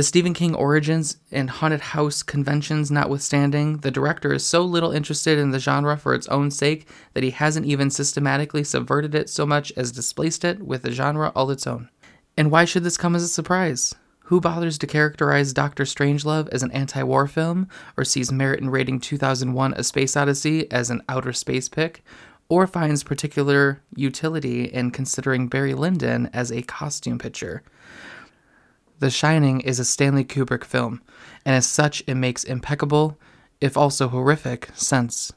[0.00, 5.38] The Stephen King origins and haunted house conventions notwithstanding, the director is so little interested
[5.38, 9.44] in the genre for its own sake that he hasn't even systematically subverted it so
[9.44, 11.90] much as displaced it with a genre all its own.
[12.34, 13.94] And why should this come as a surprise?
[14.20, 18.70] Who bothers to characterize Doctor Strangelove as an anti war film, or sees merit in
[18.70, 22.02] rating 2001 A Space Odyssey as an outer space pick,
[22.48, 27.62] or finds particular utility in considering Barry Lyndon as a costume picture?
[29.00, 31.00] The Shining is a Stanley Kubrick film,
[31.46, 33.18] and as such, it makes impeccable,
[33.58, 35.32] if also horrific, sense.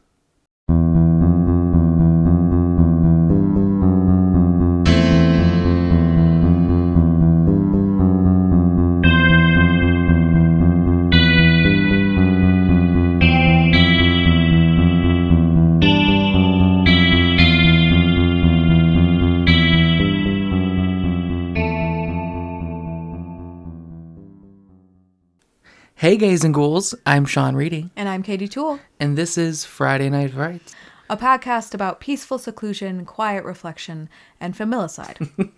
[26.23, 30.31] Gays and ghouls, I'm Sean Reedy, And I'm Katie Toole, and this is Friday Night
[30.31, 30.73] Frights.
[31.09, 34.07] a podcast about peaceful seclusion, quiet reflection,
[34.39, 35.17] and familicide.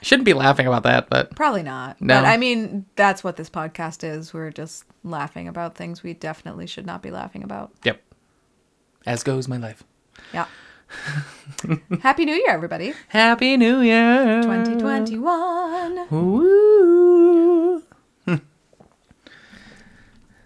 [0.00, 2.00] Shouldn't be laughing about that, but Probably not.
[2.00, 2.22] No.
[2.22, 4.32] But I mean, that's what this podcast is.
[4.32, 7.72] We're just laughing about things we definitely should not be laughing about.
[7.84, 8.00] yep.
[9.04, 9.84] As goes my life.
[10.32, 10.46] Yeah.
[12.00, 12.94] Happy New Year, everybody.
[13.08, 14.40] Happy New Year!
[14.40, 16.06] 2021.
[16.08, 17.51] Woo!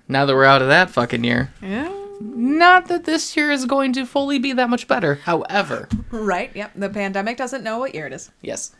[0.08, 1.92] Now that we're out of that fucking year, Yeah.
[2.20, 5.16] not that this year is going to fully be that much better.
[5.16, 6.50] However, Right.
[6.54, 6.72] Yep.
[6.76, 8.30] The pandemic doesn't know what year it is.
[8.42, 8.72] yes.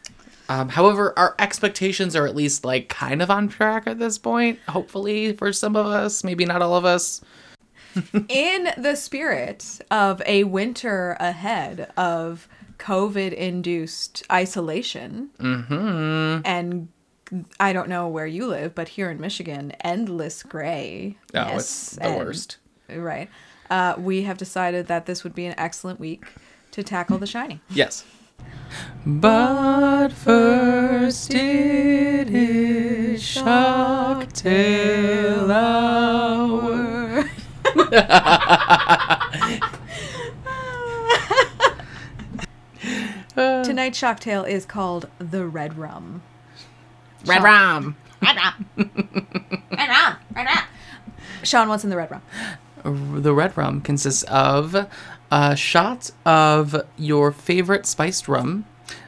[0.49, 4.61] Um, however, our expectations are at least like kind of on track at this point.
[4.69, 7.21] Hopefully, for some of us, maybe not all of us.
[8.29, 12.47] In the spirit of a winter ahead of
[12.79, 16.43] COVID induced isolation Mm-hmm.
[16.45, 16.89] and
[17.59, 21.17] I don't know where you live, but here in Michigan, endless gray.
[21.35, 22.59] Oh, Yes, it's the and- worst.
[22.89, 23.29] Right.
[23.69, 26.25] Uh, we have decided that this would be an excellent week
[26.71, 27.59] to tackle The Shining.
[27.69, 28.05] Yes.
[29.05, 37.25] But first it is Shocktail Hour.
[43.35, 46.23] Tonight's Shocktail is called The Red Rum.
[47.27, 47.97] Red Shock- Rum.
[48.23, 48.67] Red Rum.
[49.73, 50.17] Red Rum.
[50.35, 50.65] Red Rum.
[51.43, 52.23] Sean, what's in the Red Rum?
[53.23, 54.87] The red rum consists of
[55.33, 58.65] a shot of your favorite spiced rum.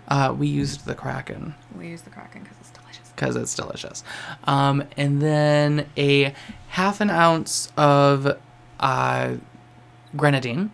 [0.09, 3.09] Uh, we used the Kraken We use the Kraken because it's delicious.
[3.15, 4.03] because it's delicious.
[4.45, 6.35] Um, and then a
[6.69, 8.37] half an ounce of
[8.81, 9.35] uh,
[10.17, 10.71] grenadine.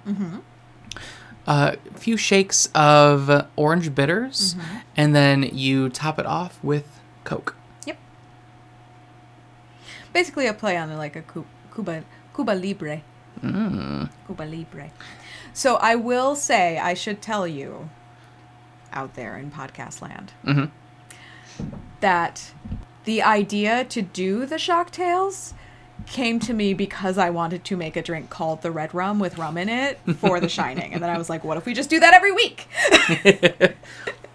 [1.46, 4.56] A few shakes of orange bitters,
[4.96, 7.54] and then you top it off with Coke.
[7.86, 7.96] Yep.
[10.12, 11.22] Basically, a play on like a
[11.74, 12.04] Cuba
[12.34, 13.02] Cuba Libre.
[13.40, 14.08] Mm.
[14.26, 14.90] Cuba Libre.
[15.52, 17.90] So I will say, I should tell you,
[18.92, 20.70] out there in podcast land, Mhm.
[22.00, 22.52] that
[23.04, 25.52] the idea to do the shocktails
[26.06, 29.38] came to me because I wanted to make a drink called the Red Rum with
[29.38, 31.88] rum in it for The Shining, and then I was like, what if we just
[31.90, 32.66] do that every week?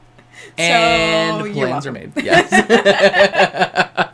[0.58, 2.12] And So, plans are made.
[2.18, 2.50] Yes.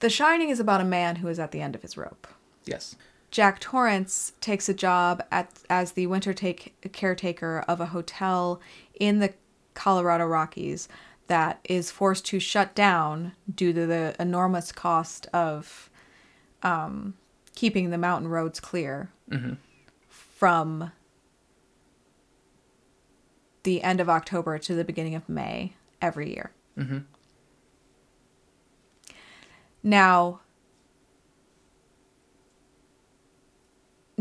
[0.00, 2.26] The Shining is about a man who is at the end of his rope.
[2.64, 2.96] yes.
[3.32, 8.60] Jack Torrance takes a job at as the winter take caretaker of a hotel
[9.00, 9.34] in the
[9.74, 10.88] Colorado Rockies
[11.26, 15.90] that is forced to shut down due to the enormous cost of
[16.62, 17.14] um,
[17.56, 19.10] keeping the mountain roads clear
[20.08, 20.92] from
[23.66, 26.52] the end of October to the beginning of May every year.
[26.78, 26.98] Mm-hmm.
[29.82, 30.40] Now,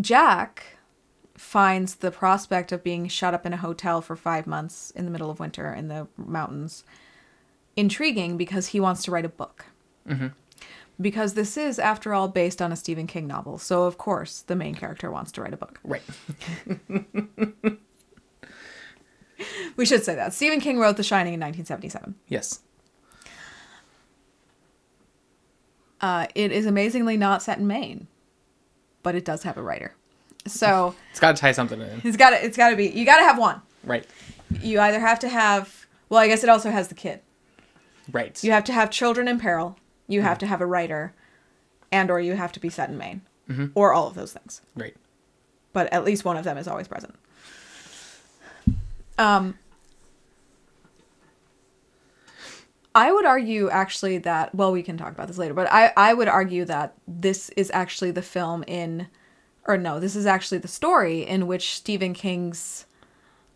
[0.01, 0.77] Jack
[1.35, 5.11] finds the prospect of being shut up in a hotel for five months in the
[5.11, 6.83] middle of winter in the mountains
[7.75, 9.65] intriguing because he wants to write a book.
[10.09, 10.27] Mm-hmm.
[10.99, 13.59] Because this is, after all, based on a Stephen King novel.
[13.59, 15.79] So, of course, the main character wants to write a book.
[15.83, 16.01] Right.
[19.75, 20.33] We should say that.
[20.33, 22.15] Stephen King wrote The Shining in 1977.
[22.27, 22.61] Yes.
[26.01, 28.07] Uh, it is amazingly not set in Maine,
[29.03, 29.93] but it does have a writer.
[30.45, 32.01] So, It's got to tie something in.
[32.03, 33.61] it's got to it's got to be you got to have one.
[33.83, 34.05] Right.
[34.61, 37.21] You either have to have well, I guess it also has the kid.
[38.11, 38.41] Right.
[38.43, 39.77] You have to have children in peril.
[40.07, 41.13] You have to have a writer,
[41.91, 43.21] and or you have to be set in Maine,
[43.73, 44.61] or all of those things.
[44.75, 44.95] Right.
[45.73, 47.15] But at least one of them is always present.
[49.17, 49.57] Um.
[52.93, 56.13] I would argue actually that well we can talk about this later, but I I
[56.13, 59.07] would argue that this is actually the film in
[59.67, 62.85] or no, this is actually the story in which Stephen King's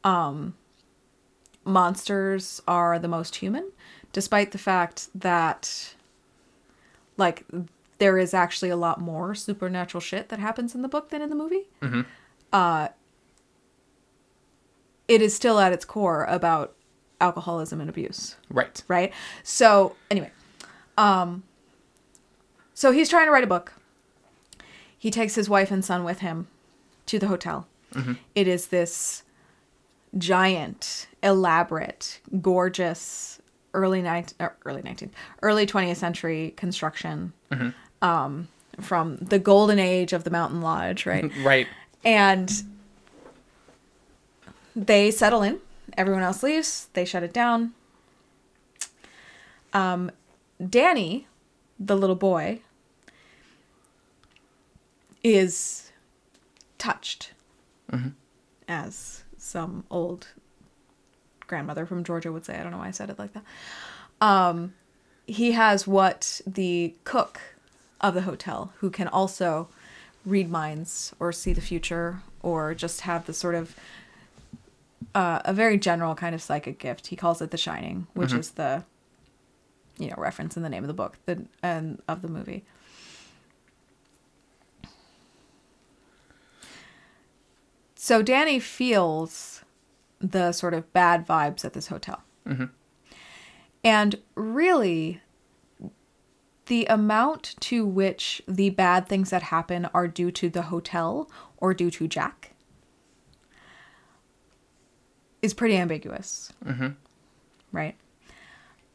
[0.03, 0.56] um
[1.65, 3.71] monsters are the most human
[4.11, 5.94] despite the fact that
[7.17, 7.45] like
[8.00, 11.29] there is actually a lot more supernatural shit that happens in the book than in
[11.29, 11.67] the movie.
[12.51, 12.88] Uh
[15.09, 16.73] it is still at its core about
[17.19, 18.81] alcoholism and abuse Right.
[18.88, 19.11] right?
[19.44, 20.31] So anyway,
[20.97, 21.44] um,
[22.73, 23.73] so he's trying to write a book.
[24.97, 26.47] He takes his wife and son with him
[27.07, 27.67] to the hotel.
[28.35, 29.23] It is this
[30.17, 33.41] giant, elaborate, gorgeous
[33.73, 35.11] early night er, early 19th
[35.44, 37.31] early 20th century construction
[38.01, 38.47] um,
[38.81, 41.67] from the golden age of the mountain lodge right Right.
[42.03, 42.51] and
[44.86, 45.60] they settle in.
[45.98, 46.88] Everyone else leaves.
[46.94, 47.74] They shut it down.
[49.74, 50.12] Um,
[50.68, 51.28] Danny,
[51.80, 52.62] the little boy,
[55.24, 55.92] is
[56.78, 57.34] touched,
[58.68, 60.28] as some old
[61.48, 62.56] grandmother from Georgia would say.
[62.56, 63.44] I don't know why I said it like that.
[64.22, 64.74] Um,
[65.28, 67.42] he has what the cook
[68.00, 69.68] of the hotel, who can also
[70.26, 73.76] read minds or see the future or just have the sort of
[75.16, 77.07] uh, a very general kind of psychic gift.
[77.07, 78.84] He calls it the Shining, which is the
[79.98, 82.63] you know reference in the name of the book the and of the movie.
[87.96, 89.63] So Danny feels
[90.19, 92.24] the sort of bad vibes at this hotel.
[93.84, 95.22] And really,
[96.68, 101.74] the amount to which the bad things that happen are due to the hotel or
[101.74, 102.49] due to Jack
[105.41, 106.51] is pretty ambiguous.
[106.65, 106.89] Mm-hmm.
[107.71, 107.95] Right?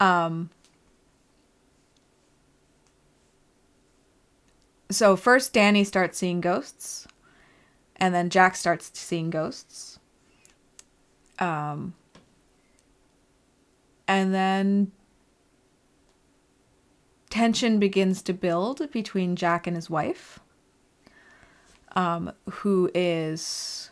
[0.01, 0.51] Um,
[4.91, 7.07] so first Danny starts seeing ghosts,
[7.97, 9.99] and then Jack starts seeing ghosts.
[11.39, 11.95] Um,
[14.07, 14.93] and then
[17.31, 20.39] tension begins to build between Jack and his wife,
[21.97, 23.91] um, who is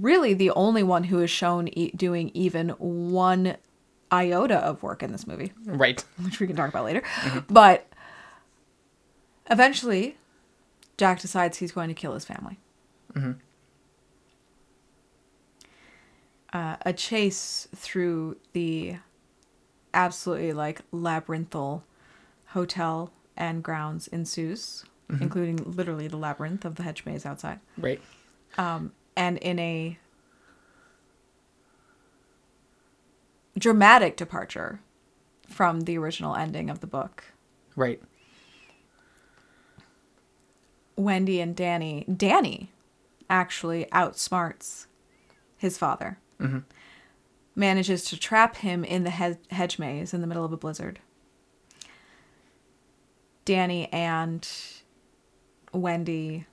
[0.00, 3.56] really the only one who is shown e- doing even one
[4.12, 6.04] iota of work in this movie, Right.
[6.22, 7.02] which we can talk about later.
[7.48, 7.86] But
[9.50, 10.16] eventually,
[10.96, 12.58] Jack decides he's going to kill his family.
[16.52, 18.96] Uh, a chase through the
[19.92, 21.82] absolutely like labyrinthal
[22.48, 24.84] hotel and grounds ensues,
[25.20, 27.58] including literally the labyrinth of the hedge maze outside.
[27.76, 28.00] Right.
[28.58, 29.98] Um, and in a
[33.58, 34.80] dramatic departure
[35.48, 37.24] from the original ending of the book,
[37.74, 38.00] Right.
[40.96, 42.72] Wendy and Danny, Danny
[43.28, 44.86] actually outsmarts
[45.58, 46.18] his father.
[46.40, 46.60] Mm-hmm.
[47.54, 51.00] Manages to trap him in the he- hedge maze in the middle of a blizzard.
[53.44, 54.48] Danny and
[55.72, 56.46] Wendy,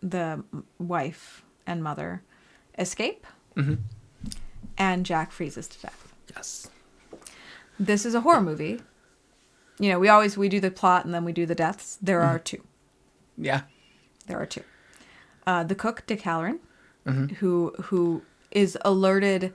[0.00, 0.44] the
[0.78, 2.22] wife and mother,
[2.78, 3.26] escape.
[4.78, 6.12] And Jack freezes to death.
[6.34, 6.68] Yes.
[7.78, 8.80] This is a horror movie.
[9.78, 11.98] You know, we always we do the plot and then we do the deaths.
[12.00, 12.62] There are two.
[13.36, 13.62] Yeah.
[14.26, 14.62] There are two.
[15.46, 16.58] Uh, the cook, Dick Hallorann,
[17.36, 19.52] who who is alerted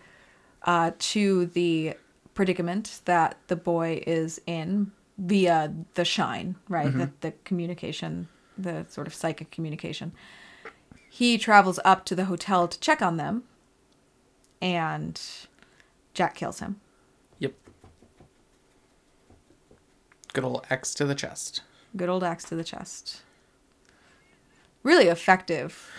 [0.63, 1.95] uh, to the
[2.33, 6.91] predicament that the boy is in via the shine, right?
[6.97, 8.27] The, the communication,
[8.57, 10.11] the sort of psychic communication.
[11.13, 13.43] He travels up to the hotel to check on them,
[14.61, 15.19] and
[16.13, 16.79] Jack kills him.
[17.39, 17.53] Yep.
[20.31, 21.63] Good old axe to the chest.
[21.97, 23.23] Good old axe to the chest.
[24.83, 25.91] Really effective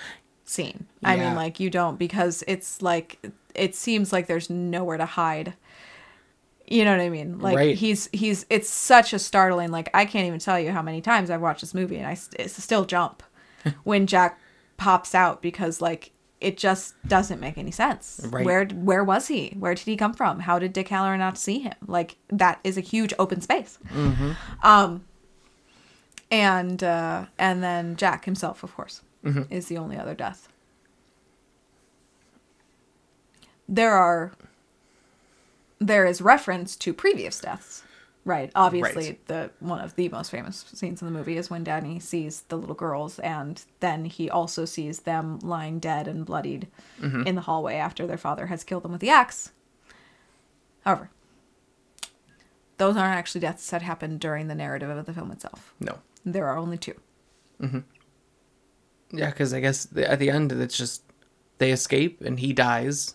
[0.47, 0.87] scene.
[1.05, 3.19] I mean, like, you don't, because it's like,
[3.55, 5.53] it seems like there's nowhere to hide.
[6.67, 7.39] You know what I mean?
[7.39, 7.77] Like, Right.
[7.77, 11.29] he's, he's, it's such a startling, like, I can't even tell you how many times
[11.29, 13.23] I've watched this movie and I st- still jump
[13.85, 14.39] when Jack
[14.83, 16.11] pops out because, like,
[16.41, 18.21] it just doesn't make any sense.
[18.25, 18.45] Right.
[18.45, 19.55] Where where was he?
[19.59, 20.41] Where did he come from?
[20.41, 21.75] How did Dick Hallorann not see him?
[21.87, 23.79] Like that is a huge open space.
[24.63, 25.05] Um,
[26.33, 29.03] and uh, and then Jack himself, of course,
[29.51, 30.49] is the only other death.
[33.69, 34.33] There are
[35.79, 37.85] there is reference to previous deaths,
[38.25, 38.51] right?
[38.55, 39.27] Obviously, Right.
[39.27, 42.57] the one of the most famous scenes in the movie is when Danny sees the
[42.57, 46.69] little girls, and then he also sees them lying dead and bloodied
[47.01, 47.27] mm-hmm.
[47.27, 49.53] in the hallway after their father has killed them with the axe.
[50.85, 51.11] However,
[52.79, 55.75] those aren't actually deaths that happened during the narrative of the film itself.
[55.79, 55.99] No.
[56.25, 56.95] There are only two.
[57.61, 57.81] Mm-hmm.
[59.13, 61.03] Yeah, because I guess the, at the end it's just
[61.59, 63.15] they escape and he dies.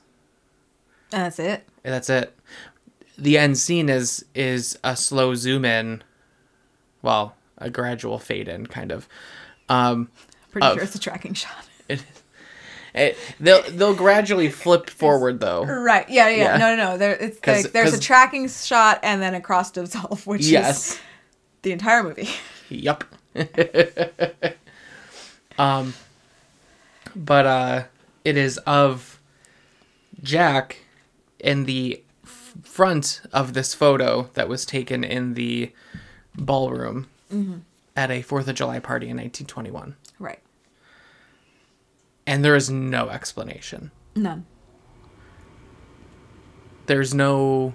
[1.12, 1.68] And that's it.
[1.84, 2.34] And that's it.
[3.18, 6.04] The end scene is is a slow zoom in,
[7.02, 9.08] well, a gradual fade in, kind of.
[9.70, 10.10] Um,
[10.52, 11.68] Pretty Of- sure it's a tracking shot.
[11.90, 12.04] it,
[12.94, 15.64] it, they'll they'll gradually flip forward though.
[15.66, 16.08] Right.
[16.10, 16.36] Yeah, yeah.
[16.54, 16.58] Yeah.
[16.58, 16.98] No, no, no.
[16.98, 20.92] There, it's 'Cause- like, there's a tracking shot and then a cross dissolve, which Yes.
[20.94, 21.00] is
[21.64, 22.30] the entire movie.
[22.70, 23.04] Yup.
[25.58, 25.94] um,
[27.16, 27.84] but uh,
[28.24, 29.20] it is of
[30.22, 30.78] Jack
[31.40, 32.04] in the
[32.81, 35.72] front of this photo that was taken in the
[36.36, 37.07] ballroom
[37.96, 40.38] at a Fourth of July party in 1921, Right.
[42.27, 43.89] and there is no explanation.
[44.15, 44.46] None.
[46.86, 47.74] There's no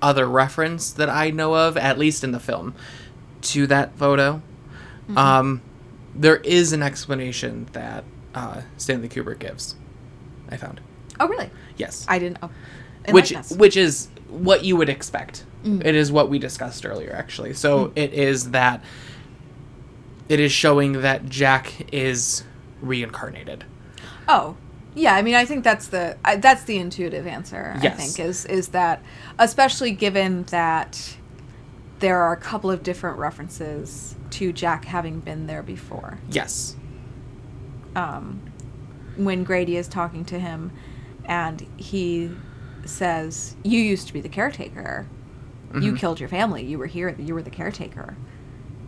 [0.00, 2.74] other reference that I know of, at least in the film,
[3.42, 4.40] to that photo.
[5.16, 5.62] Um,
[6.14, 8.04] there is an explanation that
[8.36, 9.74] uh, Stanley Kubrick gives.
[10.48, 10.80] I found
[11.18, 11.50] Oh, really?
[11.76, 12.38] yes, I didn't.
[12.40, 12.50] Oh,
[13.10, 13.50] which us.
[13.52, 15.44] which is what you would expect.
[15.64, 17.54] It is what we discussed earlier, actually.
[17.54, 18.82] So it is that
[20.28, 22.42] it is showing that Jack is
[22.80, 23.64] reincarnated.
[24.26, 24.56] Oh,
[24.94, 25.14] yeah.
[25.14, 27.74] I mean, I think that's the I, that's the intuitive answer.
[27.76, 29.02] I think is is that
[29.38, 31.16] especially given that
[32.00, 36.18] there are a couple of different references to Jack having been there before.
[36.28, 36.74] Yes.
[37.94, 38.42] um,
[39.16, 40.72] when Grady is talking to him,
[41.26, 42.30] and he
[42.84, 45.06] says, "You used to be the caretaker.
[45.80, 46.64] You killed your family.
[46.64, 47.14] You were here.
[47.18, 48.16] You were the caretaker."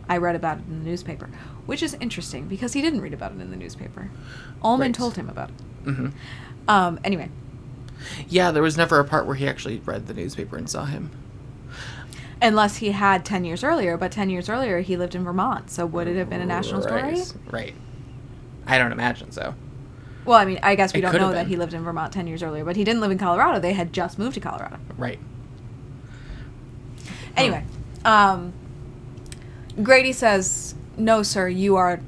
[0.09, 1.31] I read about it in the newspaper,
[1.65, 4.11] which is interesting because he didn't read about it in the newspaper.
[4.63, 4.95] Ullman Right.
[4.95, 5.91] told him about it.
[5.91, 6.09] hmm
[6.69, 7.31] Um, anyway,
[8.29, 11.11] Yeah, there was never a part where he actually read the newspaper and saw him.
[12.43, 15.87] unless he had ten years earlier, but ten years earlier he lived in Vermont, so
[15.87, 17.03] would it have been a national story?
[17.03, 17.33] Right.
[17.51, 17.75] Right.
[18.67, 19.55] I don't imagine so.
[20.25, 22.27] Well, I mean, I guess we It don't know that he lived in Vermont ten
[22.27, 23.61] years earlier, but he didn't live in Colorado.
[23.61, 24.79] They had just moved to Colorado.
[24.97, 25.19] Right.
[27.37, 27.65] Anyway,
[28.05, 28.53] um,
[29.83, 32.01] Grady says, "No, sir, you are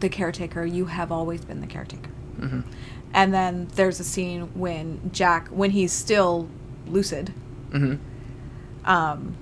[0.00, 0.64] the caretaker.
[0.64, 2.60] You have always been the caretaker." hmm
[3.12, 6.48] And then there's a scene when Jack, when he's still
[6.86, 7.32] lucid,
[7.72, 7.94] hmm
[8.84, 9.34] um,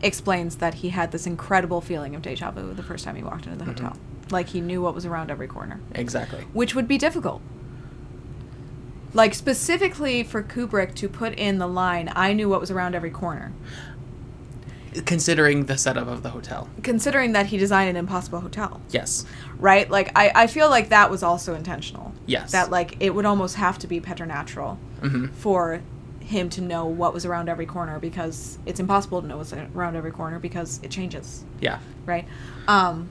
[0.00, 3.46] explains that he had this incredible feeling of deja vu the first time he walked
[3.46, 3.76] into the Mhm.
[3.78, 3.96] hotel,
[4.32, 6.44] like he knew what was around every corner, Exactly.
[6.52, 7.40] which would be difficult.
[9.12, 13.10] Like specifically for Kubrick to put in the line, "I knew what was around every
[13.10, 13.52] corner."
[15.04, 16.68] Considering the setup of the hotel.
[16.82, 18.80] Considering that he designed an impossible hotel.
[18.90, 19.24] Yes.
[19.58, 19.88] right?
[19.88, 22.12] Like I, I feel like that was also intentional.
[22.26, 22.50] Yes.
[22.52, 25.80] That like it would almost have to be preternatural hmm for
[26.20, 29.96] him to know what was around every corner because it's impossible to know what's around
[29.96, 31.78] every corner because it changes, Yeah.
[32.06, 32.26] right?
[32.68, 33.08] Um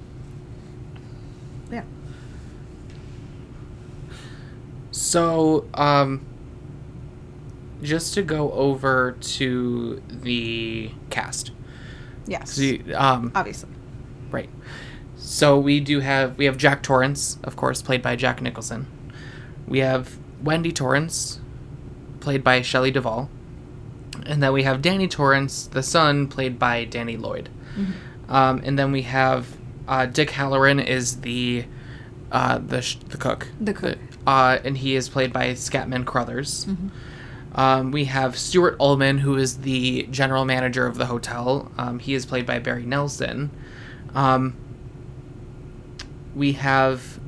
[1.72, 1.84] Yeah.
[4.92, 6.26] So, um,
[7.82, 11.52] just to go over to the cast.
[12.28, 12.58] Yes.
[12.58, 13.70] You- um, Obviously.
[14.32, 14.50] right.
[15.16, 18.88] So we do have we have Jack Torrance, of course, played by Jack Nicholson.
[19.68, 21.40] We have Wendy Torrance,
[22.20, 23.30] played by Shelley Duvall,
[24.26, 27.50] and then we have Danny Torrance, the son, played by Danny Lloyd.
[28.28, 29.58] Um, and then we have
[29.90, 31.66] uh, Dick Hallorann is the
[32.32, 33.48] uh, the sh- the cook.
[33.60, 33.98] The cook.
[34.28, 36.66] uh, and he is played by Scatman Crothers.
[36.66, 36.90] Mhm.
[37.56, 41.72] Um, we have Stuart Ullman, who is the general manager of the hotel.
[41.78, 43.50] Um, he is played by Barry Nelson.
[44.14, 44.54] Um,
[46.36, 47.20] we have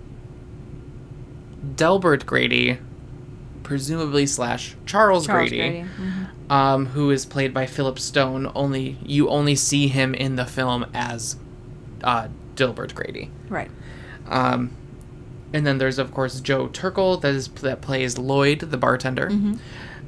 [1.76, 2.78] Delbert Grady,
[3.64, 5.86] presumably slash Charles, Charles Grady, Grady.
[6.00, 6.28] Mhm.
[6.52, 8.52] Um, who is played by Philip Stone.
[8.56, 11.38] Only you only see him in the film as
[12.04, 13.30] uh, Delbert Grady.
[13.50, 13.72] Right.
[14.28, 14.72] Um,
[15.54, 19.60] and then there's of course Joe Turkel that is that plays Lloyd, the bartender, Mhm.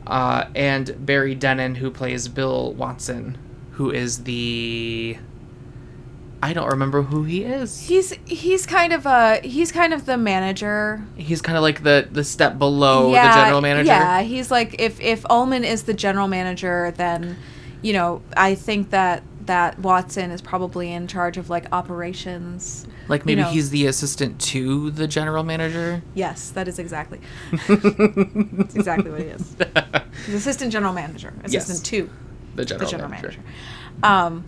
[0.07, 3.37] uh, and Barry Dennen who plays Bill Watson,
[3.71, 5.17] who is the
[6.41, 7.87] I don't remember who he is.
[7.87, 11.01] He's he's kind of a he's kind of the manager.
[11.15, 13.87] He's kind of like the the step below the general manager.
[13.87, 17.37] Yeah, he's like if if Ullman is the general manager, then
[17.81, 22.87] you know I think that that Watson is probably in charge of like operations.
[23.07, 23.49] Like maybe know.
[23.49, 26.01] he's the assistant to the general manager.
[26.13, 27.19] Yes, that is exactly.
[27.67, 29.55] That's exactly what he is.
[30.25, 32.09] He's assistant general manager, assistant Yes, to
[32.55, 33.39] the general, the general manager.
[34.01, 34.03] manager.
[34.03, 34.45] Um,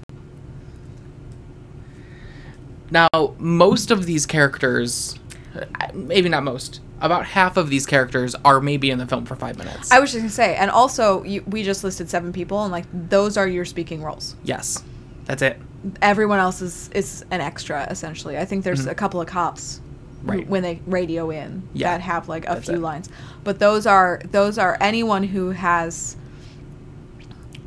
[2.92, 3.08] Now,
[3.40, 5.18] most of these characters,
[5.56, 9.36] uh, maybe not most, about half of these characters are maybe in the film for
[9.36, 9.92] five minutes.
[9.92, 12.86] I was just gonna say, and also you, we just listed seven people, and like
[12.94, 14.36] those are your speaking roles.
[14.44, 14.84] yes,
[15.26, 15.60] that's it.
[16.02, 18.38] Everyone else is is an extra essentially.
[18.38, 20.48] I think there's a couple of cops who- Right.
[20.48, 22.82] when they radio in Yeah, that have like a that's few it.
[22.82, 23.10] lines,
[23.44, 26.16] but those are those are anyone who has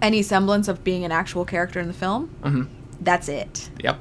[0.03, 2.29] any semblance of being an actual character in the film.
[2.43, 2.63] hmm
[3.01, 3.71] That's it.
[3.85, 3.99] Yep.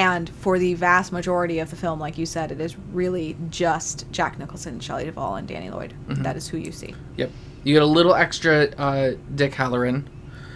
[0.00, 4.10] And for the vast majority of the film, like you said, it is really just
[4.12, 5.94] Jack Nicholson, Shelley Duvall, and Danny Lloyd.
[6.08, 6.22] Mm-hmm.
[6.22, 6.94] That is who you see.
[7.16, 7.30] Yep.
[7.64, 10.06] You get a little extra uh, Dick Hallorann,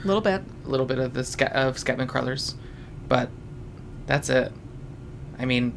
[0.02, 0.42] A little bit.
[0.64, 2.54] a little bit of the Sca- of Scatman Crothers,
[3.08, 3.28] but
[4.06, 4.50] that's it.
[5.38, 5.74] I mean,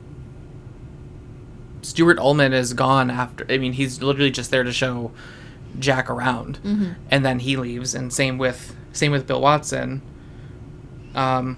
[1.81, 3.45] Stuart Ullman is gone after.
[3.50, 5.12] I mean, he's literally just there to show
[5.79, 6.91] Jack around, Mm-hmm.
[7.12, 7.93] and then he leaves.
[7.93, 10.01] And same with same with Bill Watson.
[11.15, 11.57] Um,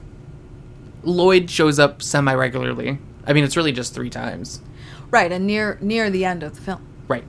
[1.10, 3.00] Lloyd shows up semi regularly.
[3.26, 4.62] I mean, it's really just three times.
[5.12, 7.24] Right, and near near the end of the film, Right.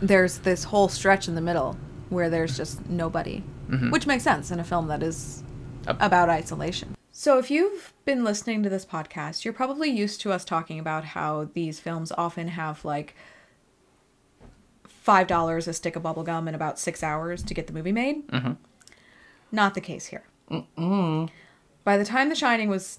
[0.00, 1.76] there's this whole stretch in the middle
[2.08, 3.92] where there's just nobody, Mhm.
[3.92, 5.42] which makes sense in a film that is
[5.86, 6.96] about isolation.
[7.12, 11.04] So, if you've been listening to this podcast, you're probably used to us talking about
[11.04, 13.14] how these films often have like
[14.88, 17.92] five dollars a stick of bubble gum and about six hours to get the movie
[17.92, 18.26] made.
[18.28, 18.56] Mhm.
[19.52, 20.22] Not the case here.
[21.84, 22.98] By the time The Shining was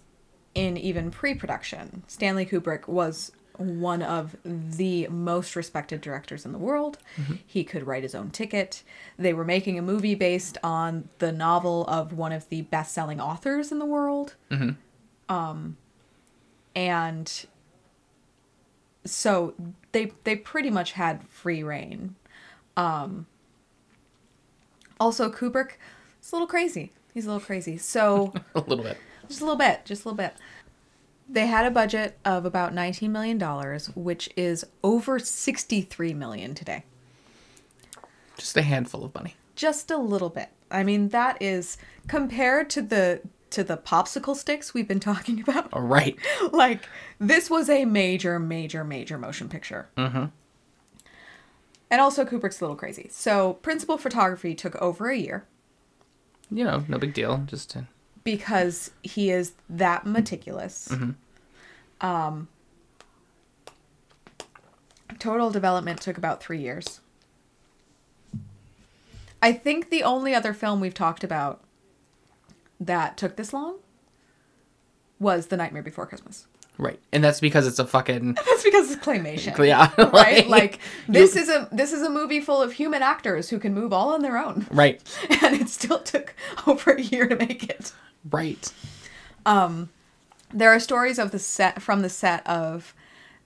[0.56, 6.98] in even pre-production, Stanley Kubrick was one of the most respected directors in the world.
[7.46, 8.82] He could write his own ticket.
[9.18, 13.72] They were making a movie based on the novel of one of the best-selling authors
[13.72, 14.36] in the world.
[15.30, 15.78] Um,
[16.76, 17.46] and
[19.06, 19.54] so
[19.92, 22.16] they they pretty much had free rein.
[22.78, 23.28] Um,
[25.00, 25.74] also, Kubrick
[26.22, 26.92] is a little crazy.
[27.14, 27.78] He's a little crazy.
[27.78, 28.98] So A little bit.
[29.32, 30.34] Just a little bit, just a little bit.
[31.30, 33.40] They had a budget of about $19 million,
[33.96, 36.84] which is over 63 million today.
[38.38, 39.36] Just a handful of money.
[39.56, 40.50] Just a little bit.
[40.70, 43.22] I mean, that is compared to the
[43.52, 45.72] to the popsicle sticks we've been talking about.
[45.74, 46.18] All right.
[46.52, 46.88] like
[47.20, 49.90] this was a major major major motion picture.
[49.98, 50.26] Mm-hmm.
[51.92, 53.10] And also Kubrick's a little crazy.
[53.12, 55.46] So, principal photography took over a year
[56.50, 57.44] You know, no big deal.
[57.46, 57.86] Just to,
[58.24, 60.94] because he is that meticulous.
[62.02, 62.48] Um,
[65.20, 67.02] total development took about three years.
[69.42, 71.62] I think the only other film we've talked about
[72.80, 73.78] that took this long
[75.20, 76.46] was The Nightmare Before Christmas.
[76.78, 79.58] right, and that's because it's a fucking That's because it's claymation.
[79.66, 80.48] yeah, Right?
[80.48, 83.74] Like this You- is a this is a movie full of human actors who can
[83.74, 84.68] move all on their own.
[84.72, 85.02] right,
[85.44, 86.36] And it still took
[86.68, 87.94] over a year to make it.
[88.30, 88.72] Right.
[89.46, 89.90] Um,
[90.54, 92.94] there are stories of the set from the set of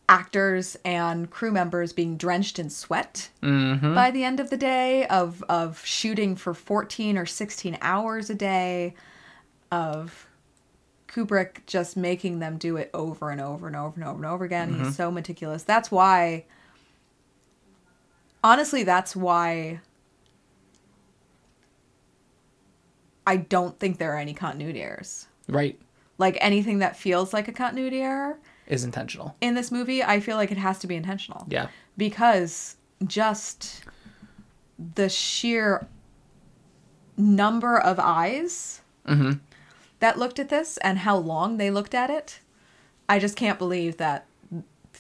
[0.07, 3.95] actors and crew members being drenched in sweat Mm-hmm.
[3.95, 8.35] by the end of the day of of shooting for 14 or 16 hours a
[8.35, 8.93] day
[9.71, 10.27] of
[11.07, 14.45] Kubrick just making them do it over and over and over and over and over
[14.45, 14.73] again.
[14.83, 15.63] He's so meticulous.
[15.63, 16.45] That's why
[18.43, 19.79] honestly that's why
[23.27, 25.27] I don't think there are any continuity errors.
[25.47, 25.79] Right
[26.17, 29.35] Like anything that feels like a continuity error is intentional.
[29.41, 31.45] in this movie, I feel like it has to be intentional.
[31.49, 33.83] Yeah, Because just
[34.95, 35.87] the sheer
[37.17, 39.33] number of eyes Mm-hmm.
[39.99, 42.39] that looked at this and how long they looked at it,
[43.07, 44.25] I just can't believe that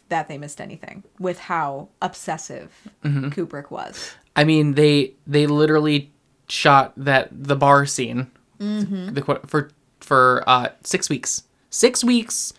[0.09, 2.71] that they missed anything with how obsessive
[3.03, 3.29] Mm-hmm.
[3.29, 4.13] Kubrick was.
[4.35, 6.11] I mean they they literally
[6.47, 11.43] shot that the bar scene the, qu- for for uh six weeks.
[11.69, 12.53] Six weeks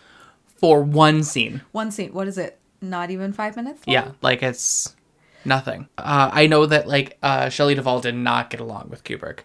[0.45, 1.61] for one scene.
[1.71, 2.59] One scene, what is it?
[2.81, 3.85] Not even five minutes?
[3.87, 3.93] long?
[3.93, 4.95] Yeah, like it's
[5.45, 5.87] nothing.
[5.97, 9.39] Uh, I know that like uh, Shelley Duvall did not get along with Kubrick.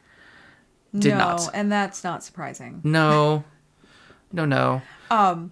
[0.95, 1.49] Did no, not.
[1.55, 2.81] and that's not surprising.
[2.85, 3.45] No,
[4.33, 4.83] no, no.
[5.11, 5.47] Uh,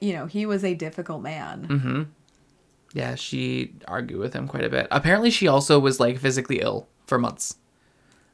[0.00, 1.66] You know, he was a difficult man.
[1.68, 2.02] Mm-hmm.
[2.94, 4.86] Yeah, she argued with him quite a bit.
[4.90, 7.56] Apparently, she also was like physically ill for months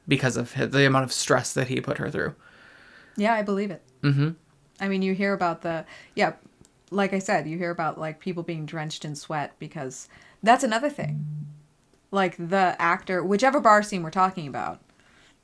[0.09, 2.35] because of the amount of stress that he put her through.
[3.17, 3.83] Yeah, I believe it.
[4.03, 4.31] Mm-hmm.
[4.81, 6.35] I mean, you hear about the yeah,
[6.91, 10.09] like I said, you hear about like people being drenched in sweat because
[10.43, 11.25] that's another thing.
[12.11, 14.81] Like the actor, whichever bar scene we're talking about,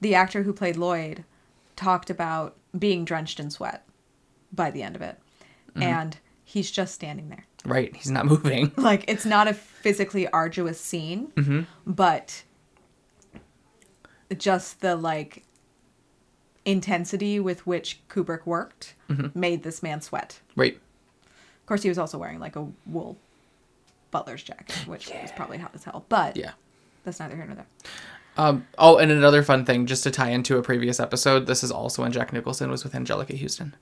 [0.01, 1.25] the actor who played Lloyd
[1.77, 3.85] talked about being drenched in sweat
[4.53, 5.19] by the end of it.
[5.77, 7.47] And he's just standing there.
[7.65, 8.73] Right, he's not moving.
[8.77, 12.43] Like it's not a physically arduous scene, but
[14.37, 15.45] just the like
[16.65, 18.95] intensity with which Kubrick worked
[19.35, 20.41] made this man sweat.
[20.55, 20.75] Right.
[20.75, 23.17] Of course, he was also wearing like a wool
[24.11, 26.05] butler's jacket, which was probably hot as hell.
[26.09, 26.53] But Yeah.
[27.05, 27.67] that's neither here nor there.
[28.37, 31.73] Um, oh, and another fun thing, just to tie into a previous episode, this is
[31.73, 33.75] also when Jack Nicholson was with Anjelica Huston.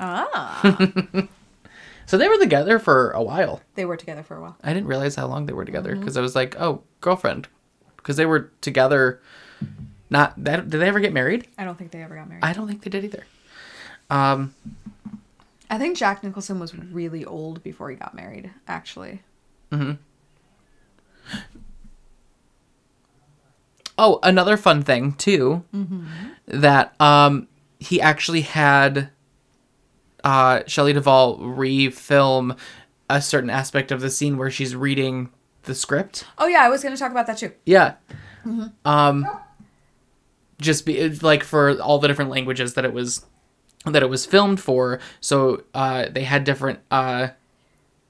[0.00, 0.88] Ah,
[2.06, 3.60] So they were together for a while.
[3.74, 4.56] they were together for a while.
[4.62, 7.48] I didn't realize how long they were together because I was like, oh, girlfriend.
[7.96, 9.20] Because they were together.
[10.10, 10.68] Not that.
[10.70, 11.48] Did they ever get married?
[11.58, 12.44] I don't think they ever got married.
[12.44, 13.24] I, don't think they did either.
[14.08, 14.54] Um,
[15.68, 18.50] I think Jack Nicholson was really old before he got married.
[18.68, 19.22] Actually,
[23.98, 25.64] Oh, another fun thing too,
[26.46, 27.48] that um
[27.80, 29.10] he actually had
[30.22, 32.56] uh Shelley Duvall refilm
[33.08, 35.30] a certain aspect of the scene where she's reading
[35.62, 36.24] the script.
[36.38, 37.52] oh yeah, I was going to talk about that too.
[37.64, 37.94] Yeah.
[38.84, 39.26] Um
[40.60, 43.24] just be like for all the different languages that it was
[43.84, 45.00] that it was filmed for.
[45.20, 47.28] So uh they had different uh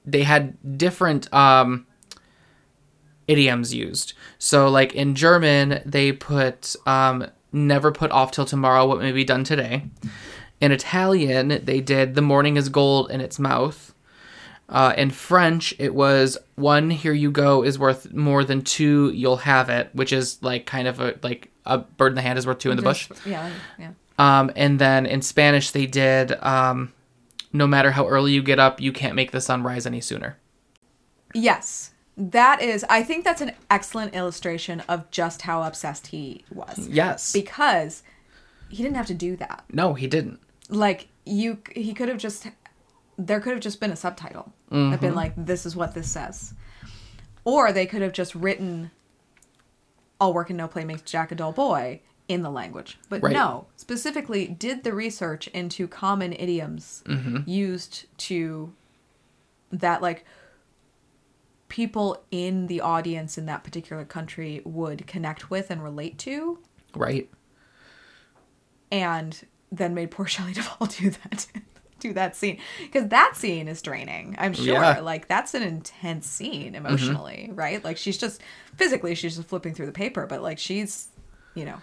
[0.05, 1.85] they had different um
[3.27, 4.13] idioms used.
[4.37, 9.23] So like in German they put um never put off till tomorrow what may be
[9.23, 9.83] done today.
[10.59, 13.93] In Italian they did the morning is gold in its mouth.
[14.69, 19.37] Uh, in French, it was one here you go is worth more than two you'll
[19.37, 22.47] have it, which is like kind of a like a bird in the hand is
[22.47, 23.09] worth two in the bush.
[23.25, 23.91] Yeah, yeah.
[24.17, 26.91] Um, and then in Spanish, they did um,
[27.53, 30.37] no matter how early you get up, you can't make the sun rise any sooner.
[31.33, 31.91] Yes.
[32.17, 36.87] That is I think that's an excellent illustration of just how obsessed he was.
[36.87, 37.31] Yes.
[37.31, 38.01] Because
[38.69, 39.63] he didn't have to do that.
[39.71, 40.39] no, he didn't.
[40.69, 42.47] Like you he could have just
[43.19, 44.51] there could have just been a subtitle.
[44.71, 46.53] I've been like this is what this says.
[47.45, 48.91] Or they could have just written
[50.19, 52.97] all work and no play makes Jack a dull boy in the language.
[53.09, 53.33] But Right.
[53.33, 57.49] no, specifically did the research into common idioms mm-hmm.
[57.49, 58.73] used to
[59.71, 60.25] that like
[61.69, 66.59] people in the audience in that particular country would connect with and relate to
[66.95, 67.29] Right.
[68.91, 71.47] and then made poor Shelley Duvall do that
[71.99, 74.95] do that scene because that scene is draining i'm sure Yeah.
[74.95, 75.05] Mm-hmm.
[75.05, 78.41] like that's an intense scene emotionally right like she's just
[78.75, 81.09] physically she's just flipping through the paper but like she's
[81.55, 81.77] you know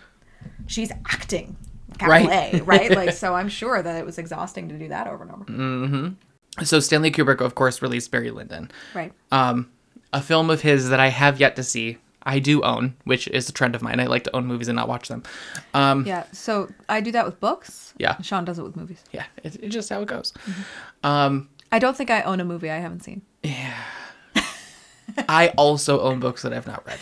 [0.66, 1.56] she's acting
[2.00, 2.54] Right.
[2.54, 5.32] A, right like so i'm sure that it was exhausting to do that over and
[5.32, 6.08] over mm-hmm.
[6.62, 9.72] So Stanley Kubrick, of course, released Barry Lyndon, right um,
[10.12, 11.98] a film of his that I have yet to see.
[12.26, 14.00] I do own, which is a trend of mine.
[14.00, 15.22] I like to own movies and not watch them.
[15.74, 18.16] Um, yeah so i do that with books Yeah.
[18.22, 20.32] sean does it with movies yeah, it, it's just how it goes.
[20.32, 21.06] Mm-hmm.
[21.06, 23.74] Um, i don't think i own a movie i haven't seen Yeah.
[25.28, 26.98] I also own books that I've not read.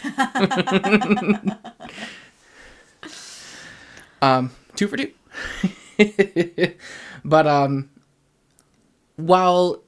[4.22, 5.12] um, two for two.
[7.24, 7.88] but um,
[9.16, 9.82] while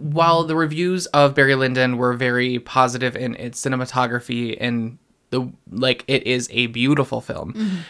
[0.00, 4.98] while the reviews of Barry Lyndon were very positive in its cinematography and
[5.30, 7.84] the like, it is a beautiful film.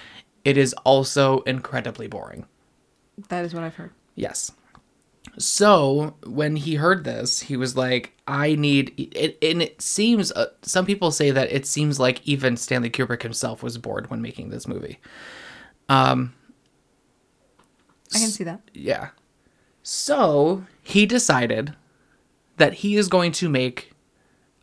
[0.45, 2.47] it is also incredibly boring.
[3.29, 4.53] that is what i've heard Yes.
[5.39, 10.47] So when he heard this, he was like, "I need." It, and it seems uh,
[10.63, 14.51] some people say that it seems like even Stanley Kubrick himself was bored when making
[14.51, 14.99] this movie.
[15.89, 16.35] Um.
[18.15, 19.11] i can see that Yeah.
[19.83, 21.75] So he decided
[22.61, 23.91] that he is going to make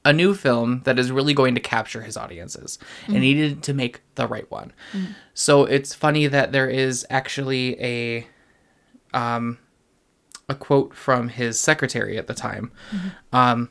[0.06, 3.74] a new film that is really going to capture his audiences, and he needed to
[3.74, 4.72] make the right one.
[5.34, 8.28] So it's funny that there is actually a
[9.14, 9.58] um
[10.48, 12.72] a quote from his secretary at the time,
[13.34, 13.70] um,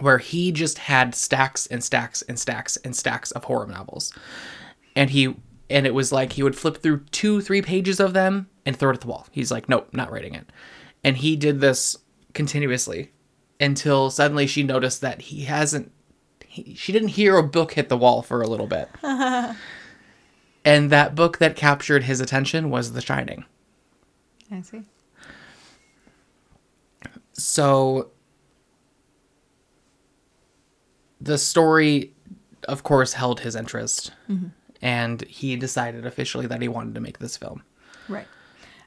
[0.00, 4.12] where he just had stacks and stacks and stacks and stacks of horror novels,
[4.96, 5.36] and he
[5.70, 8.90] and it was like he would flip through two three pages of them and throw
[8.90, 9.26] it at the wall.
[9.30, 10.50] He's like, nope, not writing it,
[11.04, 11.96] and he did this
[12.32, 13.12] continuously
[13.60, 15.92] until suddenly she noticed that he hasn't.
[16.46, 18.88] He, she didn't hear a book hit the wall for a little bit.
[20.64, 23.44] And that book that captured his attention was The Shining.
[24.50, 24.82] i see
[27.36, 28.10] so
[31.20, 32.12] the story
[32.68, 34.46] of course held his interest mm-hmm.
[34.80, 37.62] and he decided officially that he wanted to make this film
[38.06, 38.26] Right.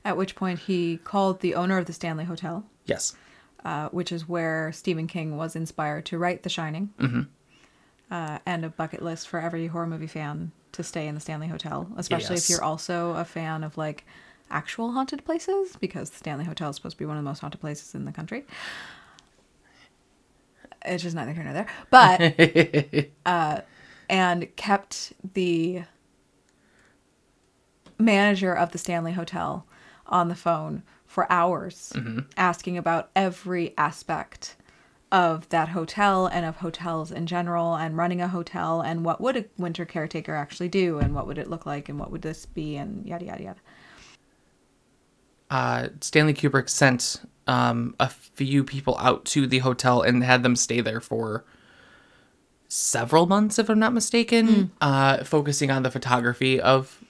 [0.06, 3.16] At which point he called the owner of the Stanley Hotel, yes
[3.66, 7.22] uh, which is where Stephen King was inspired to write The Shining, Mm-hmm.
[8.12, 11.48] uh, and a bucket list for every horror movie fan to stay in the Stanley
[11.48, 12.44] Hotel, especially Yes.
[12.46, 14.06] if you're also a fan of like
[14.50, 17.40] actual haunted places, because the Stanley Hotel is supposed to be one of the most
[17.40, 18.46] haunted places in the country.
[20.86, 23.62] It's just neither here nor there, but uh,
[24.10, 25.84] and kept the
[28.00, 29.66] manager of the Stanley Hotel
[30.06, 30.84] on the phone
[31.18, 31.92] for hours
[32.38, 34.56] asking about every aspect
[35.12, 39.36] of that hotel and of hotels in general and running a hotel and what would
[39.36, 42.46] a winter caretaker actually do and what would it look like and what would this
[42.46, 43.60] be and yada yada yada.
[45.50, 50.56] uh, Stanley Kubrick sent um, a few people out to the hotel and had them
[50.56, 51.46] stay there for
[52.68, 57.04] several months, if I'm not mistaken, uh, focusing on the photography of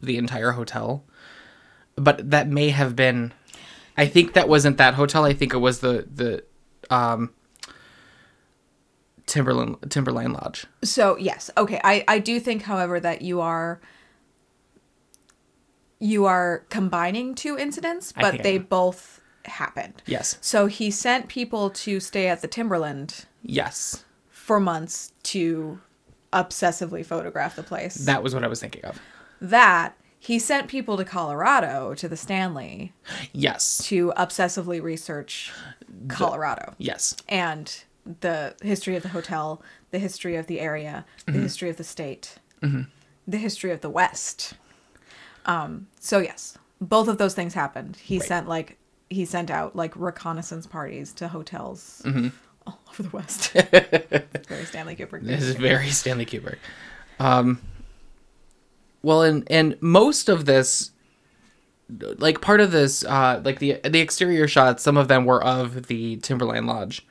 [0.00, 1.04] the entire hotel.
[1.96, 3.32] But that may have been,
[3.96, 5.24] I think that wasn't that hotel.
[5.24, 6.44] I think it was the the
[6.94, 7.30] um,
[9.26, 10.66] Timberland Timberline Lodge.
[10.82, 11.80] So yes, okay.
[11.84, 13.80] I I do think, however, that you are
[15.98, 20.02] you are combining two incidents, but they both happened.
[20.06, 25.80] Yes, So he sent people to stay at the Timberland yes, for months to
[26.32, 27.94] obsessively photograph the place.
[28.06, 29.00] that was what I was thinking of.
[29.40, 32.92] that he sent people to Colorado to the Stanley
[33.32, 35.50] Yes, to obsessively research
[36.08, 37.82] Colorado yes, and
[38.20, 41.42] the history of the hotel, the history of the area, the Mm-hmm.
[41.42, 44.54] history of the state, the history of the West.
[45.46, 47.96] Um, so yes, both of those things happened.
[47.96, 48.28] He Right.
[48.28, 48.78] sent like
[49.10, 52.28] he sent out like reconnaissance parties to hotels Mm-hmm.
[52.66, 53.52] all over the West.
[54.48, 55.22] Very Stanley Kubrick.
[55.24, 56.58] This is very Stanley Kubrick.
[57.18, 57.60] Um,
[59.02, 60.90] well, and and most of this,
[62.18, 65.86] like part of this, uh, like the the exterior shots, some of them were of
[65.86, 67.06] the Timberline Lodge,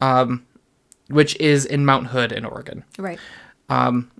[0.00, 0.46] um,
[1.08, 2.84] which is in Mount Hood in Oregon.
[2.98, 3.18] Right.
[3.68, 4.10] um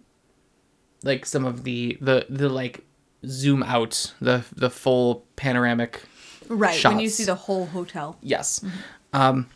[1.02, 2.84] Like some of the the the like
[3.26, 6.02] zoom out the the full panoramic
[6.48, 6.84] Right.
[6.84, 8.18] When you see the whole hotel.
[8.20, 8.64] Yes.
[9.12, 9.48] Um,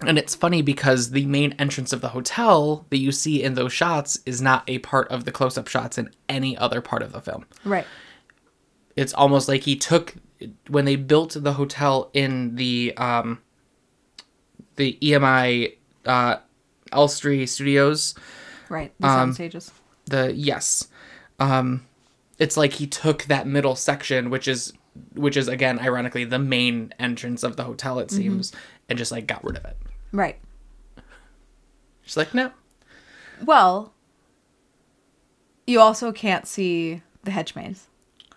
[0.00, 3.72] and it's funny because the main entrance of the hotel that you see in those
[3.72, 7.12] shots is not a part of the close up shots in any other part of
[7.12, 7.46] the film.
[7.64, 7.86] Right.
[8.94, 10.14] It's almost like he took
[10.68, 13.40] when they built the hotel in the um,
[14.76, 16.36] the EMI uh,
[16.92, 18.14] Elstree Studios.
[18.68, 18.92] Right.
[19.00, 19.72] The Um, sound stages.
[20.06, 20.88] The yes,
[21.40, 21.86] um,
[22.38, 24.72] it's like he took that middle section, which is
[25.14, 27.98] which is again ironically the main entrance of the hotel.
[27.98, 28.52] It seems,
[28.88, 29.76] and just like got rid of it.
[30.12, 30.38] Right.
[32.02, 32.50] She's like, no.
[33.44, 33.92] Well,
[35.66, 37.86] you also can't see the hedge maze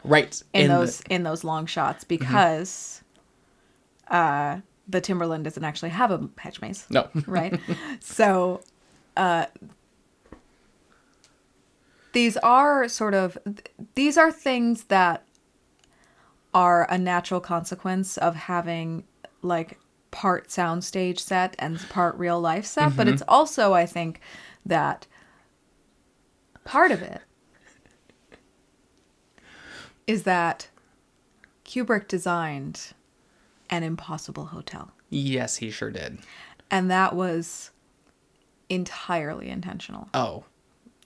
[0.04, 0.42] Right.
[0.54, 3.04] in, the- those in those long shots because
[4.10, 7.08] uh, the Timberland doesn't actually have a hedge maze, no.
[7.28, 7.60] right?
[8.00, 8.62] so,
[9.16, 9.46] uh,
[12.14, 13.38] these are sort of
[13.94, 15.24] these are things that
[16.56, 19.04] are a natural consequence of having
[19.44, 19.78] like
[20.12, 24.20] part soundstage set and part real life set, but it's also I think
[24.66, 25.06] that
[26.66, 27.22] part of it
[30.08, 30.70] is that
[31.66, 32.94] Kubrick designed
[33.70, 34.92] an impossible hotel.
[35.10, 36.20] yes, he sure did.
[36.72, 37.72] And that was
[38.70, 40.10] entirely intentional.
[40.14, 40.46] Oh,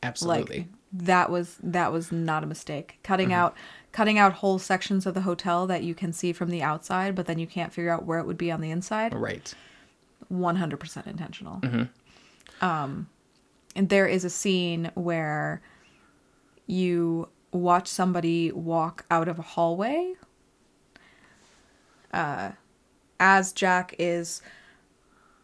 [0.02, 0.60] absolutely.
[0.60, 3.00] Like that was that was not a mistake.
[3.04, 3.40] Cutting Mm-hmm.
[3.40, 3.56] out
[3.94, 7.26] cutting out whole sections of the hotel that you can see from the outside, but
[7.28, 9.14] then you can't figure out where it would be on the inside.
[9.14, 9.54] right.
[10.32, 11.60] 100% intentional.
[11.62, 12.66] Mm-hmm.
[12.66, 13.08] Um,
[13.76, 15.62] and there is a scene where
[16.66, 20.14] you watch somebody walk out of a hallway
[22.12, 22.52] uh,
[23.20, 24.42] as Jack is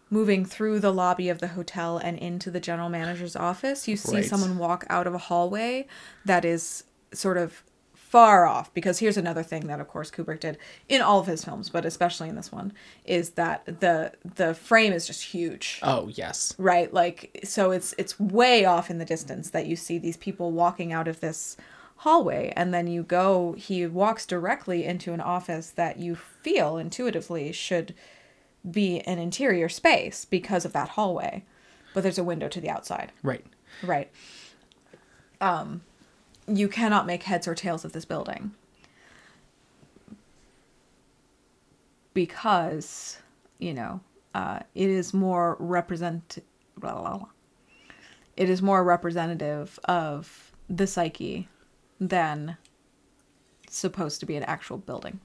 [0.09, 3.87] moving through the lobby of the hotel and into the general manager's office.
[3.87, 4.25] You see Right.
[4.25, 5.85] someone walk out of a hallway
[6.25, 6.83] that is
[7.13, 7.63] sort of
[8.09, 11.45] far off because here's another thing that of course Kubrick did in all of his
[11.45, 12.73] films but especially in this one
[13.05, 16.55] is that the the frame is just huge Oh, yes.
[16.57, 20.51] right like so it's it's way off in the distance that you see these people
[20.51, 21.55] walking out of this
[21.97, 27.51] hallway and then you go he walks directly into an office that you feel intuitively
[27.51, 27.93] should
[28.71, 31.43] be an interior space because of that hallway
[31.93, 33.45] but there's a window to the outside Right.
[33.83, 34.09] right
[35.41, 35.81] um
[36.49, 38.51] you cannot make heads or tails of this building
[42.13, 43.19] because
[43.59, 43.99] you know
[44.35, 46.39] uh, it is more represent
[46.77, 47.27] blah, blah, blah.
[48.37, 51.47] it is more representative of the psyche
[51.99, 52.57] than
[53.69, 55.19] supposed to be an actual building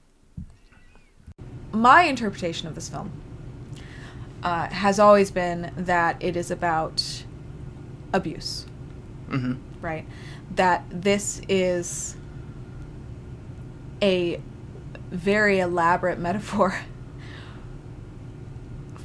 [1.71, 3.11] my interpretation of this film
[4.43, 7.23] uh, has always been that it is about
[8.13, 8.65] abuse
[9.29, 9.53] Mm-hmm.
[9.81, 10.05] Right?
[10.55, 12.15] That this is
[14.01, 14.41] a
[15.11, 16.79] very elaborate metaphor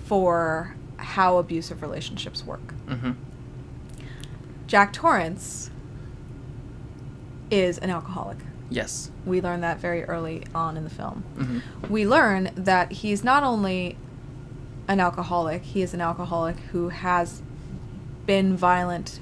[0.04, 2.74] for how abusive relationships work.
[2.86, 3.12] Mm-hmm.
[4.66, 5.70] Jack Torrance
[7.50, 8.38] is an alcoholic.
[8.68, 9.10] Yes.
[9.26, 11.24] We learn that very early on in the film.
[11.36, 11.92] Mm-hmm.
[11.92, 13.96] We learn that he's not only
[14.86, 15.62] an alcoholic.
[15.62, 17.42] He is an alcoholic who has
[18.26, 19.18] been violent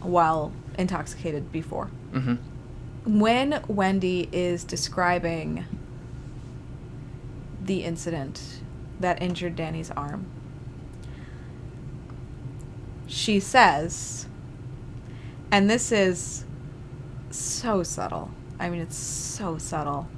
[0.00, 1.90] while intoxicated before.
[2.12, 3.18] Mm-hmm.
[3.18, 5.64] When Wendy is describing
[7.62, 8.60] the incident
[9.00, 10.26] that injured Danny's arm,
[13.06, 14.26] she says,
[15.50, 16.44] and this is
[17.30, 18.30] so subtle.
[18.58, 20.08] I mean, it's so subtle.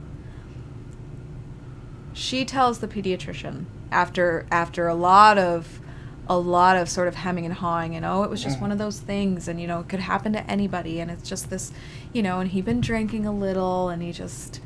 [2.12, 5.80] She tells the pediatrician after after a lot of
[6.28, 8.78] a lot of sort of hemming and hawing and oh it was just one of
[8.78, 11.72] those things and you know it could happen to anybody and it's just this
[12.12, 14.60] you know and he'd been drinking a little and he just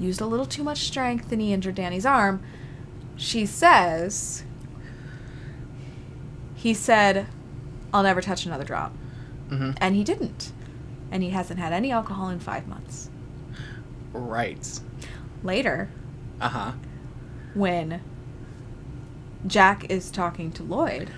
[0.00, 2.42] used a little too much strength and he injured Danny's arm
[3.16, 4.44] she says
[6.54, 7.26] he said
[7.92, 8.92] I'll never touch another drop
[9.50, 9.72] Mm-hmm.
[9.76, 10.52] and he didn't
[11.12, 13.10] and he hasn't had any alcohol in 5 months
[14.14, 14.80] Right.
[15.42, 15.90] later
[16.40, 16.72] Uh huh.
[17.54, 18.00] when
[19.46, 21.10] Jack is talking to Lloyd,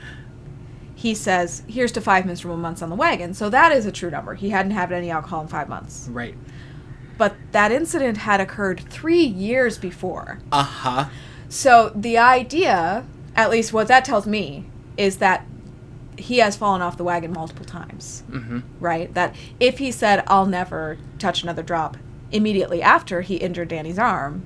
[0.95, 3.35] he says, Here's to five miserable months on the wagon.
[3.35, 4.35] So that is a true number.
[4.35, 6.09] He hadn't had any alcohol in five months.
[6.11, 6.35] Right.
[7.19, 10.39] But that incident had occurred three years before.
[10.53, 11.05] Uh huh.
[11.49, 15.47] So the idea, at least what that tells me, is that
[16.19, 18.61] he has fallen off the wagon multiple times, Mm-hmm.
[18.81, 19.13] right?
[19.13, 21.99] That if he said, I'll never touch another drop
[22.33, 24.43] immediately after he injured Danny's arm,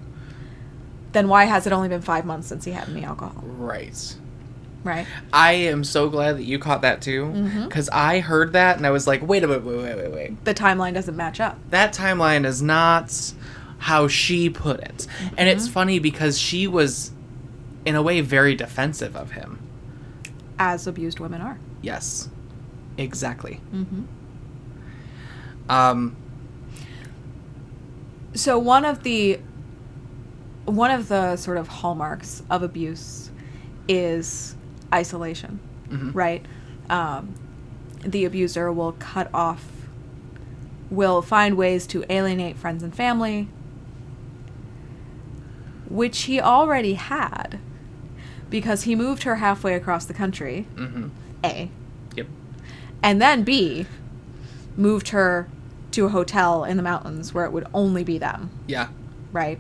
[1.13, 4.17] then why has it only been five months since he had any alcohol, Right.
[4.85, 5.07] right?
[5.33, 7.33] I am so glad that you caught that too,
[7.65, 10.45] because I heard that and I was like, wait a minute, wait, wait, wait, wait.
[10.45, 11.59] The timeline doesn't match up.
[11.71, 13.33] That timeline is not
[13.79, 15.07] how she put it,
[15.39, 17.11] and it's funny because she was,
[17.85, 19.59] in a way, very defensive of him.
[20.59, 21.59] as abused women are.
[21.81, 22.29] Yes,
[22.99, 23.61] exactly.
[23.75, 24.03] Mm-hmm.
[25.71, 26.15] Um.
[28.35, 29.41] So one of the
[30.71, 33.31] one of the sort of hallmarks of abuse
[33.89, 34.55] is
[34.93, 36.15] isolation, mhm.
[36.15, 36.45] right?
[36.89, 37.35] Um,
[38.05, 39.65] the abuser will cut off,
[40.91, 43.49] will find ways to alienate friends and family,
[45.89, 47.59] which he already had,
[48.49, 50.67] because he moved her halfway across the country.
[50.77, 51.11] Mhm.
[51.45, 51.71] A.
[52.17, 52.27] Yep.
[53.03, 53.87] And then B
[54.77, 55.49] moved her
[55.93, 58.89] to a hotel in the mountains where it would only be them, Yeah.
[59.33, 59.59] right?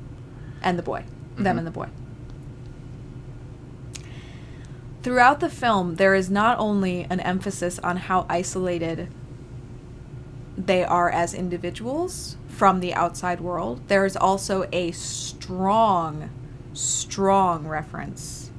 [0.63, 1.05] And the boy.
[1.37, 1.59] Them Mhm.
[1.59, 1.89] and the boy.
[5.03, 9.09] Throughout the film, there is not only an emphasis on how isolated
[10.59, 16.29] they are as individuals from the outside world, there is also a strong,
[16.75, 18.51] strong reference,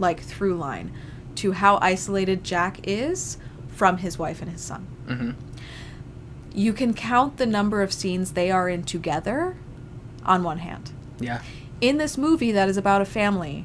[0.00, 0.90] like through line,
[1.36, 4.86] to how isolated Jack is from his wife and his son.
[5.06, 5.30] Mm-hmm.
[6.52, 9.56] You can count the number of scenes they are in together
[10.24, 10.90] on one hand.
[11.20, 11.42] Yeah.
[11.80, 13.64] In this movie that is about a family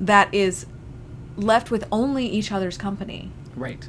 [0.00, 0.66] that is
[1.36, 3.88] left with only each other's company Right.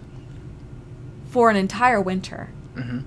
[1.29, 2.99] for an entire winter, Mm-hmm.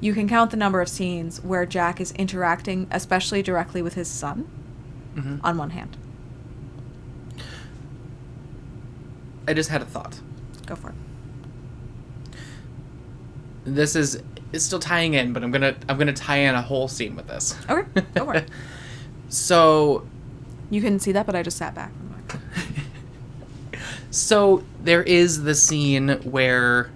[0.00, 4.08] you can count the number of scenes where Jack is interacting, especially directly with his
[4.08, 4.48] son,
[5.16, 5.38] Mm-hmm.
[5.44, 5.96] on one hand.
[9.46, 10.20] I just had a thought.
[10.66, 10.94] Go for it.
[13.64, 16.88] This is it's still tying in, but I'm gonna I'm gonna tie in a whole
[16.88, 17.54] scene with this.
[17.68, 18.48] Okay, go for it.
[19.28, 20.06] so
[20.70, 21.92] You couldn't see that, but I just sat back.
[24.10, 26.90] so there is the scene where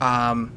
[0.00, 0.52] um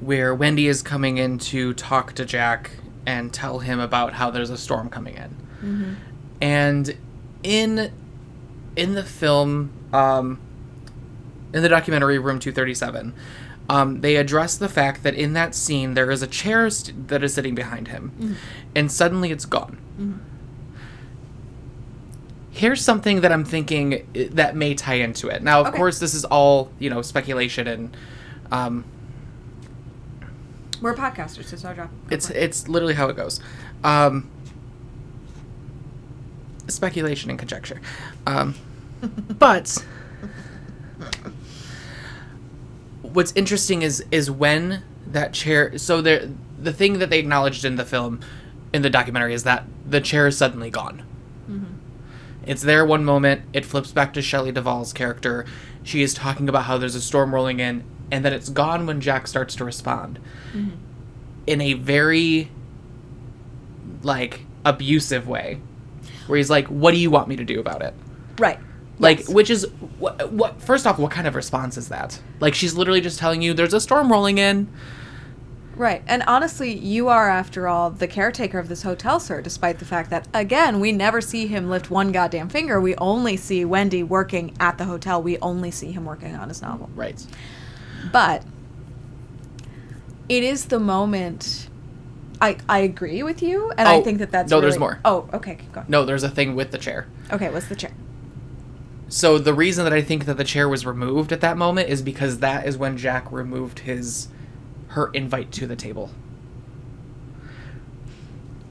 [0.00, 2.72] where Wendy is coming in to talk to Jack
[3.06, 5.36] and tell him about how there's a storm coming in.
[5.62, 5.94] Mm-hmm.
[6.40, 6.96] And
[7.42, 7.92] in
[8.74, 10.40] in the film um
[11.54, 13.14] in the documentary Room 237
[13.68, 17.22] um, they address the fact that in that scene there is a chair st- that
[17.24, 18.34] is sitting behind him Mhm.
[18.76, 20.18] and suddenly it's gone Mhm.
[22.50, 25.76] here's something that i'm thinking that may tie into it now of Okay.
[25.76, 27.96] course this is all you know speculation and
[28.52, 28.84] um,
[30.80, 31.98] We're podcasters, so start dropping.
[32.08, 33.40] Go it's it's literally how it goes
[33.82, 34.28] um,
[36.68, 37.80] speculation and conjecture
[38.26, 38.54] um,
[39.38, 39.84] but
[43.16, 46.28] what's interesting is is when that chair so there
[46.60, 48.20] the thing that they acknowledged in the film
[48.74, 51.02] in the documentary is that the chair is suddenly gone
[51.50, 51.64] Mhm.
[52.44, 55.46] it's there one moment it flips back to shelley duvall's character
[55.82, 59.00] she is talking about how there's a storm rolling in and then it's gone when
[59.00, 60.18] jack starts to respond
[60.54, 60.72] Mhm.
[61.46, 62.50] in a very
[64.02, 65.58] like abusive way
[66.26, 67.94] where he's like what do you want me to do about it
[68.38, 68.58] Right.
[68.98, 69.28] Like Yes.
[69.28, 69.66] which is
[69.98, 73.42] what, what first off what kind of response is that like she's literally just telling
[73.42, 74.68] you there's a storm rolling in
[75.76, 76.02] Right.
[76.06, 80.08] And honestly, you are, after all, the caretaker of this hotel, sir, despite the fact
[80.08, 82.80] that, again, we never see him lift one goddamn finger.
[82.80, 85.22] We only see Wendy working at the hotel.
[85.22, 86.88] We only see him working on his novel.
[86.94, 87.22] Right.
[88.10, 88.42] But
[90.30, 91.68] it is the moment.
[92.40, 94.98] I, I agree with you, and I Oh, think that that's no, there's more.
[95.04, 95.86] Oh, okay, keep going.
[95.90, 97.06] No, there's a thing with the chair.
[97.30, 97.92] Okay, what's the chair?
[99.08, 102.02] So the reason that I think that the chair was removed at that moment is
[102.02, 104.28] because that is when Jack removed his
[104.88, 106.10] her invite to the table.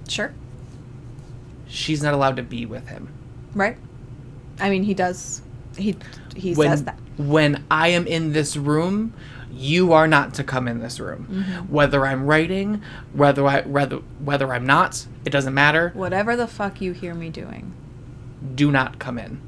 [0.08, 0.34] Sure.
[1.68, 3.10] She's not allowed to be with him.
[3.54, 3.78] Right.
[4.60, 5.42] I mean, he does.
[5.78, 5.96] He
[6.36, 7.00] he when, says that.
[7.18, 9.14] When I am in this room,
[9.52, 11.28] you are not to come in this room.
[11.30, 11.74] Mm-hmm.
[11.74, 12.82] Whether I'm writing,
[13.14, 15.92] whether I whether whether I'm not, it doesn't matter.
[15.94, 17.74] Whatever the fuck you hear me doing.
[18.54, 19.42] Do not come in.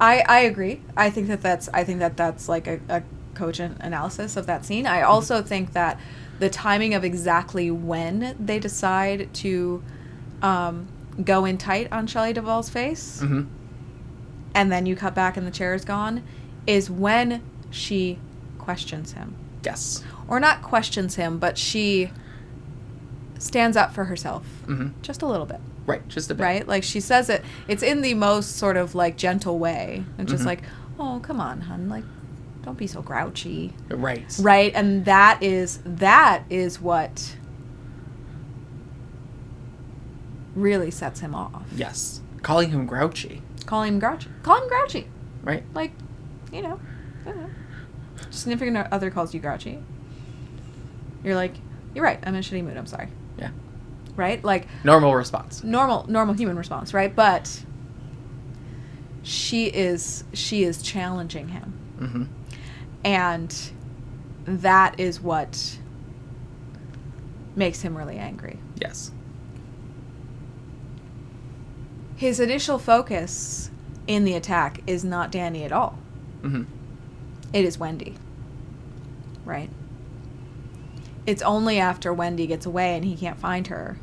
[0.00, 0.80] I I agree.
[0.96, 3.02] I think that that's I think that that's like a, a
[3.34, 4.86] cogent analysis of that scene.
[4.86, 5.98] I also think that
[6.38, 9.82] the timing of exactly when they decide to
[10.42, 10.86] um,
[11.24, 13.42] go in tight on Shelley Duvall's face, hmm
[14.54, 16.22] and then you cut back and the chair is gone,
[16.66, 18.18] is when she
[18.58, 20.02] questions him, Yes.
[20.26, 22.10] or not questions him, but she
[23.38, 25.60] stands up for herself hmm just a little bit.
[25.88, 26.06] Right.
[26.08, 26.42] Just a bit.
[26.44, 26.68] right?
[26.68, 27.42] Like she says it.
[27.66, 30.46] It's in the most sort of like gentle way, and just Mhm.
[30.46, 30.62] like,
[30.98, 31.88] "Oh, come on, hun.
[31.88, 32.04] Like,
[32.62, 34.24] don't be so grouchy." Right.
[34.40, 34.70] Right?
[34.74, 37.34] And that is that is what
[40.54, 41.62] really sets him off.
[41.74, 42.20] Yes.
[42.42, 43.42] Calling him grouchy.
[43.66, 44.28] Calling him grouchy.
[44.42, 45.06] Call him grouchy.
[45.42, 45.62] Right.
[45.74, 45.92] Like,
[46.52, 46.80] you know,
[47.26, 47.50] I don't know.
[48.30, 49.78] Significant other calls you grouchy.
[51.24, 51.54] You're like,
[51.94, 52.18] "You're right.
[52.22, 52.76] I'm in a shitty mood.
[52.76, 53.08] I'm sorry."
[54.18, 54.42] Right?
[54.44, 55.62] Like, Normal response.
[55.64, 57.14] normal normal human response, right?
[57.14, 57.62] But
[59.22, 61.72] she is she is challenging him.
[61.98, 62.24] hmm
[63.04, 63.56] And
[64.44, 65.78] that is what
[67.54, 68.58] makes him really angry.
[68.80, 69.12] Yes.
[72.16, 73.70] His initial focus
[74.08, 75.96] in the attack is not Danny at all.
[76.42, 76.64] hmm
[77.52, 78.16] It is Wendy.
[79.44, 79.70] Right?
[81.24, 83.98] It's only after Wendy gets away and he can't find her.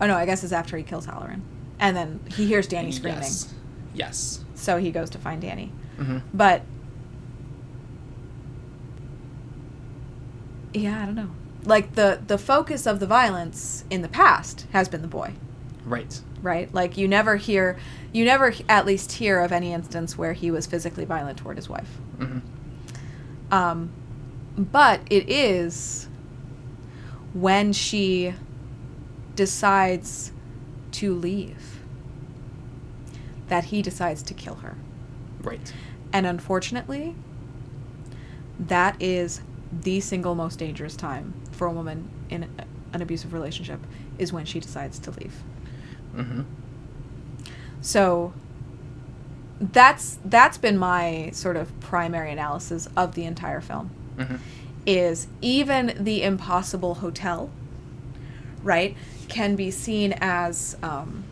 [0.00, 1.40] Oh no, I guess it's after he kills Hallorann.
[1.78, 3.20] And then he hears Danny screaming.
[3.22, 3.54] Yes.
[3.94, 4.44] Yes.
[4.54, 5.72] So he goes to find Danny.
[5.96, 6.62] hmm But
[10.72, 11.30] yeah, I don't know.
[11.64, 15.32] Like the the focus of the violence in the past has been the boy,
[15.84, 16.20] Right.
[16.42, 16.72] right?
[16.74, 17.78] Like you never hear
[18.12, 21.68] you never at least hear of any instance where he was physically violent toward his
[21.68, 21.88] wife.
[22.18, 23.54] Mm-hmm.
[23.54, 23.90] Um
[24.58, 26.08] but it is
[27.32, 28.34] when she
[29.36, 30.32] decides
[30.92, 31.80] to leave
[33.48, 34.76] that he decides to kill her.
[35.42, 35.72] Right.
[36.12, 37.14] And unfortunately,
[38.58, 39.40] that is
[39.72, 42.48] the single most dangerous time for a woman in
[42.92, 43.80] an abusive relationship
[44.18, 45.34] is when she decides to leave.
[46.14, 46.42] hmm
[47.80, 48.32] So
[49.60, 54.36] that's that's been my sort of primary analysis of the entire film hmm
[54.86, 57.50] is even the impossible hotel
[58.62, 58.94] right
[59.28, 61.24] can be seen as um,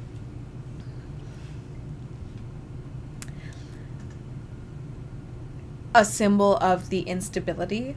[5.94, 7.94] a symbol of the instability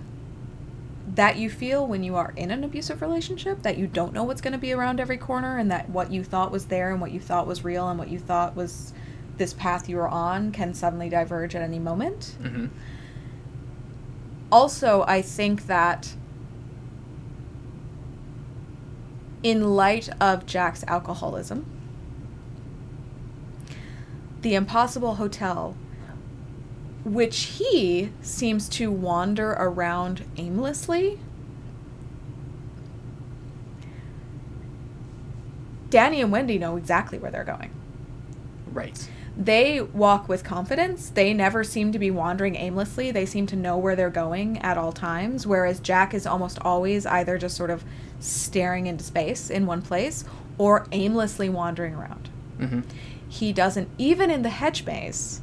[1.08, 4.42] that you feel when you are in an abusive relationship that you don't know what's
[4.42, 7.12] going to be around every corner and that what you thought was there and what
[7.12, 8.92] you thought was real and what you thought was
[9.38, 12.36] this path you were on can suddenly diverge at any moment.
[12.42, 12.68] Hmm
[14.52, 16.16] also i think that
[19.46, 21.64] in light of jack's alcoholism
[24.42, 25.78] the impossible hotel
[27.04, 31.20] which he seems to wander around aimlessly
[35.92, 37.70] danny and wendy know exactly where they're going
[38.74, 39.10] Right.
[39.38, 41.10] they walk with confidence.
[41.10, 43.10] They never seem to be wandering aimlessly.
[43.12, 47.06] They seem to know where they're going at all times, whereas Jack is almost always
[47.06, 47.86] either just sort of
[48.20, 50.24] staring into space in one place
[50.58, 52.30] or aimlessly wandering around.
[52.58, 52.82] hmm
[53.28, 55.42] He doesn't, even in the hedge maze,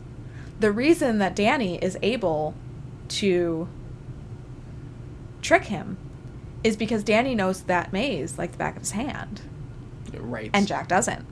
[0.61, 2.55] the reason that Danny is able
[3.09, 3.68] to
[5.43, 5.97] trick him
[6.64, 9.43] is because Danny knows that maze like the back of his hand,
[10.16, 10.51] Right.
[10.55, 11.23] and Jack doesn't.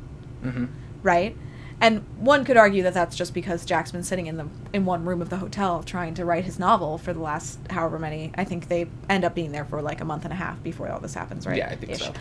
[0.43, 0.67] hmm
[1.03, 1.35] right?
[1.83, 5.05] And one could argue that that's just because Jack's been sitting in the in one
[5.05, 8.33] room of the hotel trying to write his novel for the last however many.
[8.35, 10.91] I think they end up being there for like a month and a half before
[10.91, 11.57] all this happens, right?
[11.57, 12.01] Yeah, I think Ish.
[12.01, 12.13] so.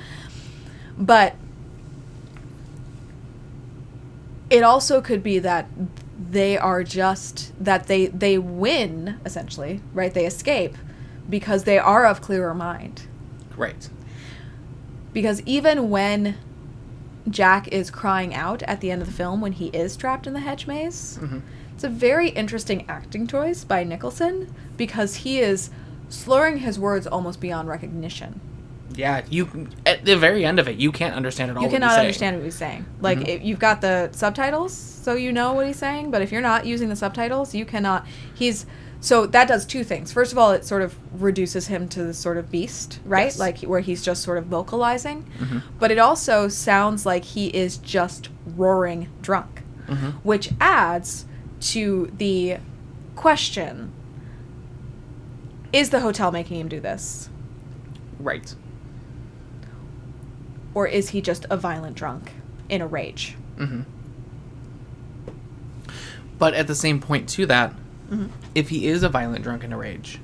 [0.98, 1.36] But
[4.50, 5.68] it also could be that
[6.30, 10.14] they are just that they they win essentially, right?
[10.14, 10.78] They escape
[11.30, 13.04] because they are of clearer mind.
[13.58, 13.90] Right.
[15.12, 16.38] Because even when
[17.30, 20.34] Jack is crying out at the end of the film when he is trapped in
[20.34, 21.40] the hedge maze, mm-hmm.
[21.74, 25.70] it's a very interesting acting choice by Nicholson because he is
[26.10, 28.42] slurring his words almost beyond recognition.
[28.96, 31.64] Yeah, you at the very end of it, you can't understand at all.
[31.64, 32.00] You what he's cannot saying.
[32.00, 32.86] understand what he's saying.
[33.02, 33.28] Like mm-hmm.
[33.28, 36.12] if you've got the subtitles, so you know what he's saying.
[36.12, 38.08] But if you're not using the subtitles, you cannot.
[38.34, 38.66] He's
[39.02, 40.12] so that does two things.
[40.12, 43.26] First of all, it sort of reduces him to the sort of beast, right?
[43.26, 43.40] Yes.
[43.40, 45.24] Like where he's just sort of vocalizing.
[45.40, 45.60] Mm-hmm.
[45.80, 50.10] But it also sounds like he is just roaring drunk, mm-hmm.
[50.24, 51.26] which adds
[51.62, 52.58] to the
[53.16, 53.94] question:
[55.72, 57.30] Is the hotel making him do this,
[58.20, 58.54] Right.
[60.74, 62.34] or is he just a violent drunk
[62.68, 63.36] in a rage?
[63.58, 63.82] Mm-hmm.
[66.38, 67.74] But at the same point to that,
[68.10, 68.26] Mm-hmm.
[68.56, 70.20] if he is a violent drunk in a rage,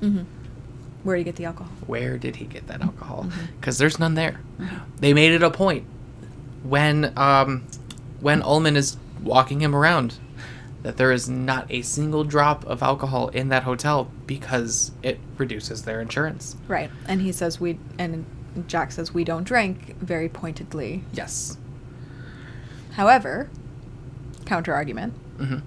[1.04, 1.70] Where do you get the alcohol?
[1.86, 3.24] where did he get that alcohol?
[3.28, 3.46] Mm-hmm.
[3.60, 4.40] Because there's none there.
[5.00, 5.84] They made it a point
[6.64, 7.64] when um,
[8.20, 10.18] when Ullman is walking him around
[10.82, 15.82] that there is not a single drop of alcohol in that hotel because it reduces
[15.82, 16.56] their insurance.
[16.68, 16.90] Right.
[17.08, 18.24] And he says we and
[18.68, 21.02] Jack says we don't drink very pointedly.
[21.12, 21.56] Yes.
[22.92, 23.48] However,
[24.44, 25.14] counter argument.
[25.38, 25.62] Mhm.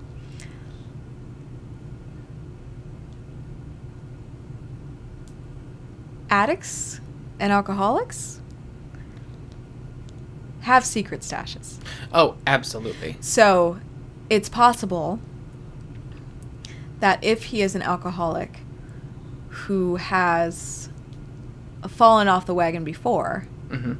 [6.30, 7.02] Addicts
[7.40, 8.42] and alcoholics
[10.62, 11.78] have secret stashes.
[12.14, 13.18] Oh, absolutely.
[13.22, 13.80] So,
[14.30, 15.20] it's possible
[17.00, 18.60] that if he is an alcoholic
[19.50, 20.90] who has
[21.88, 23.94] fallen off the wagon before, hmm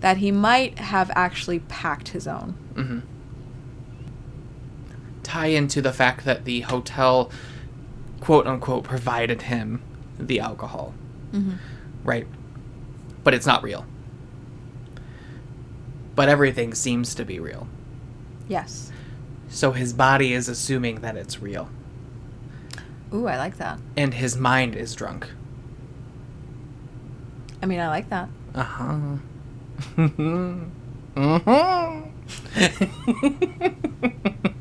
[0.00, 2.50] that he might have actually packed his own.
[2.74, 2.98] hmm
[5.22, 7.30] Tie into the fact that the hotel,
[8.20, 9.80] quote unquote, provided him
[10.18, 10.92] the alcohol.
[11.34, 11.58] Mhm.
[12.04, 12.26] Right.
[13.24, 13.84] But it's not real.
[16.14, 17.66] But everything seems to be real.
[18.48, 18.92] Yes.
[19.48, 21.68] So his body is assuming that it's real.
[23.12, 23.78] Ooh, I like that.
[23.96, 25.28] And his mind is drunk.
[27.62, 28.28] I mean, I like that.
[28.54, 29.16] Uh huh.
[29.96, 30.64] mm-hmm.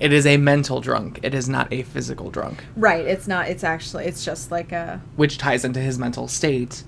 [0.00, 1.20] it is a mental drunk.
[1.22, 3.04] It is not a physical drunk, Right.
[3.04, 3.48] It's not.
[3.48, 4.04] It's actually.
[4.06, 5.00] It's just like a.
[5.16, 6.84] which ties into his mental state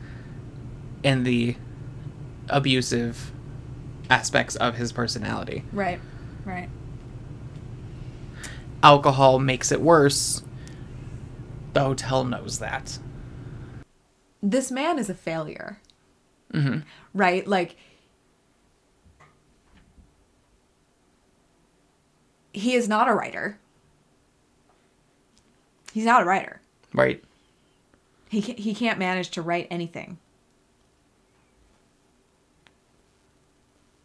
[1.03, 1.57] and the
[2.49, 3.33] abusive
[4.09, 5.65] aspects of his personality.
[5.73, 6.01] Right.
[6.45, 6.69] Right.
[8.83, 10.43] Alcohol makes it worse.
[11.75, 12.99] The hotel knows that.
[14.43, 15.81] This man is a failure.
[16.53, 16.79] hmm
[17.15, 17.47] Right.
[17.47, 17.77] Like.
[22.53, 23.59] He is not a writer.
[25.93, 26.61] He's not a writer.
[26.93, 27.23] Right.
[28.29, 30.19] He can't, he can't manage to write anything.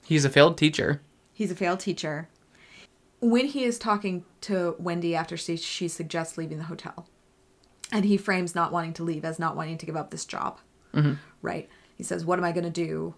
[0.06, 1.02] He's a failed teacher.
[1.34, 2.30] He's a failed teacher.
[3.20, 7.08] When he is talking to Wendy after she, she suggests leaving the hotel,
[7.92, 10.60] and he frames not wanting to leave as not wanting to give up this job,
[10.94, 11.14] mm-hmm.
[11.42, 11.68] right?
[11.96, 13.16] He says, What am I going to do?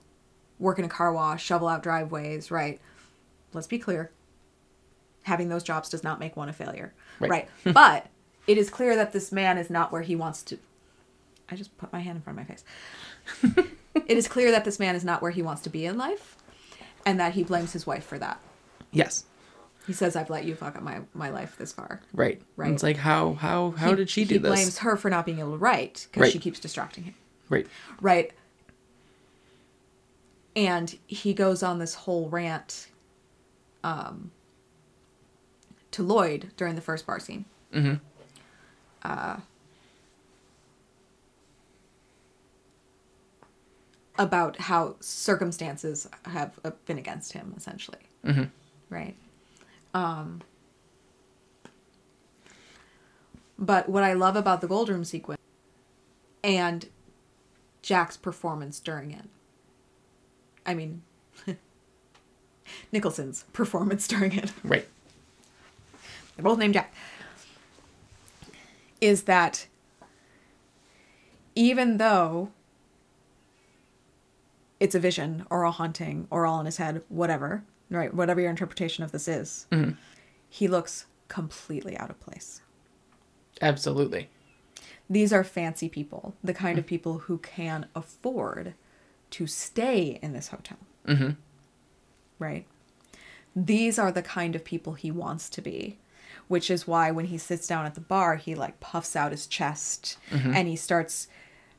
[0.59, 2.79] Work in a car wash, shovel out driveways, right?
[3.53, 4.11] Let's be clear.
[5.27, 7.29] Having those jobs does not make one a failure, Right.
[7.29, 7.49] right?
[7.73, 8.07] but
[8.47, 10.57] it is clear that this man is not where he wants to.
[11.49, 13.67] I just put my hand in front of my face.
[14.07, 16.37] it is clear that this man is not where he wants to be in life,
[17.05, 18.39] and that he blames his wife for that.
[18.91, 19.25] Yes.
[19.85, 22.41] He says, "I've let you fuck up my, my life this far." Right.
[22.55, 22.71] Right.
[22.71, 24.49] It's like how how how He- did she do he this?
[24.49, 26.31] He blames her for not being able to write because Right.
[26.31, 27.15] she keeps distracting him.
[27.49, 27.67] Right.
[28.01, 28.31] Right.
[30.55, 32.87] And he goes on this whole rant
[33.83, 34.31] um,
[35.91, 37.45] to Lloyd during the first bar scene.
[37.73, 37.95] Mm-hmm.
[44.19, 48.43] about how circumstances have uh, been against him essentially Mm-hmm.
[48.89, 49.15] right
[49.93, 50.41] um
[53.57, 55.39] but what i love about the gold room sequence
[56.43, 56.89] and
[57.83, 59.25] jack's performance during it
[60.65, 61.03] i mean
[62.91, 64.87] nicholson's performance during it Right.
[66.37, 66.93] They're both named jack
[69.01, 69.67] is that
[71.55, 72.51] even though
[74.79, 78.13] it's a vision or a haunting or all in his head, whatever, right?
[78.13, 79.67] Whatever your interpretation of this is,
[80.49, 82.61] he looks completely out of place.
[83.61, 84.29] Absolutely.
[85.09, 88.73] These are fancy people, the kind of people who can afford
[89.31, 90.77] to stay in this hotel,
[91.07, 91.31] Mm-hmm.
[92.39, 92.65] right?
[93.55, 95.97] These are the kind of people he wants to be.
[96.47, 99.47] Which is why when he sits down at the bar, he like puffs out his
[99.47, 100.53] chest mm-hmm.
[100.53, 101.27] and he starts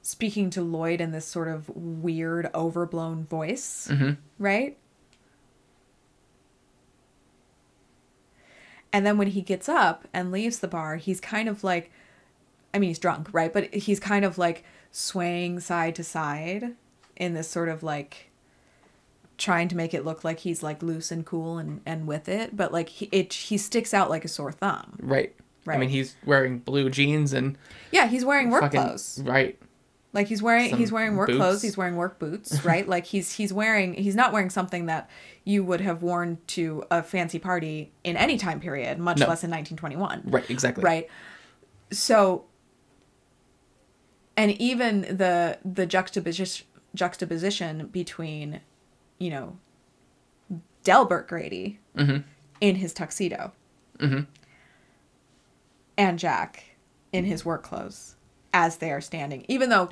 [0.03, 4.13] speaking to Lloyd in this sort of weird, overblown voice, mm-hmm.
[4.39, 4.79] right?
[8.93, 11.91] And then when he gets up and leaves the bar, he's kind of like,
[12.73, 13.53] I mean, he's drunk, right?
[13.53, 16.75] But he's kind of like swaying side to side
[17.17, 18.28] in this sort of like
[19.39, 22.57] trying to make it look like he's like loose and cool and, and with it.
[22.57, 24.99] But like he, it, he sticks out like a sore thumb.
[25.01, 25.35] Right.
[25.65, 25.77] Right.
[25.77, 27.57] I mean, he's wearing blue jeans and
[27.93, 29.21] Yeah, he's wearing work fucking clothes.
[29.25, 29.59] right.
[30.15, 31.37] Like he's wearing Some he's wearing work boots.
[31.39, 32.89] clothes, he's wearing work boots, right?
[32.89, 35.09] like he's he's wearing he's not wearing something that
[35.45, 39.27] you would have worn to a fancy party in any time period, much No.
[39.27, 40.23] less in 1921.
[40.25, 40.49] Right.
[40.51, 40.83] Exactly.
[40.83, 41.09] Right.
[41.93, 42.47] So
[44.37, 48.61] and even the the juxtaposition juxtaposition between,
[49.19, 49.57] you know,
[50.85, 52.25] Delbert Grady Mhm.
[52.61, 53.53] in his tuxedo
[53.99, 54.27] Mhm.
[55.97, 56.77] and Jack
[57.13, 58.17] in his work clothes
[58.55, 59.91] as they are standing, even though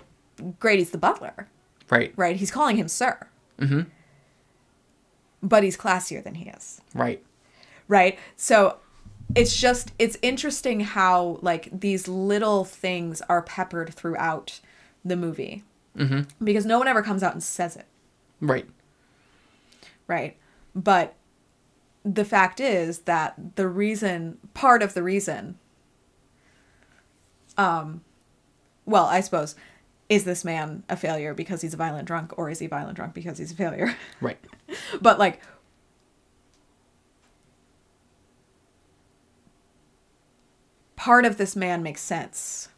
[0.60, 1.48] Grady's the butler,
[1.90, 2.12] Right.
[2.16, 2.36] right?
[2.36, 3.28] He's calling him sir.
[3.58, 3.86] Mhm.
[5.42, 7.24] But he's classier than he is, Right.
[7.88, 8.18] right?
[8.36, 8.78] So
[9.34, 14.60] it's just it's interesting how like these little things are peppered throughout
[15.04, 15.64] the movie
[15.96, 16.28] Mhm.
[16.42, 17.86] because no one ever comes out and says it,
[18.40, 18.68] Right.
[20.06, 20.36] Right?
[20.74, 21.14] But
[22.04, 25.58] the fact is that the reason part of the reason
[27.58, 28.02] um
[28.84, 29.56] well, I suppose
[30.08, 33.12] is this man a failure because he's a violent drunk or is he violent drunk
[33.14, 33.96] because he's a failure?
[34.20, 34.38] Right.
[35.00, 35.40] but like
[40.94, 42.68] part of this man makes sense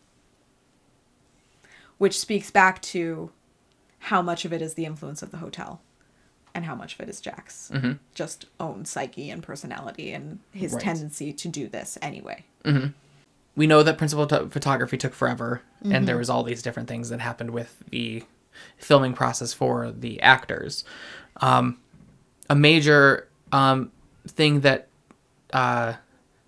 [1.99, 3.31] which speaks back to
[3.99, 5.81] how much of it is the influence of the hotel
[6.59, 7.98] and how much of it is Jack's Mhm.
[8.14, 10.82] just own psyche and personality and his Right.
[10.82, 12.44] tendency to do this anyway.
[13.56, 16.04] we know that principal t- photography took forever and Mm-hmm.
[16.04, 18.24] there was all these different things that happened with the
[18.76, 20.84] filming process for the actors
[21.40, 21.78] um,
[22.50, 23.90] a major um,
[24.26, 24.88] thing that
[25.52, 25.94] uh,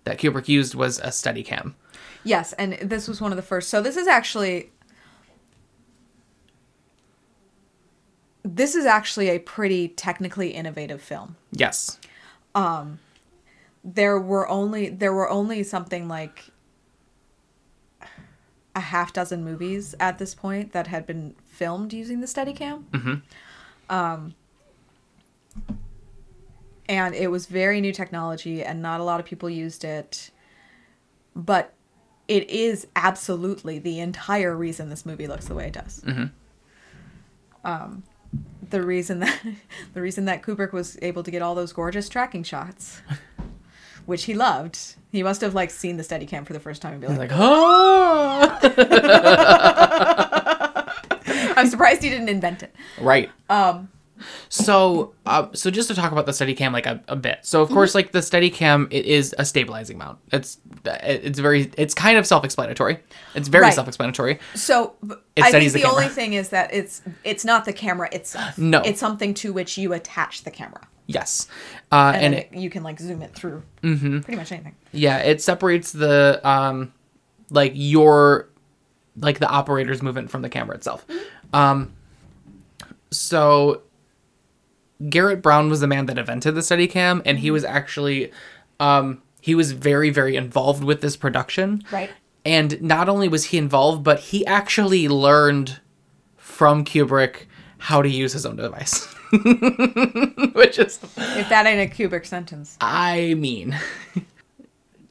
[0.05, 1.75] that kubrick used was a Steadicam
[2.23, 3.71] Yes, and this was one of the first.
[3.71, 4.71] So this is actually
[8.43, 11.37] this is actually a pretty technically innovative film.
[11.53, 11.99] yes
[13.83, 16.51] There were only there were only something like
[18.75, 22.85] a half dozen movies at this point that had been filmed using the Steadicam.
[22.91, 23.23] Mhm.
[23.89, 24.35] Um,
[26.89, 30.31] and it was very new technology, and not a lot of people used it.
[31.35, 31.73] But
[32.29, 36.01] it is absolutely the entire reason this movie looks the way it does.
[36.03, 36.31] Mhm.
[37.65, 38.03] Um,
[38.71, 39.41] the reason that
[39.95, 43.01] the reason that Kubrick was able to get all those gorgeous tracking shots,
[44.07, 44.79] which he loved.
[45.13, 47.31] He must have like seen the Steadicam for the first time and be like, like
[47.33, 48.59] oh
[51.57, 53.89] "I'm surprised he didn't invent it." right Um,
[54.49, 57.41] So, uh, so just to talk about the Steadicam like a, a bit.
[57.43, 57.75] So, of Mm-hmm.
[57.75, 60.19] course, like the Steadicam, it is a stabilizing mount.
[60.33, 62.99] It's it's very it's kind of self-explanatory.
[63.35, 63.75] It's very Right.
[63.75, 64.39] self-explanatory.
[64.55, 64.95] So
[65.37, 68.57] It I think the, the only thing is that it's it's not the camera itself.
[68.59, 68.81] No.
[68.83, 71.49] it's something to which you attach the camera, Yes,
[71.93, 74.23] uh, and, and it, you can like zoom it through mhm.
[74.25, 74.75] pretty much anything.
[74.93, 76.93] yeah, it separates the um,
[77.51, 78.49] like your
[79.17, 81.05] like the operator's movement from the camera itself.
[81.53, 81.93] Um,
[83.11, 83.83] so
[85.09, 88.31] Garrett Brown was the man that invented the Steadicam, and he was actually
[88.79, 91.83] um, he was very very involved with this production.
[91.91, 92.11] Right.
[92.45, 95.81] And not only was he involved, but he actually learned
[96.37, 97.47] from Kubrick
[97.79, 99.07] how to use his own device.
[99.33, 103.79] Which is, If that ain't a Kubrick sentence, I mean,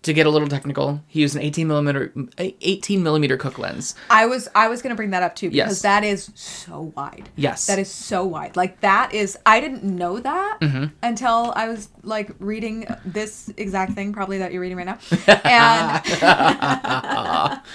[0.03, 3.95] to get a little technical, he used an 18 millimeter, 18 millimeter Cooke lens.
[4.09, 5.81] I was I was gonna bring that up too because Yes.
[5.81, 7.27] that is so wide.
[7.35, 7.65] Yes.
[7.67, 8.55] That is so wide.
[8.55, 10.85] Like that is I didn't know that Mm-hmm.
[11.03, 14.99] until I was like reading this exact thing, probably that you're reading right now.
[15.43, 16.01] And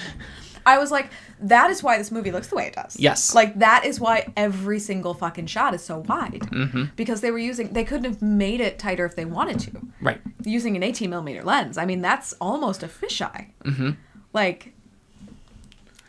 [0.66, 1.10] I was like,
[1.40, 2.98] that is why this movie looks the way it does.
[2.98, 3.34] Yes.
[3.34, 6.40] Like that is why every single fucking shot is so wide.
[6.40, 6.84] Mm-hmm.
[6.96, 9.86] Because they were using they couldn't have made it tighter if they wanted to.
[10.00, 10.20] Right.
[10.44, 11.78] Using an 18 millimeter lens.
[11.78, 13.48] I mean, that's almost a fisheye.
[13.64, 13.90] Mm-hmm.
[14.32, 14.72] Like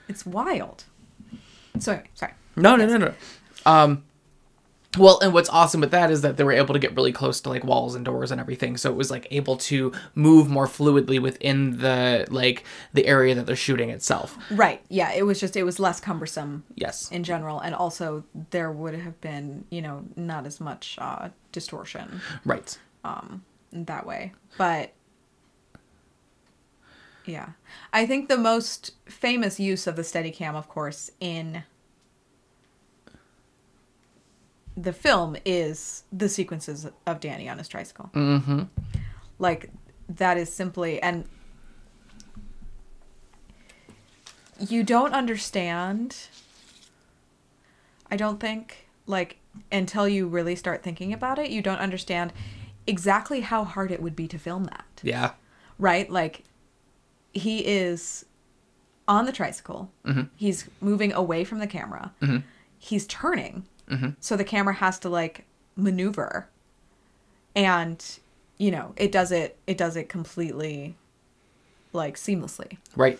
[0.08, 0.86] it's wild.
[1.80, 2.34] So anyway, sorry.
[2.56, 3.14] No, no, no, no.
[3.66, 4.04] Um,
[4.98, 7.42] well, and what's awesome with that is that they were able to get really close
[7.42, 10.68] to like walls and doors and everything, so it was like able to move more
[10.68, 14.38] fluidly within the like the area that they're shooting itself.
[14.52, 14.82] Right.
[14.90, 17.12] Yeah, it was just it was less cumbersome Yes.
[17.12, 22.22] in general and also there would have been, you know, not as much uh distortion
[22.46, 22.78] Right.
[23.04, 24.34] um that way.
[24.58, 24.94] But
[27.26, 27.50] Yeah.
[27.92, 31.64] I think the most famous use of the Steadicam, of course, in
[34.78, 38.10] the film is the sequences of Danny on his tricycle.
[38.14, 38.64] Mm-hmm.
[39.40, 39.70] Like
[40.10, 41.26] that is simply and
[44.60, 46.28] you don't understand
[48.10, 49.38] I don't think like
[49.72, 52.34] until you really start thinking about it, you don't understand
[52.88, 55.32] exactly how hard it would be to film that Yeah.
[55.80, 56.10] right?
[56.10, 56.44] Like
[57.34, 58.26] he is
[59.08, 59.92] on the tricycle.
[60.06, 60.30] Mhm.
[60.36, 62.14] He's moving away from the camera.
[62.22, 62.44] Mhm.
[62.78, 63.66] He's turning.
[63.90, 64.16] Mhm.
[64.20, 66.48] So the camera has to like maneuver.
[67.56, 68.04] And
[68.58, 70.96] you know, it does it it does it completely
[71.94, 72.78] like seamlessly.
[72.96, 73.20] Right.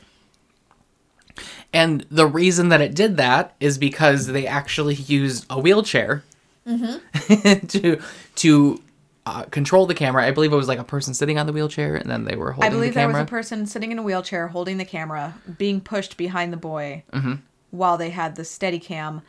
[1.74, 6.24] And the reason that it did that is because they actually used a wheelchair
[6.66, 8.00] to
[8.36, 8.82] to
[9.26, 10.26] uh, control the camera.
[10.26, 12.52] I believe it was like a person sitting on the wheelchair, and then they were
[12.54, 15.34] holding I believe the there was a person sitting in a wheelchair holding the camera,
[15.58, 17.34] being pushed behind the boy Mm-hmm.
[17.72, 19.22] while they had the Steadicam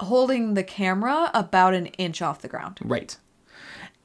[0.00, 2.78] holding the camera about an inch off the ground.
[2.82, 3.16] right.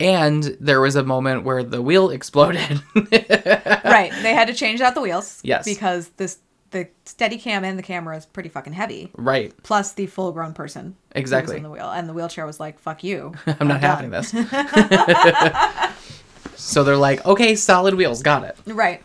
[0.01, 2.81] And there was a moment where the wheel exploded.
[2.95, 4.11] right.
[4.21, 5.41] They had to change out the wheels.
[5.43, 5.65] Yes.
[5.65, 6.37] Because this
[6.71, 9.09] the Steadicam and the camera is pretty fucking heavy.
[9.17, 9.51] right.
[9.63, 10.95] Plus the full grown person.
[11.15, 11.57] Exactly.
[11.57, 11.89] in the wheel.
[11.89, 13.33] And the wheelchair was like, fuck you.
[13.59, 14.29] I'm not done." having this.
[16.55, 18.55] so they're like, okay, solid wheels, got it.
[18.67, 19.01] Right.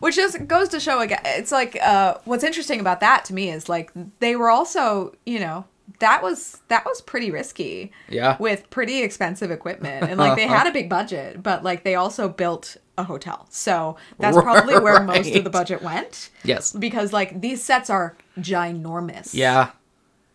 [0.00, 3.50] Which just goes to show again it's like uh what's interesting about that to me
[3.50, 3.90] is like
[4.20, 5.64] they were also, you know,
[6.00, 7.92] that was that was pretty risky.
[8.08, 8.36] Yeah.
[8.38, 10.08] With pretty expensive equipment.
[10.08, 13.46] And like they had a big budget, but like they also built a hotel.
[13.50, 16.30] So that's probably where most of the budget went.
[16.42, 16.72] Yes.
[16.72, 19.34] Because like these sets are ginormous.
[19.34, 19.70] Yeah.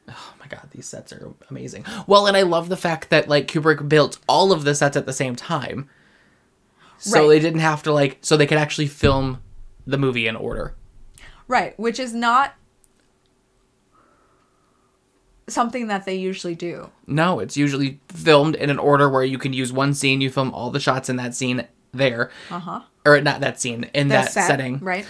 [0.07, 1.85] Oh my god, these sets are amazing.
[2.07, 5.05] Well, and I love the fact that like Kubrick built all of the sets at
[5.05, 5.87] the same time.
[6.97, 7.27] So Right.
[7.29, 9.41] they didn't have to like so they could actually film
[9.85, 10.73] the movie in order.
[11.47, 12.55] Right, which is not
[15.49, 16.89] something that they usually do.
[17.07, 20.53] No, it's usually filmed in an order where you can use one scene, you film
[20.53, 22.31] all the shots in that scene there.
[22.49, 22.81] Uh-huh.
[23.05, 24.79] Or not that scene, in The that set, setting.
[24.79, 25.05] Right?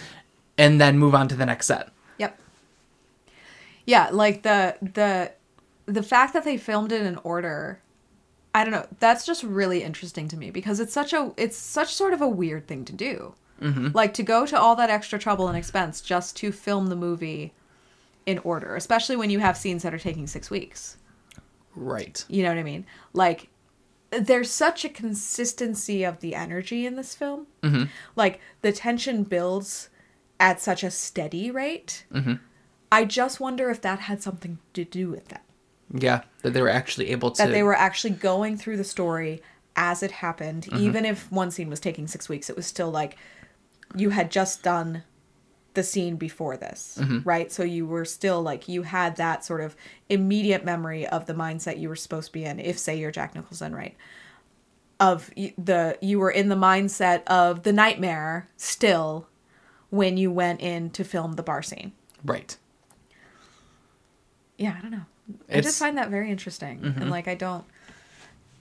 [0.58, 1.90] And then move on to the next set.
[2.18, 2.40] Yep.
[3.86, 5.32] Yeah, like the the
[5.86, 7.80] the fact that they filmed it in an order
[8.54, 11.94] I don't know, that's just really interesting to me because it's such a it's such
[11.94, 13.36] sort of a weird thing to do.
[13.62, 13.90] Mm-hmm.
[13.94, 17.54] Like to go to all that extra trouble and expense just to film the movie
[18.30, 20.98] in order, especially when you have scenes that are taking 6 weeks.
[21.76, 22.24] Right.
[22.28, 22.86] You know what I mean?
[23.14, 23.48] Like,
[24.12, 27.48] there's such a consistency of the energy in this film.
[27.64, 27.86] Mm-hmm.
[28.16, 29.90] Like, the tension builds
[30.40, 32.06] at such a steady rate.
[32.14, 32.36] Mm-hmm.
[32.92, 35.44] I just wonder if that had something to do with that.
[35.92, 39.42] Yeah, that they were actually able to That they were actually going through the story
[39.76, 40.66] as it happened.
[40.66, 40.84] Mm-hmm.
[40.84, 43.18] Even if one scene was taking six weeks, it was still like
[43.96, 45.04] you had just done
[45.80, 47.20] the scene before this, Mm-hmm.
[47.24, 47.52] right?
[47.52, 49.76] So you were still like, you had that sort of
[50.10, 53.36] immediate memory of the mindset you were supposed to be in, if, say, you're Jack
[53.36, 53.96] Nicholson, right?
[55.00, 59.28] Of the, you were in the mindset of the nightmare still
[59.90, 61.94] when you went in to film the bar scene.
[62.26, 62.58] Right.
[64.58, 65.06] yeah i don't know
[65.50, 67.64] i just find that very interesting and like i don't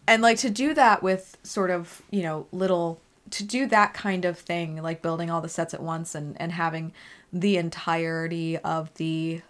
[0.06, 3.00] and like to do that with sort of you know little
[3.30, 6.52] to do that kind of thing like building all the sets at once and and
[6.52, 6.92] having
[7.32, 9.40] the entirety of the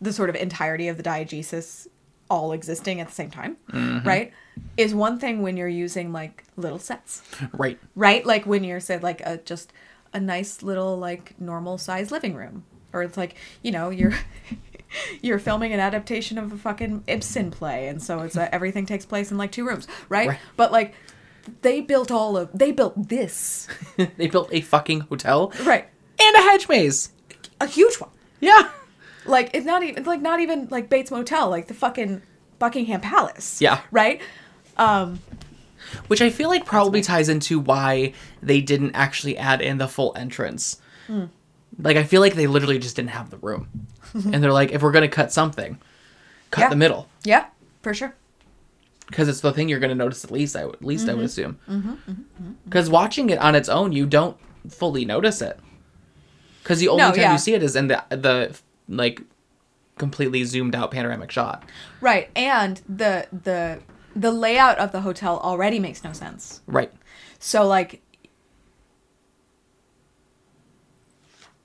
[0.00, 1.86] the sort of entirety of the diegesis
[2.28, 3.56] all existing at the same time
[4.04, 4.32] right
[4.76, 7.22] is one thing when you're using like little sets
[7.52, 7.78] Right.
[7.96, 8.24] right?
[8.26, 9.72] Like when you're said like a just
[10.12, 14.12] a nice little like normal size living room, or it's like you know you're
[15.22, 19.06] you're filming an adaptation of a fucking Ibsen play, and so it's uh, everything takes
[19.06, 20.28] place in like two rooms, right?
[20.30, 20.38] Right.
[20.56, 20.94] But like
[21.62, 23.66] they built all of they built this
[24.16, 25.88] they built a fucking hotel right,
[26.20, 27.12] and a hedge maze.
[27.60, 28.10] a huge one.
[28.40, 28.70] Yeah.
[29.26, 32.22] Like it's not even like not even like Bates Motel, like the fucking
[32.58, 33.60] Buckingham Palace.
[33.60, 33.80] Yeah.
[33.90, 34.20] Right.
[34.76, 35.20] Um.
[36.08, 40.12] Which I feel like probably ties into why they didn't actually add in the full
[40.16, 40.80] entrance.
[41.06, 41.24] Hmm.
[41.78, 43.68] Like I feel like they literally just didn't have the room.
[44.14, 45.78] and they're like, if we're gonna cut something,
[46.50, 46.68] cut Yeah.
[46.70, 47.08] the middle.
[47.24, 47.46] Yeah.
[47.82, 48.14] For sure.
[49.10, 51.10] Because it's the thing you're gonna notice at least I would at least Mm-hmm.
[51.10, 51.58] I would assume.
[52.64, 54.36] Because watching it on its own, you don't
[54.68, 55.58] fully notice it.
[56.62, 57.32] Because the only No, time yeah.
[57.32, 58.56] you see it is in the the
[58.88, 59.22] like
[59.98, 61.64] completely zoomed out panoramic shot.
[62.00, 62.30] Right.
[62.36, 63.80] And the the
[64.14, 66.62] the layout of the hotel already makes no sense.
[66.66, 66.92] Right.
[67.38, 68.02] So like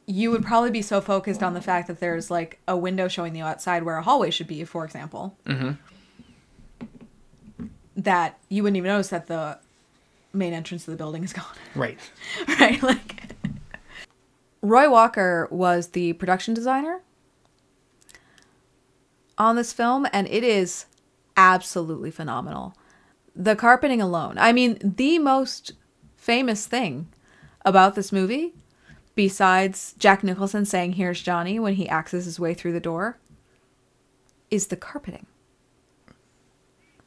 [0.07, 3.33] you would probably be so focused on the fact that there's like a window showing
[3.33, 5.77] the outside where a hallway should be, for example, Mhm.
[7.95, 9.59] That you wouldn't even notice that the
[10.33, 11.45] main entrance to the building is gone.
[11.75, 11.99] Right.
[12.59, 12.81] right?
[12.81, 13.33] Like
[14.61, 17.01] Roy Walker was the production designer
[19.37, 20.85] on this film, and it is
[21.37, 22.75] absolutely phenomenal.
[23.35, 24.37] The carpeting alone.
[24.37, 25.73] I mean, the most
[26.15, 27.09] famous thing
[27.65, 28.53] about this movie,
[29.13, 33.17] besides Jack Nicholson saying, Here's Johnny, when he axes his way through the door,
[34.49, 35.25] is the carpeting.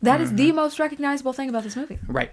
[0.03, 0.57] That is the mm-hmm.
[0.57, 2.31] most recognizable thing about this movie Right.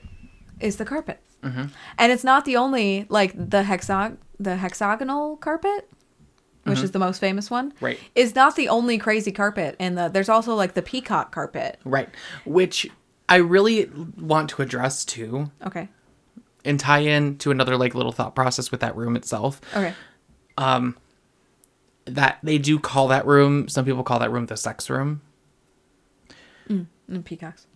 [0.59, 1.19] is the carpet.
[1.43, 1.65] Mm-hmm.
[1.97, 5.89] And it's not the only like the hexag the hexagonal carpet,
[6.63, 6.91] which is mm-hmm.
[6.93, 7.73] the most famous one.
[7.79, 7.99] Right.
[8.15, 11.79] Is not the only crazy carpet and the there's also like the peacock carpet.
[11.85, 12.09] Right.
[12.45, 12.87] Which
[13.29, 13.85] I really
[14.19, 15.87] want to address too Okay.
[16.63, 19.61] and tie in to another like little thought process with that room itself.
[19.73, 19.93] Okay.
[20.57, 20.97] Um
[22.05, 25.21] that they do call that room, some people call that room the sex room.
[26.69, 26.85] Mm.
[27.07, 27.67] And peacocks.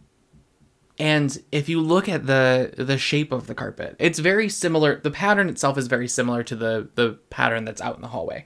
[0.98, 5.00] And if you look at the the shape of the carpet, it's very similar.
[5.00, 8.44] The pattern itself is very similar to the the pattern that's out in the hallway.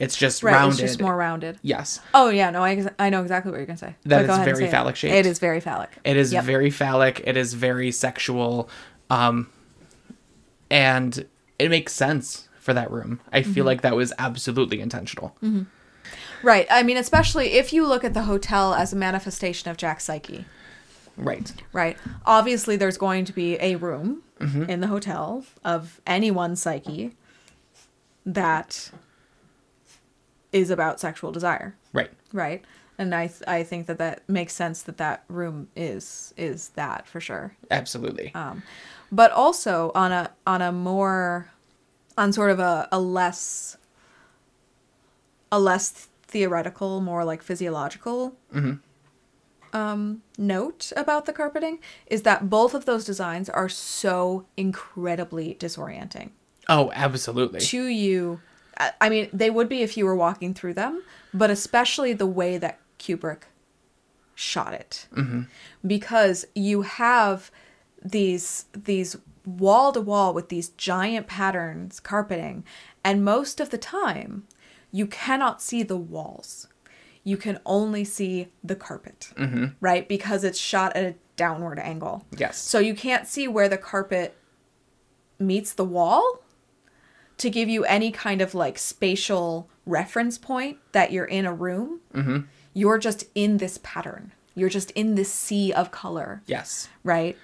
[0.00, 0.52] It's just Right.
[0.54, 0.80] rounded.
[0.80, 1.58] It's just more rounded.
[1.62, 3.94] Yes, Oh yeah, no, I I know exactly what you're gonna say.
[4.04, 5.14] That it's very phallic shaped.
[5.14, 5.90] It is very phallic.
[6.04, 6.44] it is Yep.
[6.44, 7.20] very phallic.
[7.24, 8.70] It is very sexual,
[9.10, 9.48] um,
[10.70, 11.26] and
[11.58, 13.20] it makes sense for that room.
[13.32, 13.52] I Mm-hmm.
[13.52, 15.36] feel like that was absolutely intentional.
[16.42, 16.66] Right.
[16.70, 20.44] I mean, especially if you look at the hotel as a manifestation of Jack's psyche.
[21.16, 21.52] Right.
[21.72, 21.96] Right.
[22.26, 24.64] Obviously, there's going to be a room Mm-hmm.
[24.64, 27.14] in the hotel of anyone's psyche
[28.26, 28.90] that
[30.50, 31.76] is about sexual desire.
[31.92, 32.10] Right.
[32.32, 32.64] Right.
[32.98, 37.06] And I, th- I think that that makes sense that that room is is that
[37.06, 37.54] for sure.
[37.70, 38.34] Absolutely.
[38.34, 38.64] Um,
[39.12, 41.48] but also on a on a more
[42.18, 43.76] on sort of a, a less
[45.52, 48.34] a less theoretical, more like physiological
[49.72, 56.30] um, note about the carpeting is that both of those designs are so incredibly disorienting
[56.68, 57.60] oh, absolutely.
[57.60, 58.40] to you.
[59.00, 61.02] I- mean, they would be if you were walking through them,
[61.32, 63.42] but especially the way that Kubrick
[64.34, 65.06] shot it,
[65.86, 67.50] because you have
[68.04, 72.64] these these wall to wall with these giant patterns carpeting,
[73.04, 74.44] and most of the time,
[74.92, 76.68] you cannot see the walls.
[77.24, 79.32] You can only see the carpet,
[79.80, 80.08] right?
[80.08, 82.24] Because it's shot at a downward angle.
[82.36, 82.58] Yes.
[82.58, 84.36] So you can't see where the carpet
[85.38, 86.42] meets the wall
[87.38, 92.00] to give you any kind of like spatial reference point that you're in a room.
[92.14, 92.40] Mm-hmm.
[92.74, 94.32] You're just in this pattern.
[94.54, 96.88] You're just in this sea of color, yes.
[97.02, 97.36] right?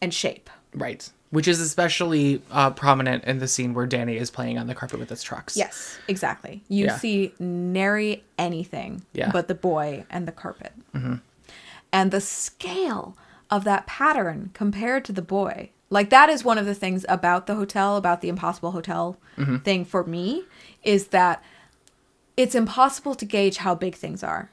[0.00, 0.48] And shape.
[0.74, 1.10] Right.
[1.30, 4.98] Which is especially uh, prominent in the scene where Danny is playing on the carpet
[4.98, 5.56] with his trucks.
[5.56, 6.64] Yes, exactly.
[6.68, 6.96] You Yeah.
[6.96, 9.30] see nary anything Yeah.
[9.30, 10.72] but the boy and the carpet.
[11.92, 13.16] And the scale
[13.48, 15.70] of that pattern compared to the boy.
[15.88, 19.16] Like that is one of the things about the hotel, about the impossible hotel
[19.64, 20.44] thing for me,
[20.82, 21.42] is that
[22.36, 24.50] it's impossible to gauge how big things are.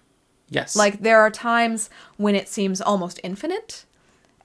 [0.50, 0.76] Yes.
[0.76, 3.86] Like there are times when it seems almost infinite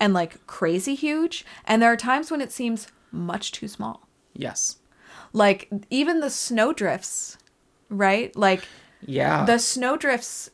[0.02, 4.08] and like crazy huge, and there are times when it seems much too small.
[4.34, 4.76] yes.
[5.34, 7.38] Like even the snowdrifts,
[7.88, 8.34] right?
[8.36, 8.64] Like
[9.00, 9.44] Yeah.
[9.46, 10.50] the snowdrifts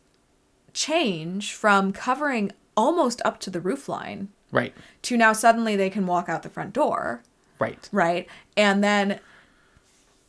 [0.72, 4.72] change from covering almost up to the roof line right.
[5.03, 7.22] to now suddenly they can walk out the front door,
[7.59, 7.88] Right.
[7.90, 8.28] right?
[8.57, 9.18] And then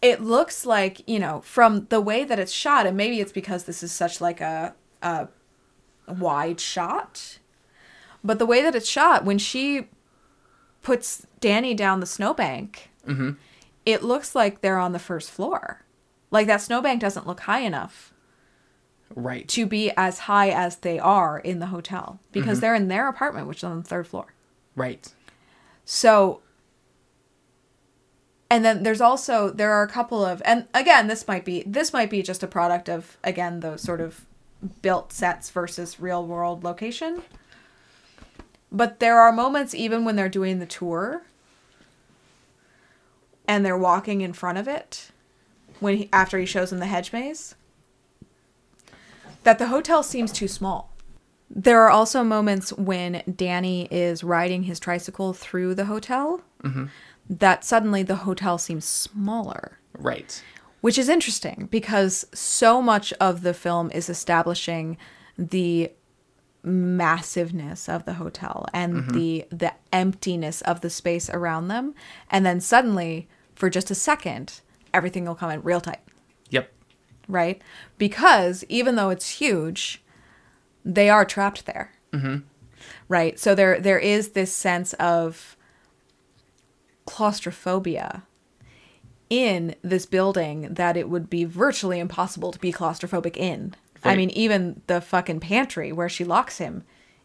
[0.01, 3.65] it looks like, you know, from the way that it's shot, and maybe it's because
[3.65, 5.27] this is such like a, a
[6.07, 7.38] wide shot,
[8.23, 9.87] but the way that it's shot, when she
[10.81, 13.31] puts Danny down the snowbank, mm-hmm.
[13.85, 15.83] it looks like they're on the first floor.
[16.31, 18.13] Like that snowbank doesn't look high enough
[19.15, 19.47] Right.
[19.49, 22.61] to be as high as they are in the hotel because mm-hmm.
[22.61, 24.33] they're in their apartment, which is on the third floor.
[24.75, 25.11] Right.
[25.83, 26.41] So,
[28.51, 31.91] and then there's also there are a couple of, and again, this might be this
[31.91, 34.25] might be just a product of again the sort of
[34.81, 37.23] built sets versus real world location.
[38.71, 41.23] But there are moments even when they're doing the tour
[43.47, 45.09] and they're walking in front of it
[45.79, 47.55] when he, after he shows them the hedge maze
[49.43, 50.93] that the hotel seems too small.
[51.49, 56.85] There are also moments when Danny is riding his tricycle through the hotel mm-hmm.
[57.29, 60.43] that suddenly the hotel seems smaller, Right.
[60.81, 64.97] which is interesting because so much of the film is establishing
[65.37, 65.91] the
[66.61, 71.95] massiveness of the hotel and the the emptiness of the space around them
[72.29, 74.59] and then suddenly for just a second
[74.93, 75.99] everything will come in real tight
[76.49, 76.69] Yep.
[77.27, 77.61] right?
[77.97, 80.01] Because even though it's huge,
[80.83, 82.37] they are trapped there, mm-hmm.
[83.07, 83.39] right?
[83.39, 85.55] So there there is this sense of
[87.05, 88.23] claustrophobia
[89.29, 93.75] in this building that it would be virtually impossible to be claustrophobic in.
[94.03, 96.83] I mean, even the fucking pantry where she locks him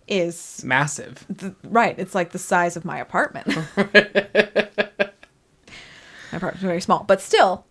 [0.08, 1.26] is Massive.
[1.38, 1.98] th- right.
[1.98, 3.46] It's like the size of my apartment.
[3.76, 3.86] my
[6.32, 7.64] apartment's very small, but still,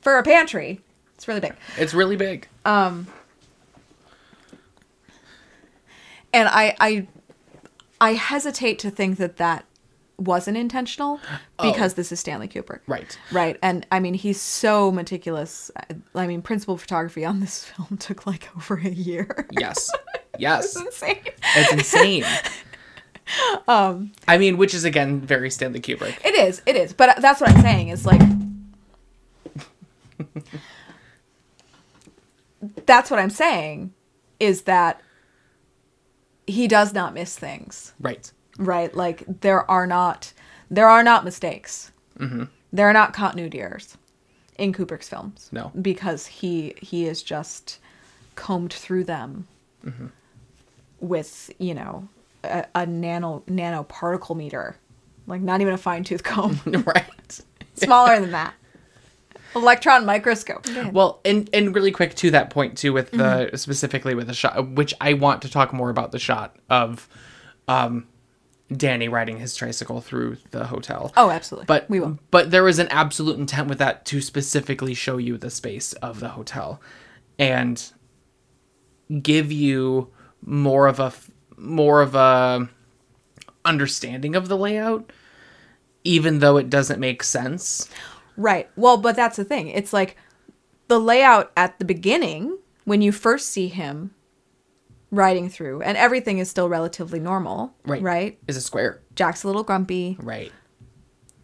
[0.00, 0.80] for a pantry,
[1.14, 1.54] it's really big.
[1.76, 2.48] It's really big.
[2.64, 3.06] Um,
[6.32, 7.06] and I I
[8.00, 9.64] I hesitate to think that that
[10.18, 11.20] wasn't intentional
[11.62, 12.80] because this is Stanley Kubrick.
[12.86, 13.18] Right.
[13.32, 13.58] Right.
[13.62, 15.70] And I mean, he's so meticulous.
[16.14, 19.48] I mean, principal photography on this film took like over a year.
[19.52, 19.90] Yes.
[20.36, 20.74] Yes.
[20.74, 21.22] it's insane.
[21.54, 22.24] It's insane.
[23.68, 26.16] um, I mean, which is again very Stanley Kubrick.
[26.26, 26.60] It is.
[26.66, 26.92] It is.
[26.92, 28.20] But that's what I'm saying is like
[32.86, 33.92] That's what I'm saying
[34.40, 35.00] is that
[36.46, 37.94] he does not miss things.
[38.00, 38.30] Right.
[38.58, 38.94] Right?
[38.94, 40.32] Like there are not
[40.70, 41.90] there are not mistakes.
[42.72, 43.96] There are not continuity errors
[44.58, 45.70] in kubrick's films No.
[45.82, 47.78] because he he is just
[48.36, 49.46] combed through them
[51.00, 52.08] with you know
[52.42, 54.76] a, a nano nanoparticle meter
[55.26, 56.60] like not even a fine-tooth comb.
[56.86, 57.40] Right.
[57.74, 58.52] smaller than that.
[59.56, 60.66] Electron microscope.
[60.92, 63.56] Well, and and really quick to that point too, with the Mm-hmm.
[63.56, 67.08] specifically with the shot, which I want to talk more about the shot of,
[67.68, 68.06] um,
[68.76, 71.12] Danny riding his tricycle through the hotel.
[71.16, 74.94] oh absolutely but we will but there was an absolute intent with that to specifically
[74.94, 76.80] show you the space of the hotel,
[77.38, 77.92] and
[79.22, 80.08] give you
[80.44, 81.12] more of a
[81.56, 82.68] more of a
[83.64, 85.10] understanding of the layout,
[86.04, 87.88] even though it doesn't make sense.
[88.36, 88.68] Right.
[88.76, 89.68] Well, but that's the thing.
[89.68, 90.16] It's like
[90.88, 94.14] the layout at the beginning when you first see him
[95.14, 97.74] riding through, and everything is still relatively normal.
[97.84, 98.02] Right.
[98.02, 98.38] Right.
[98.46, 99.00] Is a square.
[99.14, 100.16] Jack's a little grumpy.
[100.20, 100.52] Right.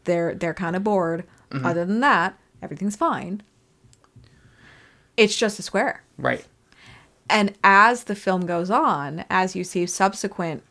[0.04, 1.24] They're they're kind of bored.
[1.52, 3.42] Other than that, everything's fine.
[5.16, 6.04] It's just a square.
[6.16, 6.46] Right.
[7.28, 10.62] And as the film goes on, as you see subsequent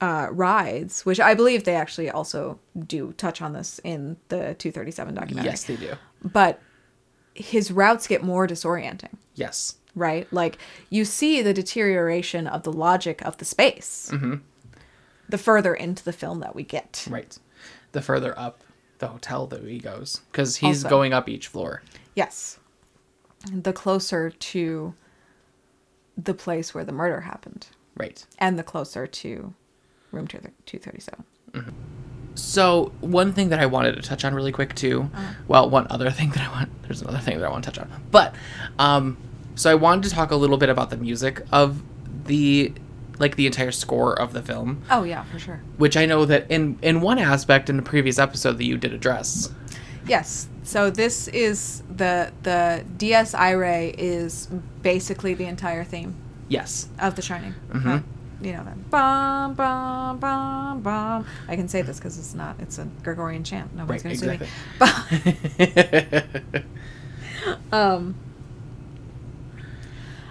[0.00, 5.14] uh, rides, which I believe they actually also do touch on this in the 237
[5.14, 5.50] documentary.
[5.50, 5.94] Yes, they do.
[6.22, 6.60] But
[7.34, 9.14] his routes get more disorienting.
[9.34, 9.76] Yes.
[9.98, 10.30] Right?
[10.32, 10.58] Like
[10.90, 14.36] you see the deterioration of the logic of the space mm-hmm.
[15.28, 17.06] the further into the film that we get.
[17.08, 17.38] Right.
[17.92, 18.62] The further up
[18.98, 20.88] the hotel that he goes, because he's Also.
[20.88, 21.82] going up each floor.
[22.14, 22.58] Yes.
[23.50, 24.94] The closer to
[26.16, 28.26] the place where the murder happened, Right.
[28.38, 29.54] and the closer to
[30.10, 31.24] room 237.
[31.52, 31.70] Mm-hmm.
[32.34, 35.10] So one thing that I wanted to touch on really quick too.
[35.12, 35.34] Uh-huh.
[35.48, 36.82] Well, one other thing that I want.
[36.82, 38.34] There's another thing that I want to touch on, but
[38.78, 39.16] um,
[39.58, 41.82] so I wanted to talk a little bit about the music of
[42.24, 42.72] the,
[43.18, 45.60] like the entire score of the film, Oh, yeah, for sure.
[45.76, 48.92] which I know that in in one aspect in the previous episode that you did
[48.92, 49.50] address.
[50.06, 50.48] Yes.
[50.62, 54.48] So this is the the Dies Irae is
[54.82, 56.14] basically the entire theme
[56.48, 56.88] Yes.
[56.98, 57.54] of The Shining.
[57.72, 57.88] Mm-hmm.
[57.88, 58.02] Right?
[58.40, 61.26] You know that bum bum bum bum.
[61.48, 62.54] I can say this because it's not.
[62.60, 63.74] It's a Gregorian chant.
[63.74, 64.20] Nobody's Right.
[64.20, 64.44] going to
[64.80, 65.32] Exactly.
[65.58, 66.62] sue me.
[67.72, 68.14] Um,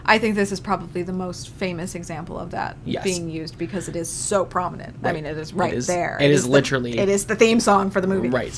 [0.10, 3.04] I think this is probably the most famous example of that Yes.
[3.04, 4.96] being used because it is so prominent.
[5.04, 6.18] I mean, it is right is- there.
[6.22, 8.30] it is the- literally- it is the theme song for the movie.
[8.30, 8.58] Right.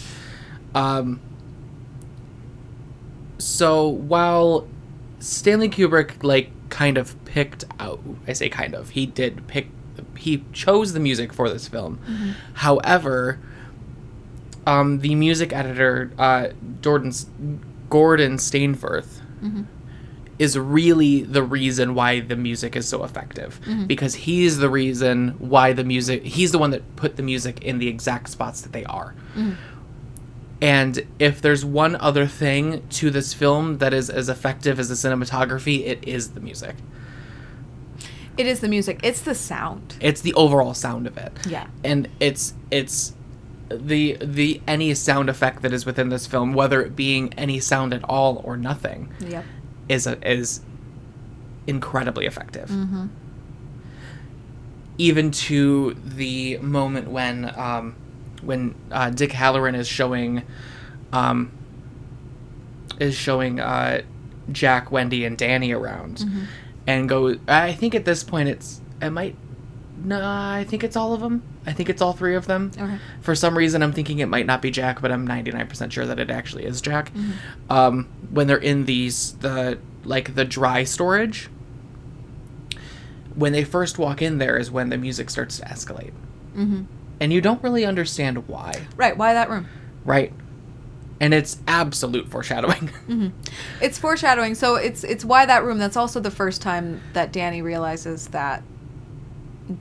[0.76, 1.20] Um,
[3.38, 4.68] so while
[5.20, 9.70] Stanley Kubrick like kind of picked out, I say kind of, he did pick,
[10.18, 12.00] he chose the music for this film.
[12.54, 13.39] However,
[14.68, 16.50] um, the music editor, uh,
[16.82, 17.12] Gordon,
[17.89, 19.22] Gordon Stainforth,
[20.40, 23.86] is really the reason why the music is so effective mm-hmm.
[23.86, 27.78] because he's the reason why the music he's the one that put the music in
[27.78, 29.52] the exact spots that they are mm-hmm.
[30.62, 34.96] and if there's one other thing to this film that is as effective as the
[34.96, 36.76] cinematography it is the music
[38.38, 39.02] It is the music.
[39.04, 39.96] It's the sound.
[40.00, 41.68] it's the overall sound of it Yeah.
[41.84, 43.14] and it's it's
[43.70, 47.94] the the any sound effect that is within this film whether it being any sound
[47.94, 49.44] at all or nothing Yep.
[49.90, 50.62] Is a, is
[51.68, 52.70] incredibly effective.
[54.98, 57.96] Even to the moment when um,
[58.42, 60.44] when uh, Dick Hallorann is showing
[61.14, 61.52] um,
[63.00, 64.02] is showing uh,
[64.52, 66.26] Jack, Wendy, and Danny around,
[66.86, 67.36] and go.
[67.48, 69.36] I think at this point it's it might.
[70.04, 71.44] No, I think it's all of them.
[71.70, 72.72] I think it's all three of them.
[72.76, 72.98] Okay.
[73.22, 76.20] For some reason, I'm thinking it might not be Jack, but I'm 99% sure that
[76.20, 77.12] it actually is Jack.
[77.70, 81.50] Um, when they're in these the like the dry storage,
[83.36, 86.14] when they first walk in there is when the music starts to escalate,
[86.56, 86.84] Mm-hmm.
[87.20, 89.16] and you don't really understand why, Right.
[89.16, 89.68] Why that room?
[90.04, 90.34] right?
[91.22, 92.90] and it's absolute foreshadowing.
[93.82, 94.56] It's foreshadowing.
[94.56, 95.78] So it's it's why that room.
[95.78, 98.64] That's also the first time that Danny realizes that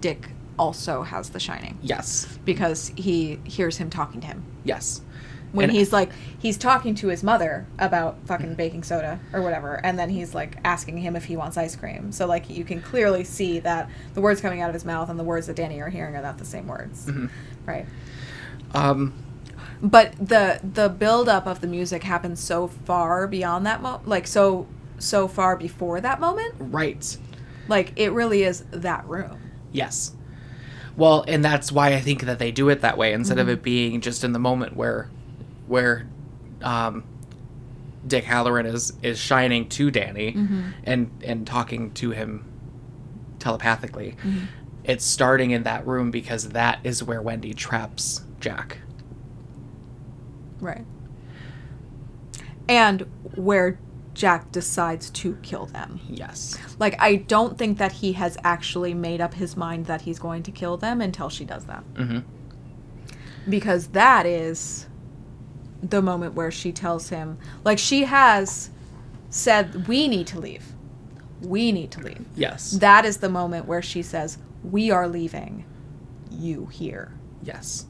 [0.01, 0.29] Dick
[0.59, 5.01] also has The Shining yes, because he hears him talking to him yes,
[5.53, 9.81] when And- he's like he's talking to his mother about fucking baking soda or whatever,
[9.85, 12.13] and then he's like asking him if he wants ice cream.
[12.13, 15.19] So like you can clearly see that the words coming out of his mouth and
[15.19, 17.11] the words that Danny are hearing are not the same words,
[17.67, 17.87] right?
[18.75, 19.15] um,
[19.81, 24.27] but the the build up of the music happens so far beyond that mo like
[24.27, 24.67] so
[24.99, 27.17] so far before that moment right.
[27.69, 29.39] like it really is that room
[29.71, 30.13] Yes.
[30.99, 33.55] Well, and that's why I think that they do it that way instead of mm-hmm.
[33.55, 35.09] it being just in the moment where,
[35.67, 36.07] where,
[36.61, 37.05] um,
[38.07, 40.71] Dick Hallorann is is shining to Danny mm-hmm.
[40.85, 42.45] and and talking to him
[43.39, 44.17] telepathically.
[44.23, 44.47] Mm-hmm.
[44.85, 48.79] It's starting in that room because that is where Wendy traps Jack.
[50.61, 50.85] right
[52.69, 53.79] and where
[54.19, 56.59] jack decides to kill them Yes.
[56.79, 60.43] like i don't think that he has actually made up his mind that he's going
[60.43, 62.25] to kill them until she does that Mhm.
[63.49, 64.87] because that is
[65.83, 68.71] the moment where she tells him like she has
[69.31, 70.73] said we need to leave
[71.41, 72.73] we need to leave Yes.
[72.73, 75.65] that is the moment where she says, We are leaving
[76.33, 77.13] you here.
[77.45, 77.87] yes.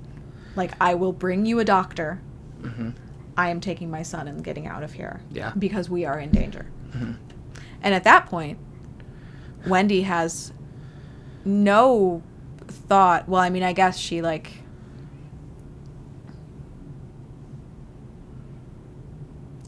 [0.54, 2.20] Like, I will bring you a doctor.
[2.60, 2.92] Mhm.
[3.38, 5.20] I am taking my son and getting out of here.
[5.30, 5.52] Yeah.
[5.56, 6.66] Because we are in danger.
[7.80, 8.58] And at that point,
[9.66, 10.52] Wendy has
[11.44, 12.22] no
[12.66, 13.28] thought.
[13.28, 14.54] Well, I mean, I guess she, like.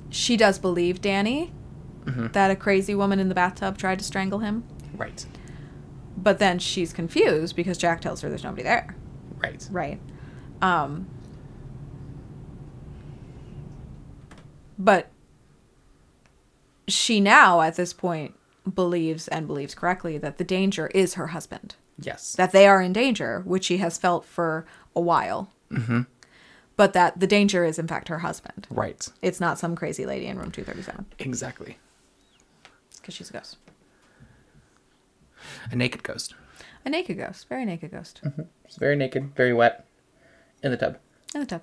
[0.08, 1.52] She does believe Danny
[2.04, 2.32] Mhm.
[2.32, 4.64] that a crazy woman in the bathtub tried to strangle him.
[4.96, 5.24] Right.
[6.16, 8.96] But then she's confused because Jack tells her there's nobody there.
[9.40, 9.66] Right.
[9.70, 10.00] Right.
[10.60, 11.06] Um
[14.80, 15.08] But
[16.88, 18.34] she now at this point
[18.74, 21.76] believes and believes correctly that the danger is her husband.
[21.98, 22.32] Yes.
[22.32, 24.64] That they are in danger, which she has felt for
[24.96, 25.52] a while.
[25.70, 26.06] Mhm.
[26.76, 28.66] But that the danger is in fact her husband.
[28.70, 29.06] Right.
[29.20, 31.76] It's not some crazy lady in room 237 Exactly.
[32.96, 33.58] because she's a ghost.
[35.70, 36.34] A naked ghost.
[36.86, 38.22] A naked ghost, very naked ghost.
[38.64, 39.84] It's very naked, very wet,
[40.62, 40.96] in the tub.
[41.34, 41.62] In the tub.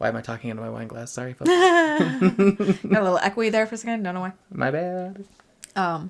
[0.00, 1.12] Why am I talking into my wine glass?
[1.12, 1.50] Sorry, folks.
[1.50, 4.02] Got a little echoey there for a second.
[4.02, 4.32] Don't know why.
[4.50, 5.26] my bad.
[5.76, 6.08] Um,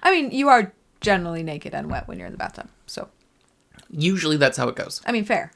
[0.00, 2.68] I mean, you are generally naked and wet when you're in the bathtub.
[2.86, 3.08] So,
[3.90, 5.02] Usually that's how it goes.
[5.04, 5.50] I mean, fair.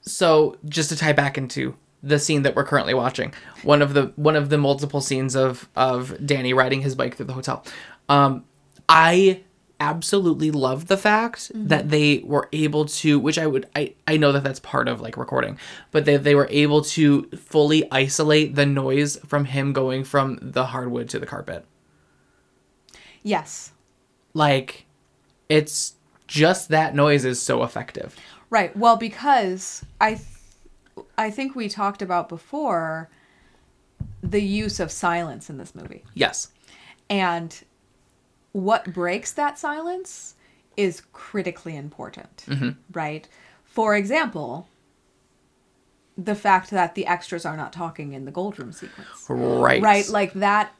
[0.00, 4.12] So just to tie back into the scene that we're currently watching, one of the
[4.16, 7.62] one of the multiple scenes of of Danny riding his bike through the hotel.
[8.08, 8.44] Um,
[8.88, 9.42] I
[9.80, 11.68] absolutely love the fact mm-hmm.
[11.68, 15.00] that they were able to, which I would I I know that that's part of
[15.00, 15.58] like recording,
[15.90, 20.66] but they they were able to fully isolate the noise from him going from the
[20.66, 21.64] hardwood to the carpet.
[23.22, 23.72] Yes.
[24.34, 24.86] Like,
[25.48, 25.94] it's
[26.26, 28.16] just that noise is so effective.
[28.50, 28.74] Right.
[28.76, 33.10] Well, because I, th- I think we talked about before
[34.22, 36.48] the use of silence in this movie, Yes.
[37.10, 37.64] and
[38.58, 40.34] what breaks that silence
[40.76, 42.44] is critically important.
[42.46, 42.70] Mm-hmm.
[42.92, 43.28] Right.
[43.64, 44.68] For example.
[46.16, 49.24] The fact that the extras are not talking in the gold room sequence.
[49.28, 49.80] Right.
[49.80, 50.72] right like that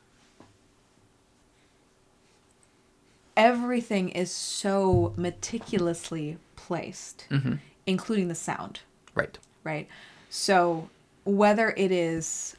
[3.36, 7.54] everything is so meticulously placed mm-hmm.
[7.86, 8.80] including the sound
[9.14, 9.38] Right.
[9.62, 9.88] right
[10.28, 10.90] so
[11.24, 12.56] whether it is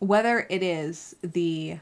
[0.00, 1.78] whether it is the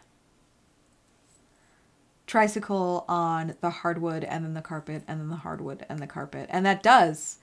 [2.31, 6.47] tricycle on the hardwood and then the carpet and then the hardwood and the carpet.
[6.53, 7.39] And that does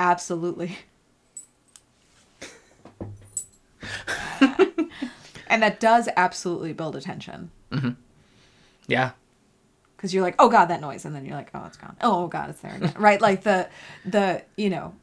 [0.00, 0.78] absolutely.
[5.48, 7.50] And that does absolutely build attention.
[8.86, 9.10] Yeah.
[9.96, 11.04] because you're like oh god that noise.
[11.04, 11.94] And then you're like oh it's gone.
[12.00, 12.94] Oh, oh god it's there again.
[12.96, 13.20] Right?
[13.20, 13.68] Like the
[14.06, 14.94] the you know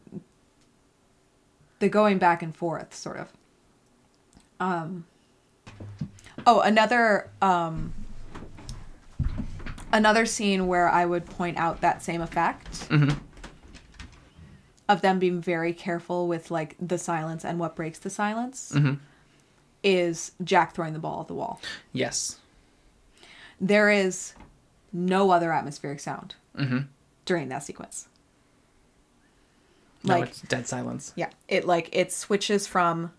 [1.77, 3.31] the going back and forth sort of.
[4.59, 5.05] Um
[6.47, 7.93] oh another um
[9.91, 13.19] another scene where i would point out that same effect Mhm.
[14.87, 18.99] of them being very careful with like the silence and what breaks the silence Mhm.
[19.83, 21.59] is jack throwing the ball at the wall
[21.93, 22.37] Yes.
[23.59, 24.33] there is
[24.91, 26.79] no other atmospheric sound Mm-hmm.
[27.25, 28.07] during that sequence.
[30.03, 31.13] No, Like it's dead silence.
[31.15, 33.11] yeah, it like it switches from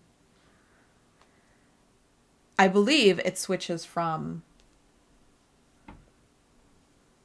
[2.59, 4.43] I believe it switches from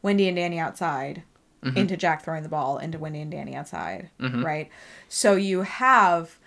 [0.07, 1.25] Wendy and Danny outside
[1.65, 1.77] mm-hmm.
[1.77, 4.47] into Jack throwing the ball into Wendy and Danny outside, mm-hmm.
[4.47, 4.71] right?
[5.09, 6.39] So you have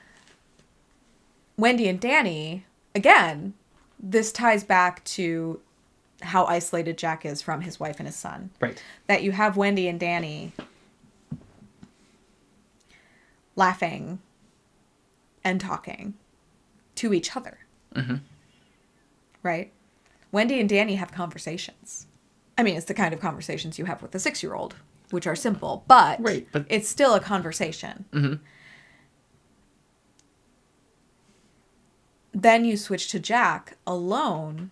[1.58, 2.64] Wendy and Danny
[2.96, 3.54] again.
[4.00, 5.60] This ties back to
[6.22, 8.52] how isolated Jack is from his wife and his son.
[8.62, 8.82] Right.
[9.08, 10.54] That you have Wendy and Danny
[13.58, 14.20] laughing
[15.44, 16.14] and talking
[16.96, 17.58] to each other.
[17.94, 18.16] Mm-hmm.
[19.44, 19.74] Right?
[20.32, 22.08] Wendy and Danny have conversations.
[22.60, 24.76] I mean, it's the kind of conversations you have with a six year old,
[25.12, 28.04] which are simple, but, Right, but- it's still a conversation.
[28.12, 28.34] Mm-hmm.
[32.34, 34.72] Then you switch to Jack alone,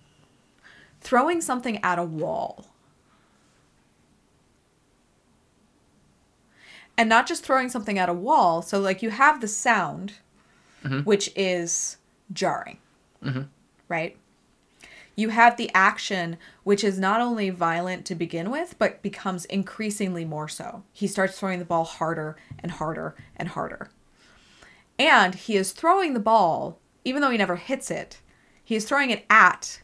[1.00, 2.68] throwing something at a wall.
[6.98, 10.16] And not just throwing something at a wall, so like you have the sound,
[10.84, 11.00] mm-hmm.
[11.02, 11.96] which is
[12.34, 12.80] jarring,
[13.24, 13.44] mm-hmm.
[13.88, 14.18] right?
[15.18, 20.24] You have the action, which is not only violent to begin with, but becomes increasingly
[20.24, 20.84] more so.
[20.94, 23.90] He starts throwing the ball harder and harder and harder.
[24.98, 28.22] And he is throwing the ball, even though he never hits it,
[28.64, 29.82] he is throwing it at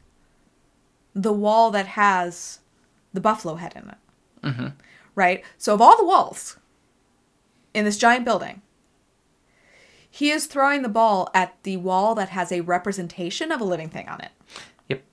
[1.13, 2.59] the wall that has
[3.13, 3.97] the buffalo head in it.
[4.43, 4.67] Mm-hmm.
[5.15, 5.43] Right?
[5.57, 6.57] So, of all the walls
[7.73, 8.61] in this giant building,
[10.09, 13.89] he is throwing the ball at the wall that has a representation of a living
[13.89, 14.31] thing on it.
[14.89, 15.03] Yep.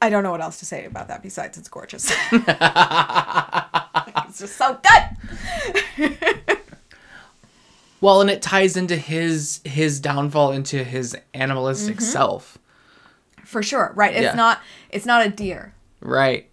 [0.00, 2.12] I don't know what else to say about that besides it's gorgeous.
[2.32, 2.46] it's
[4.38, 4.78] just so
[5.98, 6.58] good.
[8.00, 12.04] Well, and it ties into his his downfall into his animalistic mm-hmm.
[12.04, 12.58] self.
[13.44, 13.92] For sure.
[13.94, 14.14] Right.
[14.14, 14.34] It's Yeah.
[14.34, 14.60] not
[14.90, 15.74] it's not a deer.
[16.00, 16.48] Right.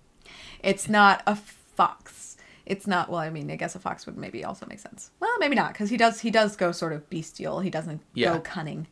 [0.63, 2.37] It's not a fox.
[2.65, 5.11] It's not well, I mean, I guess a fox would maybe also make sense.
[5.19, 7.59] Well, maybe not, because he does he does go sort of bestial.
[7.59, 8.33] He doesn't Yeah.
[8.33, 8.87] go cunning.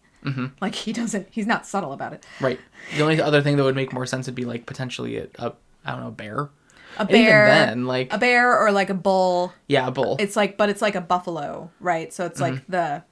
[0.61, 2.25] Like he doesn't he's not subtle about it.
[2.39, 2.59] Right.
[2.95, 5.53] The only other thing that would make more sense would be like potentially a, a
[5.83, 6.49] I don't know, bear.
[6.97, 9.53] A And even bear then, like a bear or like a bull.
[9.67, 10.17] yeah, a bull.
[10.19, 12.13] It's like but it's like a buffalo, right?
[12.13, 12.53] So it's Mm-hmm.
[12.55, 13.03] like the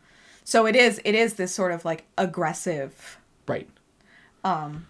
[0.43, 3.17] so it is it is this sort of like aggressive
[3.47, 3.67] right.
[4.43, 4.85] Um.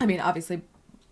[0.00, 0.62] I mean, obviously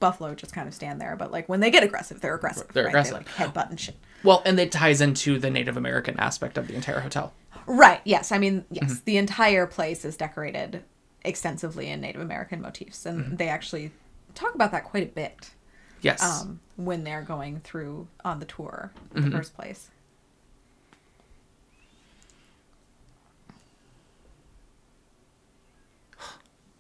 [0.00, 2.68] buffalo just kind of stand there, but like when they get aggressive, they're aggressive.
[2.72, 2.90] They're right?
[2.90, 3.12] aggressive.
[3.38, 3.96] They like headbutt and shit.
[4.24, 7.32] Well, and it ties into the Native American aspect of the entire hotel.
[7.66, 8.00] Right.
[8.04, 8.32] Yes.
[8.32, 8.84] I mean, yes.
[8.84, 9.04] Mm-hmm.
[9.04, 10.82] The entire place is decorated
[11.24, 13.36] extensively in Native American motifs, and Mm-hmm.
[13.36, 13.92] they actually
[14.34, 15.50] talk about that quite a bit
[16.00, 16.22] Yes.
[16.22, 19.30] um, when they're going through on the tour in Mm-hmm.
[19.30, 19.90] the first place.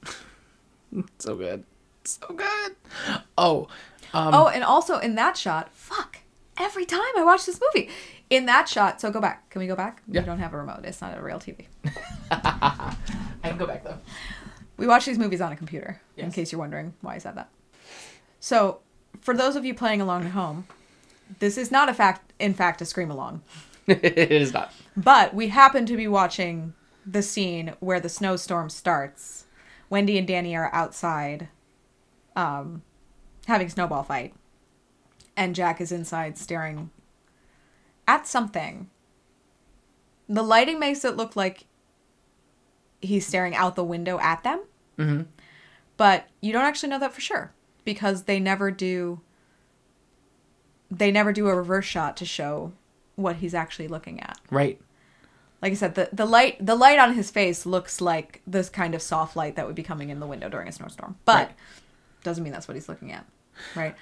[1.18, 1.64] so good.
[2.04, 2.76] So good.
[3.38, 3.68] Oh.
[4.14, 6.18] Um, oh, and also in that shot, fuck.
[6.58, 7.90] Every time I watch this movie,
[8.30, 9.48] in that shot, so go back.
[9.50, 10.02] Can we go back?
[10.06, 10.20] Yeah.
[10.20, 10.80] We don't have a remote.
[10.84, 11.66] It's not a real TV.
[12.30, 12.94] I
[13.42, 13.98] can go back though.
[14.76, 17.50] We watch these movies on a computer, in case you're wondering why I said that.
[18.40, 18.80] So,
[19.20, 20.66] for those of you playing along at home,
[21.38, 23.42] this is not a fact, in fact, a scream along.
[23.86, 24.72] it is not.
[24.96, 26.74] But we happen to be watching
[27.06, 29.44] the scene where the snowstorm starts.
[29.90, 31.48] Wendy and Danny are outside,
[32.34, 32.82] um,
[33.46, 34.34] having a snowball fight,
[35.36, 36.90] and Jack is inside staring
[38.06, 38.88] at something.
[40.28, 41.64] The lighting makes it look like
[43.00, 44.62] he's staring out the window at them,
[44.98, 45.26] Mhm.
[45.96, 47.52] but you don't actually know that for sure
[47.84, 49.20] because they never do.
[50.90, 52.72] They never do a reverse shot to show
[53.16, 54.80] what he's actually looking at Right.
[55.60, 58.94] like I said, the, the light the light on his face looks like this kind
[58.94, 61.16] of soft light that would be coming in the window during a snowstorm.
[61.24, 61.56] But Right.
[62.24, 63.26] doesn't mean that's what he's looking at.
[63.74, 63.94] Right.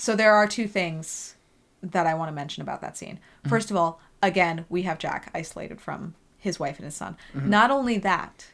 [0.00, 1.34] So there are two things
[1.82, 3.18] that I want to mention about that scene.
[3.48, 7.16] First of all, again, we have Jack isolated from his wife and his son.
[7.34, 8.46] Not only that,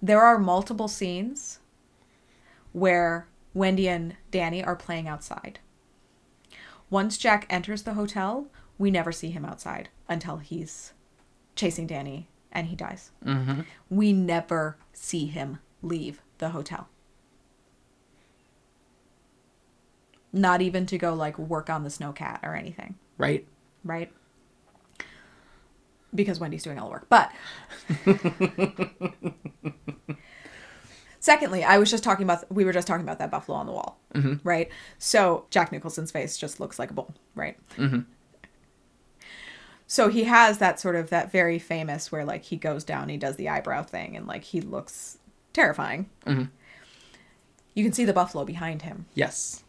[0.00, 1.58] there are multiple scenes
[2.72, 5.58] where Wendy and Danny are playing outside.
[6.88, 8.46] Once Jack enters the hotel,
[8.78, 10.94] we never see him outside until he's
[11.56, 13.10] chasing Danny and he dies.
[13.22, 13.60] Mm-hmm.
[13.90, 16.88] We never see him leave the hotel.
[20.36, 23.46] Not even to go like work on the snowcat or anything, Right.
[23.84, 24.12] right?
[26.14, 27.06] Because Wendy's doing all the work.
[27.08, 27.32] But
[31.20, 33.72] secondly, I was just talking about we were just talking about that buffalo on the
[33.72, 34.46] wall, mm-hmm.
[34.46, 34.70] right?
[34.98, 37.56] So Jack Nicholson's face just looks like a bull, right?
[37.76, 38.00] Mm-hmm.
[39.86, 43.16] So he has that sort of that very famous where like he goes down, he
[43.16, 45.18] does the eyebrow thing, and like he looks
[45.52, 46.08] terrifying.
[46.26, 46.44] Mm-hmm.
[47.74, 49.06] You can see the buffalo behind him.
[49.14, 49.62] Yes.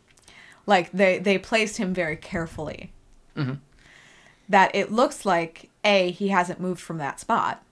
[0.68, 2.92] Like they they placed him very carefully.
[3.36, 3.56] Mm-hmm.
[4.50, 7.64] That it looks like a he hasn't moved from that spot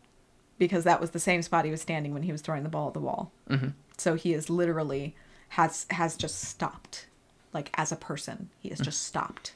[0.58, 2.88] because that was the same spot he was standing when he was throwing the ball
[2.88, 3.32] at the wall.
[3.50, 3.70] Mm-hmm.
[3.98, 5.14] So he is literally
[5.50, 7.06] has has just stopped.
[7.54, 8.86] Like as a person, he has mm.
[8.86, 9.54] just stopped.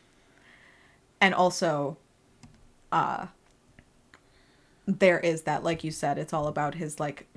[1.20, 1.98] And also
[2.92, 3.28] uh
[4.86, 7.28] there is that like you said it's all about his like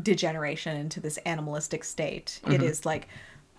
[0.00, 2.40] degeneration into this animalistic state.
[2.44, 2.64] It mm-hmm.
[2.64, 3.08] is like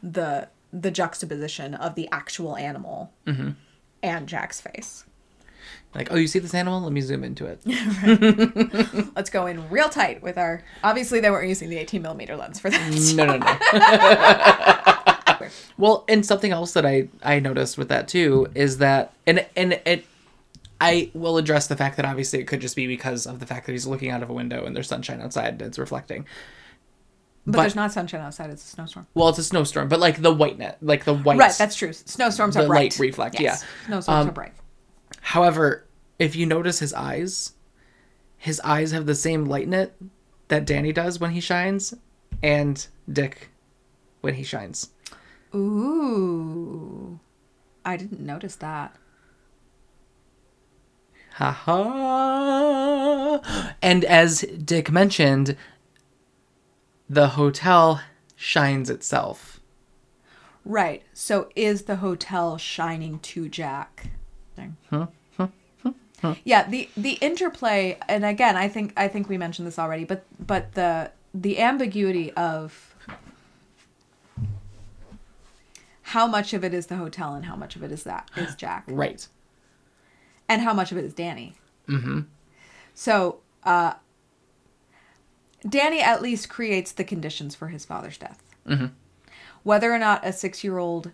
[0.01, 3.51] the the juxtaposition of the actual animal mm-hmm.
[4.03, 5.05] and Jack's face.
[5.95, 6.81] Like, oh, you see this animal?
[6.81, 7.61] Let me zoom into it.
[9.15, 10.63] Let's go in real tight with our.
[10.83, 13.15] Obviously, they weren't using the 18 millimeter lens for that.
[13.15, 14.87] no, no, no.
[15.77, 19.79] well, and something else that I I noticed with that too is that and and
[19.85, 20.05] it
[20.79, 23.65] I will address the fact that obviously it could just be because of the fact
[23.65, 26.25] that he's looking out of a window and there's sunshine outside and it's reflecting.
[27.47, 29.07] But, But- there's not sunshine outside; it's a snowstorm.
[29.13, 31.37] Well, it's a snowstorm, but like the white net, like the white.
[31.39, 31.93] Right, that's true.
[31.93, 32.91] Snowstorms the are bright.
[32.91, 33.63] light reflect, Yes.
[33.63, 33.85] yeah.
[33.87, 34.53] snowstorms Um, are bright.
[35.21, 35.85] However,
[36.19, 37.53] if you notice his eyes,
[38.37, 39.95] his eyes have the same light net
[40.49, 41.93] that Danny does when he shines,
[42.43, 43.49] and Dick
[44.19, 44.89] when he shines.
[45.55, 47.19] Ooh,
[47.85, 48.93] I didn't notice that.
[51.35, 53.41] Ha ha.
[53.81, 55.55] And as Dick mentioned,
[57.09, 58.01] the hotel
[58.35, 59.59] shines itself.
[60.65, 61.03] Right.
[61.13, 64.09] So is the hotel shining to Jack?
[64.55, 64.77] Thing.
[66.43, 70.25] Yeah, the the interplay and again, I think I think we mentioned this already, but
[70.45, 72.95] but the the ambiguity of
[76.01, 78.55] how much of it is the hotel and how much of it is that is
[78.55, 78.85] Jack.
[78.87, 79.27] Right.
[80.49, 81.55] and how much of it is Danny.
[81.87, 82.21] Mm-hmm.
[82.93, 83.93] So, uh,
[85.67, 88.43] Danny at least creates the conditions for his father's death.
[88.67, 88.87] Mm-hmm.
[89.63, 91.11] Whether or not a six-year-old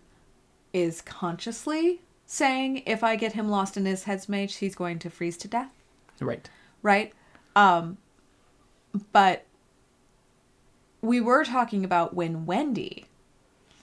[0.73, 5.37] is consciously saying, "If I get him lost in his headspace, he's going to freeze
[5.37, 5.71] to death,"
[6.19, 6.49] Right.
[6.81, 7.13] right?
[7.55, 7.97] Um,
[9.11, 9.45] but
[11.01, 13.05] we were talking about when Wendy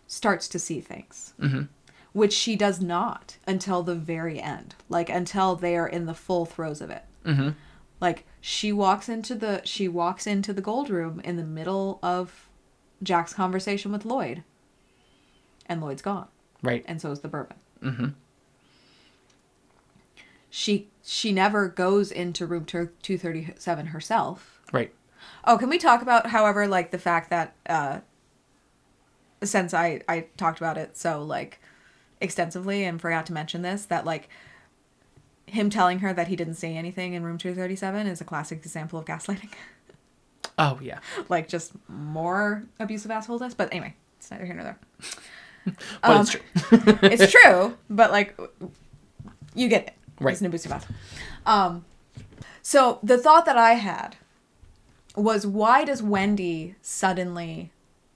[0.06, 1.34] starts to see things,
[2.12, 6.46] which she does not until the very end, like until they are in the full
[6.46, 7.04] throes of it.
[7.24, 7.50] Mm-hmm.
[8.01, 12.48] Like she walks into the she walks into the gold room in the middle of
[13.02, 14.43] Jack's conversation with Lloyd,
[15.66, 16.28] and Lloyd's gone
[16.62, 16.85] Right.
[16.89, 17.56] and so is the bourbon.
[17.82, 18.09] Mm-hmm.
[20.48, 24.60] She she never goes into room two thirty seven herself.
[24.72, 24.93] Right.
[25.44, 28.01] Oh, can we talk about, however, like the fact that uh,
[29.43, 31.60] since I I talked about it so like
[32.20, 34.28] extensively and forgot to mention this that like
[35.51, 38.24] him telling her that he didn't say anything in room two thirty seven is a
[38.24, 39.51] classic example of gaslighting.
[40.59, 40.98] Oh yeah.
[41.28, 43.56] like just more abusive assholeness.
[43.56, 44.78] But anyway, it's neither here nor there.
[46.02, 46.40] But Um, it's true.
[47.02, 48.39] it's true, but like
[49.55, 49.94] you get it.
[50.18, 50.32] Right.
[50.32, 50.97] It's an abusive asshole.
[51.47, 51.85] Um
[52.62, 54.16] so the thought that I had
[55.16, 57.72] was why does Wendy suddenly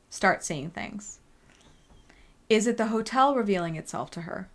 [0.09, 1.19] start seeing things?
[2.49, 4.49] Is it the hotel revealing itself to her?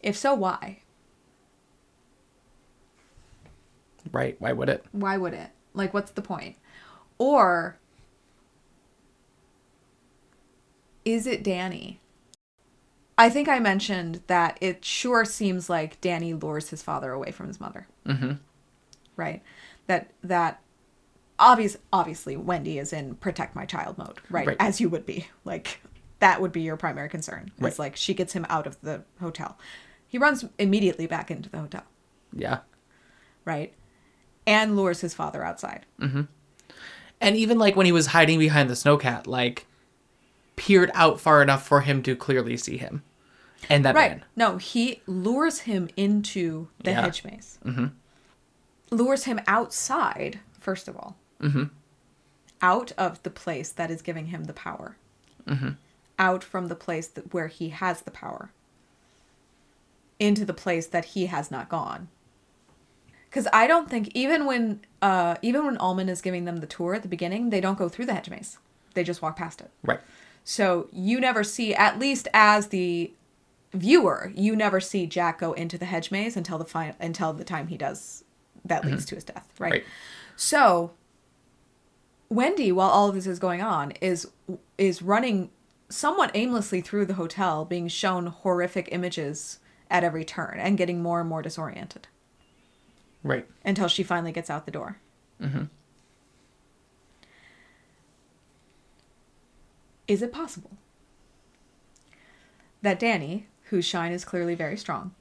[0.00, 0.80] If so, why?
[4.12, 4.36] Right.
[4.40, 4.84] Why would it?
[4.92, 5.50] Why would it?
[5.74, 6.56] Like what's the point?
[7.18, 7.78] Or
[11.04, 12.00] is it Danny?
[13.16, 17.48] I think I mentioned that it sure seems like Danny lures his father away from
[17.48, 17.88] his mother.
[18.06, 18.32] Mm-hmm.
[19.16, 19.42] Right?
[19.86, 20.60] That that
[21.38, 24.46] obvious obviously Wendy is in protect my child mode, right?
[24.46, 24.56] Right.
[24.60, 25.26] As you would be.
[25.44, 25.80] Like
[26.20, 27.50] that would be your primary concern.
[27.54, 27.78] It's Right.
[27.78, 29.58] like she gets him out of the hotel.
[30.06, 31.82] He runs immediately back into the hotel,
[32.32, 32.60] Yeah.
[33.44, 33.72] right?
[34.48, 35.84] And lures his father outside.
[36.00, 39.66] And even like when he was hiding behind the snowcat, like
[40.56, 43.02] peered out far enough for him to clearly see him.
[43.68, 44.10] And that Right.
[44.12, 44.24] man.
[44.36, 47.02] No, he lures him into the Yeah.
[47.02, 47.58] hedge maze.
[47.64, 47.86] Mm-hmm.
[48.90, 51.16] Lures him outside, first of all.
[51.42, 51.64] Mm-hmm.
[52.62, 54.96] Out of the place that is giving him the power.
[55.46, 55.70] Mm-hmm.
[56.18, 58.50] Out from the place that, where he has the power.
[60.18, 62.08] Into the place that he has not gone.
[63.28, 66.94] Because I don't think even when uh, even when Ullman is giving them the tour
[66.94, 68.58] at the beginning, they don't go through the hedge maze.
[68.94, 69.70] They just walk past it.
[69.82, 70.00] Right.
[70.44, 73.12] So you never see, at least as the
[73.74, 77.44] viewer, you never see Jack go into the hedge maze until the final, until the
[77.44, 78.24] time he does
[78.64, 79.72] that leads to his death, right?
[79.72, 79.84] Right.
[80.36, 80.92] So
[82.30, 84.28] Wendy, while all of this is going on, is
[84.78, 85.50] is running
[85.90, 89.58] somewhat aimlessly through the hotel, being shown horrific images
[89.90, 92.08] at every turn and getting more and more disoriented
[93.22, 93.46] Right.
[93.64, 94.98] until she finally gets out the door.
[100.06, 100.70] Is it possible
[102.80, 105.14] that Danny, whose shine is clearly very strong,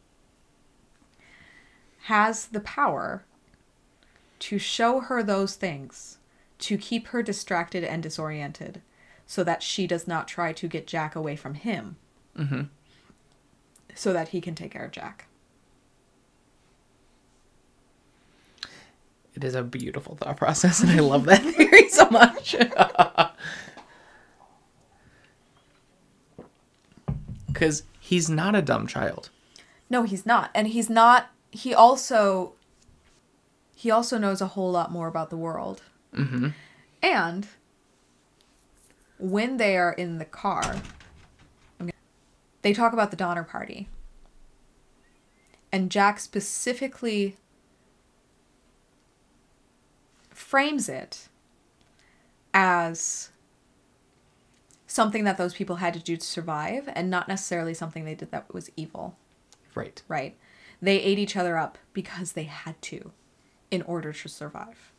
[2.03, 3.25] has the power
[4.39, 6.19] to show her those things
[6.59, 8.81] to keep her distracted and disoriented
[9.25, 11.97] so that she does not try to get Jack away from him.
[12.37, 12.61] Mm-hmm.
[13.93, 15.27] So that he can take care of Jack.
[19.37, 22.55] It is a beautiful thought process, and I love that theory so much.
[27.47, 29.31] Because he's not a dumb child.
[29.89, 30.51] No, he's not.
[30.53, 32.53] And he's not he also
[33.75, 35.81] he also knows a whole lot more about the world.
[36.13, 36.49] Mm-hmm.
[37.01, 37.47] And
[39.17, 40.75] when they are in the car,
[42.61, 43.89] they talk about the Donner Party.
[45.71, 47.37] And Jack specifically
[50.47, 51.27] frames it
[52.53, 53.31] as
[54.85, 58.31] something that those people had to do to survive and not necessarily something they did
[58.31, 59.17] that was evil,
[59.75, 60.01] Right.
[60.07, 60.37] right?
[60.81, 63.11] They ate each other up because they had to
[63.69, 64.93] in order to survive.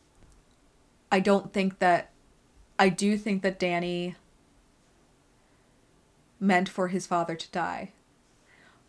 [1.11, 2.11] I don't think that
[2.77, 4.15] I do think that Danny
[6.39, 7.91] meant for his father to die,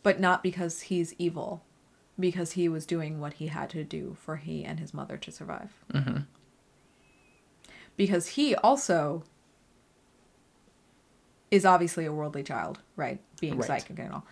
[0.03, 1.63] but not because he's evil,
[2.19, 5.33] because he was doing what he had to do for he and his mother to
[5.33, 5.73] survive.
[5.93, 6.19] Mm-hmm.
[8.01, 9.25] Because he also
[11.51, 13.21] is obviously a worldly child, right?
[13.43, 13.67] Being Right.
[13.67, 14.27] psychic and all.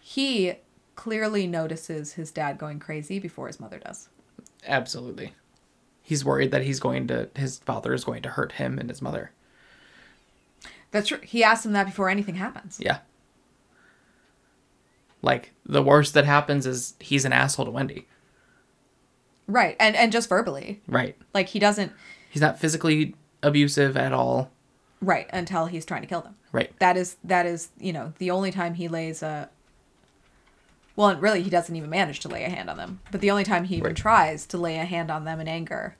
[0.00, 0.54] He
[0.96, 4.08] clearly notices his dad going crazy before his mother does.
[4.66, 5.34] Absolutely.
[6.02, 9.02] He's worried that he's going to his father is going to hurt him and his
[9.02, 9.32] mother.
[10.90, 11.20] That's true.
[11.22, 12.78] He asks him that before anything happens.
[12.80, 13.00] Yeah.
[15.20, 18.08] Like the worst that happens is he's an asshole to Wendy.
[19.52, 19.76] Right.
[19.78, 20.80] And and just verbally.
[20.88, 21.16] Right.
[21.34, 21.92] Like he doesn't
[22.30, 24.50] He's not physically abusive at all.
[25.02, 26.36] right until he's trying to kill them.
[26.52, 26.76] Right.
[26.78, 29.48] That is that is, you know, the only time he lays a
[30.94, 33.00] well, and really he doesn't even manage to lay a hand on them.
[33.10, 33.96] But the only time he even Right.
[33.96, 35.96] tries to lay a hand on them in anger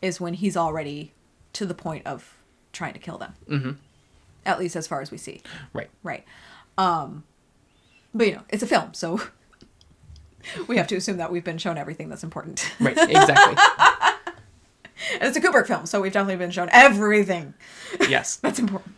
[0.00, 1.12] is when he's already
[1.54, 2.36] to the point of
[2.72, 3.34] trying to kill them.
[3.48, 3.70] Mm-hmm.
[4.46, 5.42] At least as far as we see.
[5.72, 5.90] Right.
[6.02, 6.24] Right.
[6.76, 7.24] Um
[8.14, 9.20] but you know, it's a film, so
[10.66, 12.70] we have to assume that we've been shown everything that's important.
[12.80, 12.96] Right.
[12.96, 13.56] Exactly.
[15.14, 17.54] and it's a Kubrick film, so we've definitely been shown everything.
[18.08, 18.36] yes.
[18.42, 18.94] That's important.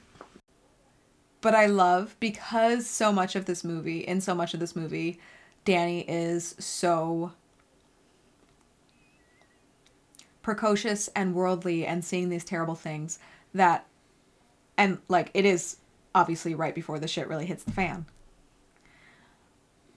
[1.40, 5.18] But I love because so much of this movie, in so much of this movie,
[5.64, 7.32] Danny is so
[10.42, 13.18] precocious and worldly and seeing these terrible things
[13.54, 13.86] that
[14.76, 15.76] and like it is
[16.14, 18.06] obviously right before the shit really hits the fan.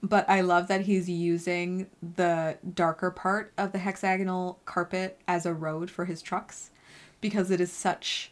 [0.04, 5.54] But I love that he's using the darker part of the hexagonal carpet as a
[5.54, 6.70] road for his trucks
[7.22, 8.30] because it is such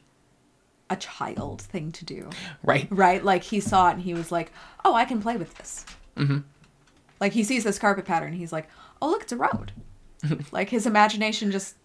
[0.90, 2.28] a child thing to do.
[2.62, 2.86] Right.
[2.90, 3.24] Right?
[3.24, 4.53] Like he saw it and he was like,
[4.85, 5.86] "Oh, I can play with this."
[6.16, 6.40] Mm-hmm.
[7.19, 8.69] Like he sees this carpet pattern, he's like,
[9.01, 9.73] "Oh, look, it's a road."
[10.53, 11.77] like his imagination just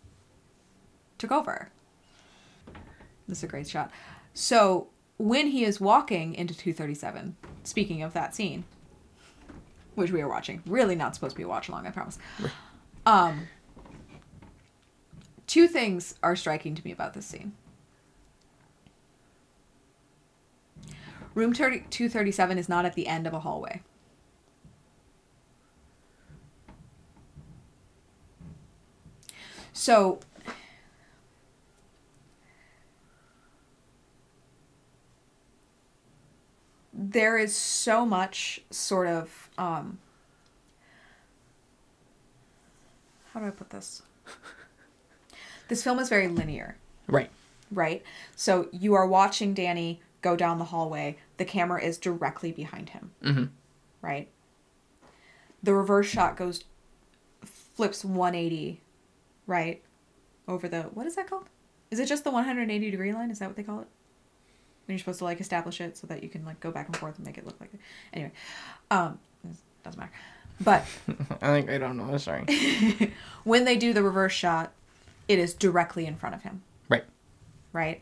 [1.18, 1.69] took over.
[3.30, 3.89] This is a great shot.
[4.34, 8.65] So when he is walking into 237, speaking of that scene,
[9.97, 12.19] which we are watching, really not supposed to be a watch along, I promise.
[13.07, 13.47] Um,
[15.47, 17.53] two things are striking to me about this scene.
[21.33, 23.81] Room 30, 237 is not at the end of a hallway.
[29.73, 30.19] So
[36.99, 39.99] there is so much sort of um
[43.33, 44.01] how do I put this?
[45.67, 46.75] this film is very linear
[47.07, 47.29] Right.
[47.71, 48.03] right?
[48.35, 51.17] So you are watching Danny go down the hallway.
[51.37, 53.45] The camera is directly behind him, Mm-hmm.
[54.01, 54.27] right?
[55.63, 56.63] The reverse shot goes
[57.43, 58.81] flips 180,
[59.45, 59.81] right?
[60.47, 61.45] Over the what is that called?
[61.91, 63.29] Is it just the 180 degree line?
[63.31, 63.87] Is that what they call it?
[64.88, 66.95] When you're supposed to like establish it so that you can like go back and
[66.95, 67.80] forth and make it look like it.
[68.14, 68.31] Anyway,
[68.89, 70.11] um, it doesn't matter.
[70.61, 70.85] But
[71.41, 72.18] I think I don't know.
[72.18, 72.45] Sorry.
[73.43, 74.72] when they do the reverse shot,
[75.27, 76.64] it is directly in front of him.
[76.89, 77.03] Right.
[77.73, 78.01] right?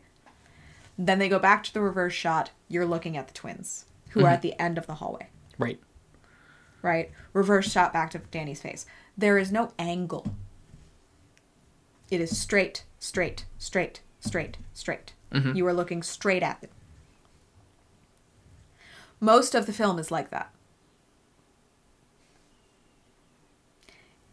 [0.98, 2.52] Then they go back to the reverse shot.
[2.70, 5.80] You're looking at the twins who are at the end of the hallway, Right.
[6.82, 7.12] right?
[7.34, 8.86] Reverse shot back to Danny's face.
[9.18, 10.34] There is no angle.
[12.10, 15.14] It is straight, straight, straight, straight, straight.
[15.34, 15.56] Mhm.
[15.56, 16.72] You are looking straight at it.
[19.20, 20.52] Most of the film is like that.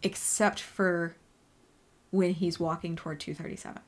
[0.03, 1.17] Except for
[2.11, 3.81] when he's walking toward 237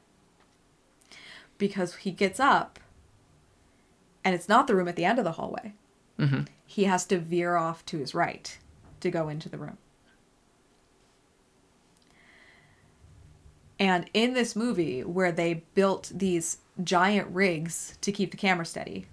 [1.58, 2.80] because he gets up
[4.24, 5.74] and it's not the room at the end of the hallway.
[6.18, 6.42] Mm-hmm.
[6.66, 8.58] He has to veer off to his right
[9.00, 9.76] to go into the room.
[13.78, 19.06] And in this movie, where they built these giant rigs to keep the camera steady,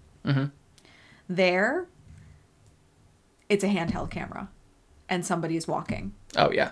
[1.35, 1.87] there,
[3.49, 4.49] it's a handheld camera,
[5.09, 6.71] and somebody is walking, Oh yeah.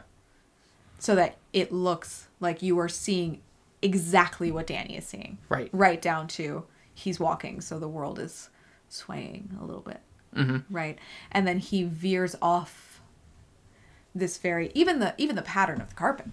[0.97, 3.41] so that it looks like you are seeing
[3.81, 5.37] exactly what Danny is seeing.
[5.49, 5.69] Right.
[5.71, 8.49] Right down to he's walking, so the world is
[8.89, 10.01] swaying a little bit.
[10.35, 10.73] Mm-hmm.
[10.73, 10.97] Right,
[11.31, 13.01] and then he veers off
[14.13, 16.27] this very even the even the pattern of the carpet.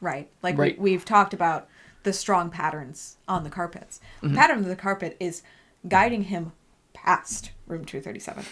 [0.00, 0.78] Right, like Right.
[0.78, 1.68] We, we've talked about
[2.02, 4.00] the strong patterns on the carpets.
[4.22, 5.42] The pattern of the carpet is
[5.86, 6.52] guiding him
[6.92, 8.44] past room two thirty seven.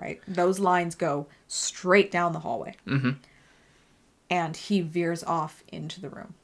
[0.00, 3.12] Right, those lines go straight down the hallway mm-hmm.
[4.28, 6.34] and he veers off into the room.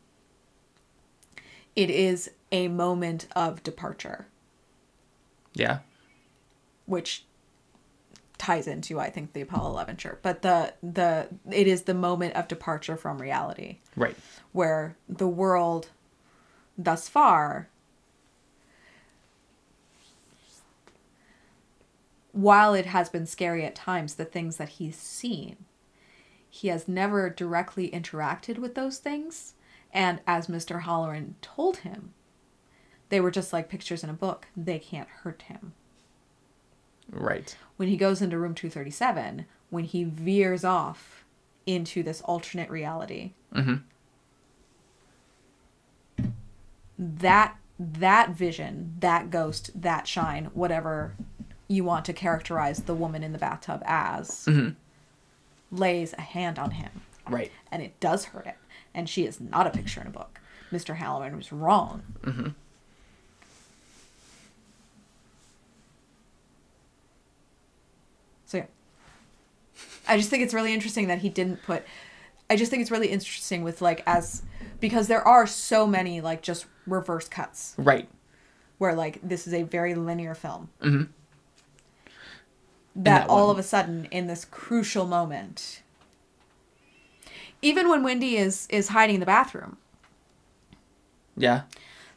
[1.76, 4.26] It is a moment of departure,
[5.54, 5.80] Yeah.
[6.86, 7.24] which
[8.38, 12.34] ties into I think the Apollo 11 shirt, but the the it is the moment
[12.34, 14.16] of departure from reality Right.
[14.52, 15.90] where the world
[16.78, 17.68] thus far
[22.32, 25.56] while it has been scary at times the things that he's seen
[26.54, 29.54] he has never directly interacted with those things.
[29.90, 32.12] And as mr Hallorann told him
[33.08, 34.48] they were just like pictures in a book.
[34.54, 35.72] They can't hurt him.
[37.10, 37.56] Right.
[37.76, 41.24] when he goes into room 237 when he veers off
[41.66, 43.76] into this alternate reality mm-hmm.
[46.98, 51.14] that that vision that ghost that shine whatever
[51.72, 54.48] you want to characterize the woman in the bathtub as
[55.70, 56.90] lays a hand on him.
[57.28, 57.52] Right.
[57.70, 58.56] and it does hurt it
[58.94, 60.40] and she is not a picture in a book.
[60.72, 62.02] Mr Hallorann was wrong.
[68.46, 68.64] So yeah.
[70.06, 71.82] I just think it's really interesting that he didn't put
[72.50, 74.42] i just think it's really interesting with like as
[74.80, 77.74] because there are so many like just reverse cuts.
[77.78, 78.08] Right.
[78.78, 80.68] where like this is a very linear film.
[80.82, 81.08] Mhm.
[82.94, 83.56] That that all one.
[83.56, 85.82] of a sudden in this crucial moment
[87.60, 89.76] even when wendy is is hiding in the bathroom
[91.36, 91.62] Yeah.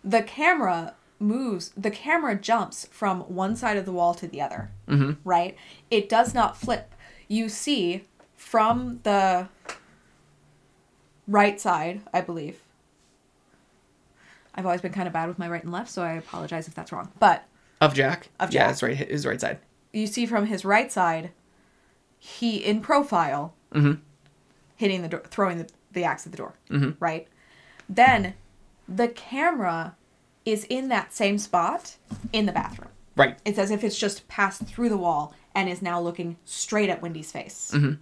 [0.03, 4.69] the camera moves the camera jumps from one side of the wall to the other
[4.87, 5.13] Mm-hmm.
[5.27, 5.55] right
[5.89, 6.93] it does not flip
[7.27, 8.03] you see
[8.35, 9.47] from the
[11.27, 12.59] right side i believe
[14.53, 16.75] i've always been kind of bad with my right and left so i apologize if
[16.75, 17.45] that's wrong but
[17.81, 18.27] Of Jack.
[18.39, 18.95] Of jack Yeah, it's right.
[18.95, 19.59] His right side.
[19.99, 21.31] You see from his right side
[22.19, 23.99] he in profile Mhm.
[24.75, 26.95] hitting the door throwing the, the axe at the door Mhm.
[26.99, 27.27] right
[27.87, 28.33] then
[28.87, 29.95] the camera
[30.45, 31.95] is in that same spot
[32.33, 33.37] in the bathroom Right.
[33.45, 37.01] it's as if it's just passed through the wall and is now looking straight at
[37.01, 37.97] wendy's face Mhm.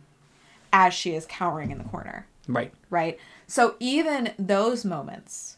[0.71, 2.73] as she is cowering in the corner Right.
[2.89, 3.17] right
[3.47, 5.57] so even those moments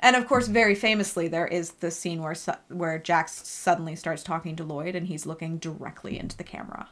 [0.00, 2.34] and of course very famously there is the scene where
[2.68, 6.88] where Jax suddenly starts talking to Lloyd and he's looking directly into the camera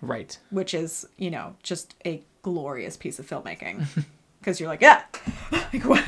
[0.00, 0.36] Right.
[0.50, 3.86] which is you know just a glorious piece of filmmaking
[4.40, 5.02] because you're like yeah
[5.52, 6.02] like what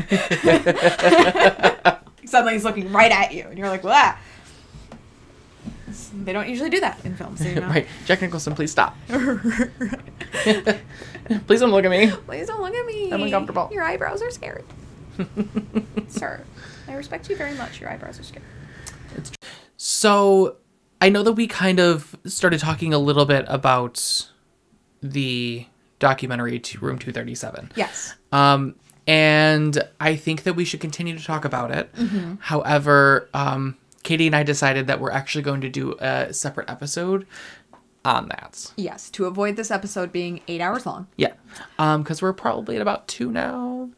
[2.24, 4.16] suddenly he's looking right at you and you're like wow
[6.24, 7.68] they don't usually do that in films you know?
[7.68, 7.86] Right.
[8.04, 8.96] Jack Nicholson, please stop.
[9.06, 9.20] please
[11.60, 12.10] don't look at me.
[12.26, 13.12] Please don't look at me.
[13.12, 13.68] I'm uncomfortable.
[13.72, 14.64] Your eyebrows are scary.
[16.08, 16.44] Sir,
[16.88, 17.80] I respect you very much.
[17.80, 18.44] Your eyebrows are scary.
[19.76, 20.56] So
[21.00, 24.28] I know that we kind of started talking a little bit about
[25.02, 25.66] the
[25.98, 27.72] documentary to Room 237.
[27.76, 28.14] Yes.
[28.32, 28.74] Um,
[29.06, 31.90] and I think that we should continue to talk about it.
[32.40, 37.26] However, um, Katie and I decided that we're actually going to do a separate episode
[38.04, 38.72] on that.
[38.76, 39.10] Yes.
[39.10, 41.06] To avoid this episode being eight hours long.
[41.16, 41.32] Yeah.
[41.78, 43.90] Um, because we're probably at about two now,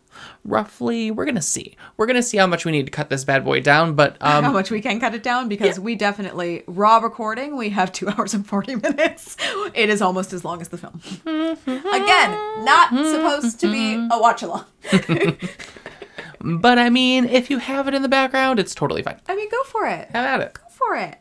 [0.45, 1.11] roughly.
[1.11, 1.77] We're gonna see.
[1.97, 3.95] We're gonna see how much we need to cut this bad boy down.
[3.95, 5.85] But um, How um, much we can cut it down because yeah.
[5.85, 7.57] we definitely raw recording.
[7.57, 9.37] We have two hours and forty minutes.
[9.75, 11.01] It is almost as long as the film.
[11.27, 14.65] Again, not supposed to be a watch along.
[16.41, 19.21] but I mean, if you have it in the background, it's totally fine.
[19.29, 20.11] I mean, go for it.
[20.11, 20.55] Have at it.
[20.55, 21.19] Go for it.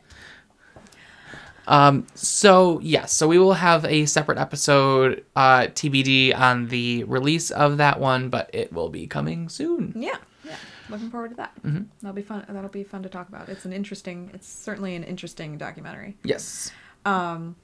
[1.68, 7.50] Um, so yes, so we will have a separate episode, uh, TBD on the release
[7.50, 9.92] of that one, but it will be coming soon.
[9.96, 10.16] Yeah.
[10.44, 10.56] Yeah.
[10.88, 11.52] Looking forward to that.
[11.64, 11.82] Mm-hmm.
[12.00, 12.44] That'll be fun.
[12.48, 13.48] That'll be fun to talk about.
[13.48, 14.30] It's an interesting.
[14.32, 16.16] It's certainly an interesting documentary.
[16.22, 16.70] Yes.
[17.04, 17.56] Um.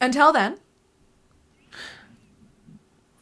[0.00, 0.58] Until then,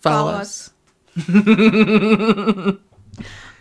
[0.01, 0.70] Follow, follow us.
[1.16, 1.27] us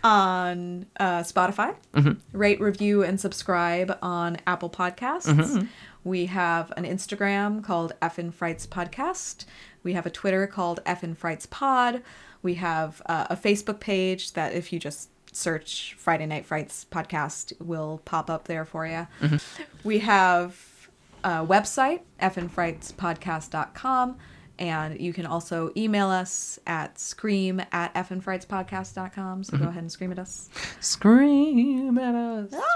[0.04, 1.74] on uh, Spotify.
[1.94, 2.38] Mm-hmm.
[2.38, 5.26] Rate, review, and subscribe on Apple Podcasts.
[5.26, 5.66] Mm-hmm.
[6.08, 9.44] We have an Instagram called Effin Frights Podcast.
[9.82, 12.02] We have a Twitter called Effin Frights Pod.
[12.42, 17.52] We have uh, a Facebook page that if you just search Friday Night Frights podcast
[17.60, 19.06] will pop up there for you.
[19.20, 19.36] Mm-hmm.
[19.84, 20.88] We have
[21.22, 24.16] a website, fnfrightspodcast.com.
[24.58, 29.44] And you can also email us at scream at fnfrightspodcast.com.
[29.44, 29.68] So go mm-hmm.
[29.68, 30.48] ahead and scream at us.
[30.80, 32.54] Scream at us.
[32.56, 32.67] Ah.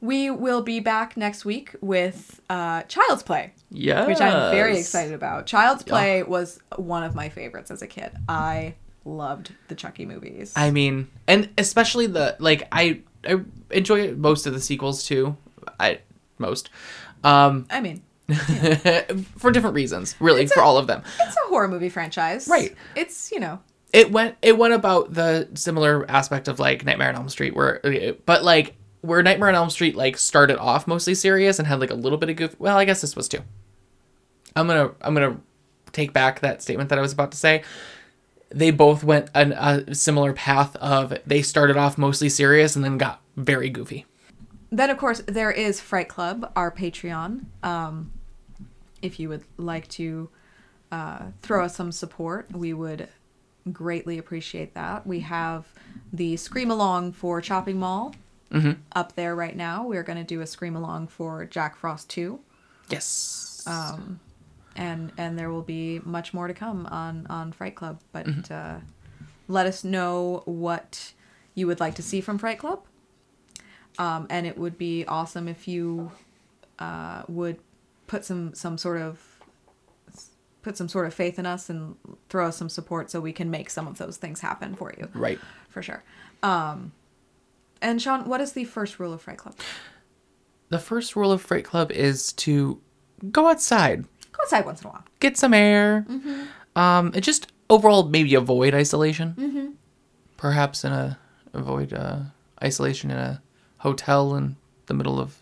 [0.00, 4.06] We will be back next week with uh, Child's Play, Yeah.
[4.06, 5.46] which I'm very excited about.
[5.46, 8.12] Child's Play was one of my favorites as a kid.
[8.28, 10.52] I loved the Chucky movies.
[10.54, 15.36] I mean, and especially the like I I enjoy most of the sequels too.
[15.80, 16.00] I
[16.38, 16.70] most.
[17.24, 18.02] Um I mean,
[19.36, 21.02] for different reasons, really, for all of them.
[21.20, 22.46] it's a horror movie franchise.
[22.48, 22.74] Right.
[22.94, 23.60] It's, you know,
[23.92, 27.80] It went it went about the similar aspect of like Nightmare on Elm Street where
[28.26, 31.90] but like where Nightmare on Elm Street like started off mostly serious and had like
[31.90, 32.58] a little bit of goof.
[32.58, 33.40] Well, I guess this was too.
[34.56, 35.36] I'm to I'm to
[35.92, 37.62] take back that statement that I was about to say.
[38.50, 42.96] They both went an, a similar path of they started off mostly serious and then
[42.96, 44.06] got very goofy.
[44.70, 47.44] Then, of course, there is Fright Club, our Patreon.
[47.62, 48.12] Um,
[49.00, 50.28] if you would like to
[50.92, 53.08] uh, throw us some support, we would
[53.72, 55.06] greatly appreciate that.
[55.06, 55.66] We have
[56.12, 58.14] the Scream Along for Chopping Mall
[58.92, 59.86] up there right now.
[59.86, 62.40] We're going to do a Scream Along for Jack Frost 2.
[62.90, 63.62] Yes.
[63.66, 64.20] Um,
[64.78, 68.00] and and there will be much more to come on on Fright Club.
[68.12, 68.76] But uh,
[69.48, 71.12] let us know what
[71.54, 72.84] you would like to see from Fright Club,
[73.98, 76.12] um, and it would be awesome if you
[76.78, 77.58] uh, would
[78.06, 79.20] put some some sort of
[80.62, 81.96] put some sort of faith in us and
[82.28, 85.08] throw us some support so we can make some of those things happen for you
[85.14, 85.38] right.
[85.68, 86.02] for sure.
[86.42, 86.92] Um,
[87.80, 89.54] and Sean, what is the first rule of Fright Club?
[90.70, 92.80] The first rule of Fright Club is to
[93.32, 95.04] go outside, Go outside once in a while.
[95.20, 96.06] get some air,
[96.76, 99.34] um, and just overall maybe avoid isolation.
[99.38, 99.66] Mm-hmm.
[100.36, 101.18] Perhaps in a
[101.54, 102.20] avoid uh,
[102.62, 103.42] isolation in a
[103.78, 104.56] hotel in
[104.86, 105.38] the middle of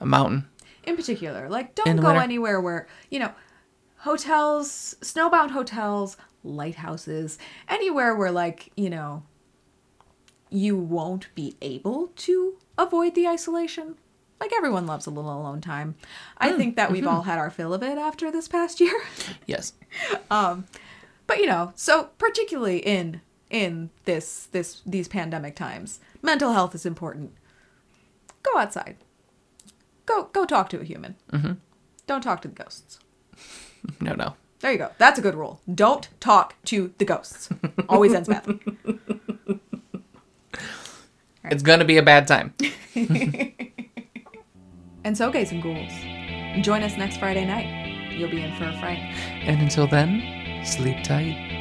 [0.00, 0.46] a mountain.
[0.84, 2.20] in particular like don't go winter.
[2.22, 3.32] anywhere where you know
[3.98, 7.38] hotels snowbound hotels lighthouses
[7.68, 9.22] anywhere where like you know
[10.52, 13.96] you won't be able to avoid the isolation.
[14.40, 15.94] Like everyone loves a little alone time.
[16.38, 17.14] I Hmm, think that we've mm-hmm.
[17.14, 19.00] all had our fill of it after this past year.
[19.46, 19.72] Yes.
[20.30, 20.66] Um,
[21.26, 23.20] but you know so particularly in
[23.50, 27.32] in this this these pandemic times mental health is important.
[28.42, 28.96] Go outside.
[30.06, 31.14] Go go talk to a human.
[31.32, 31.52] Mm-hmm.
[32.06, 32.98] don't talk to the ghosts.
[34.00, 34.34] No, no.
[34.60, 34.90] there you go.
[34.98, 35.60] That's a good rule.
[35.72, 37.48] Don't talk to the ghosts.
[37.88, 38.60] Always ends badly
[41.44, 41.52] Right.
[41.52, 42.54] It's gonna be a bad time.
[45.04, 45.92] and so, gays and ghouls,
[46.64, 48.12] join us next Friday night.
[48.12, 48.98] You'll be in for a fright.
[48.98, 51.52] And until then, sleep tight.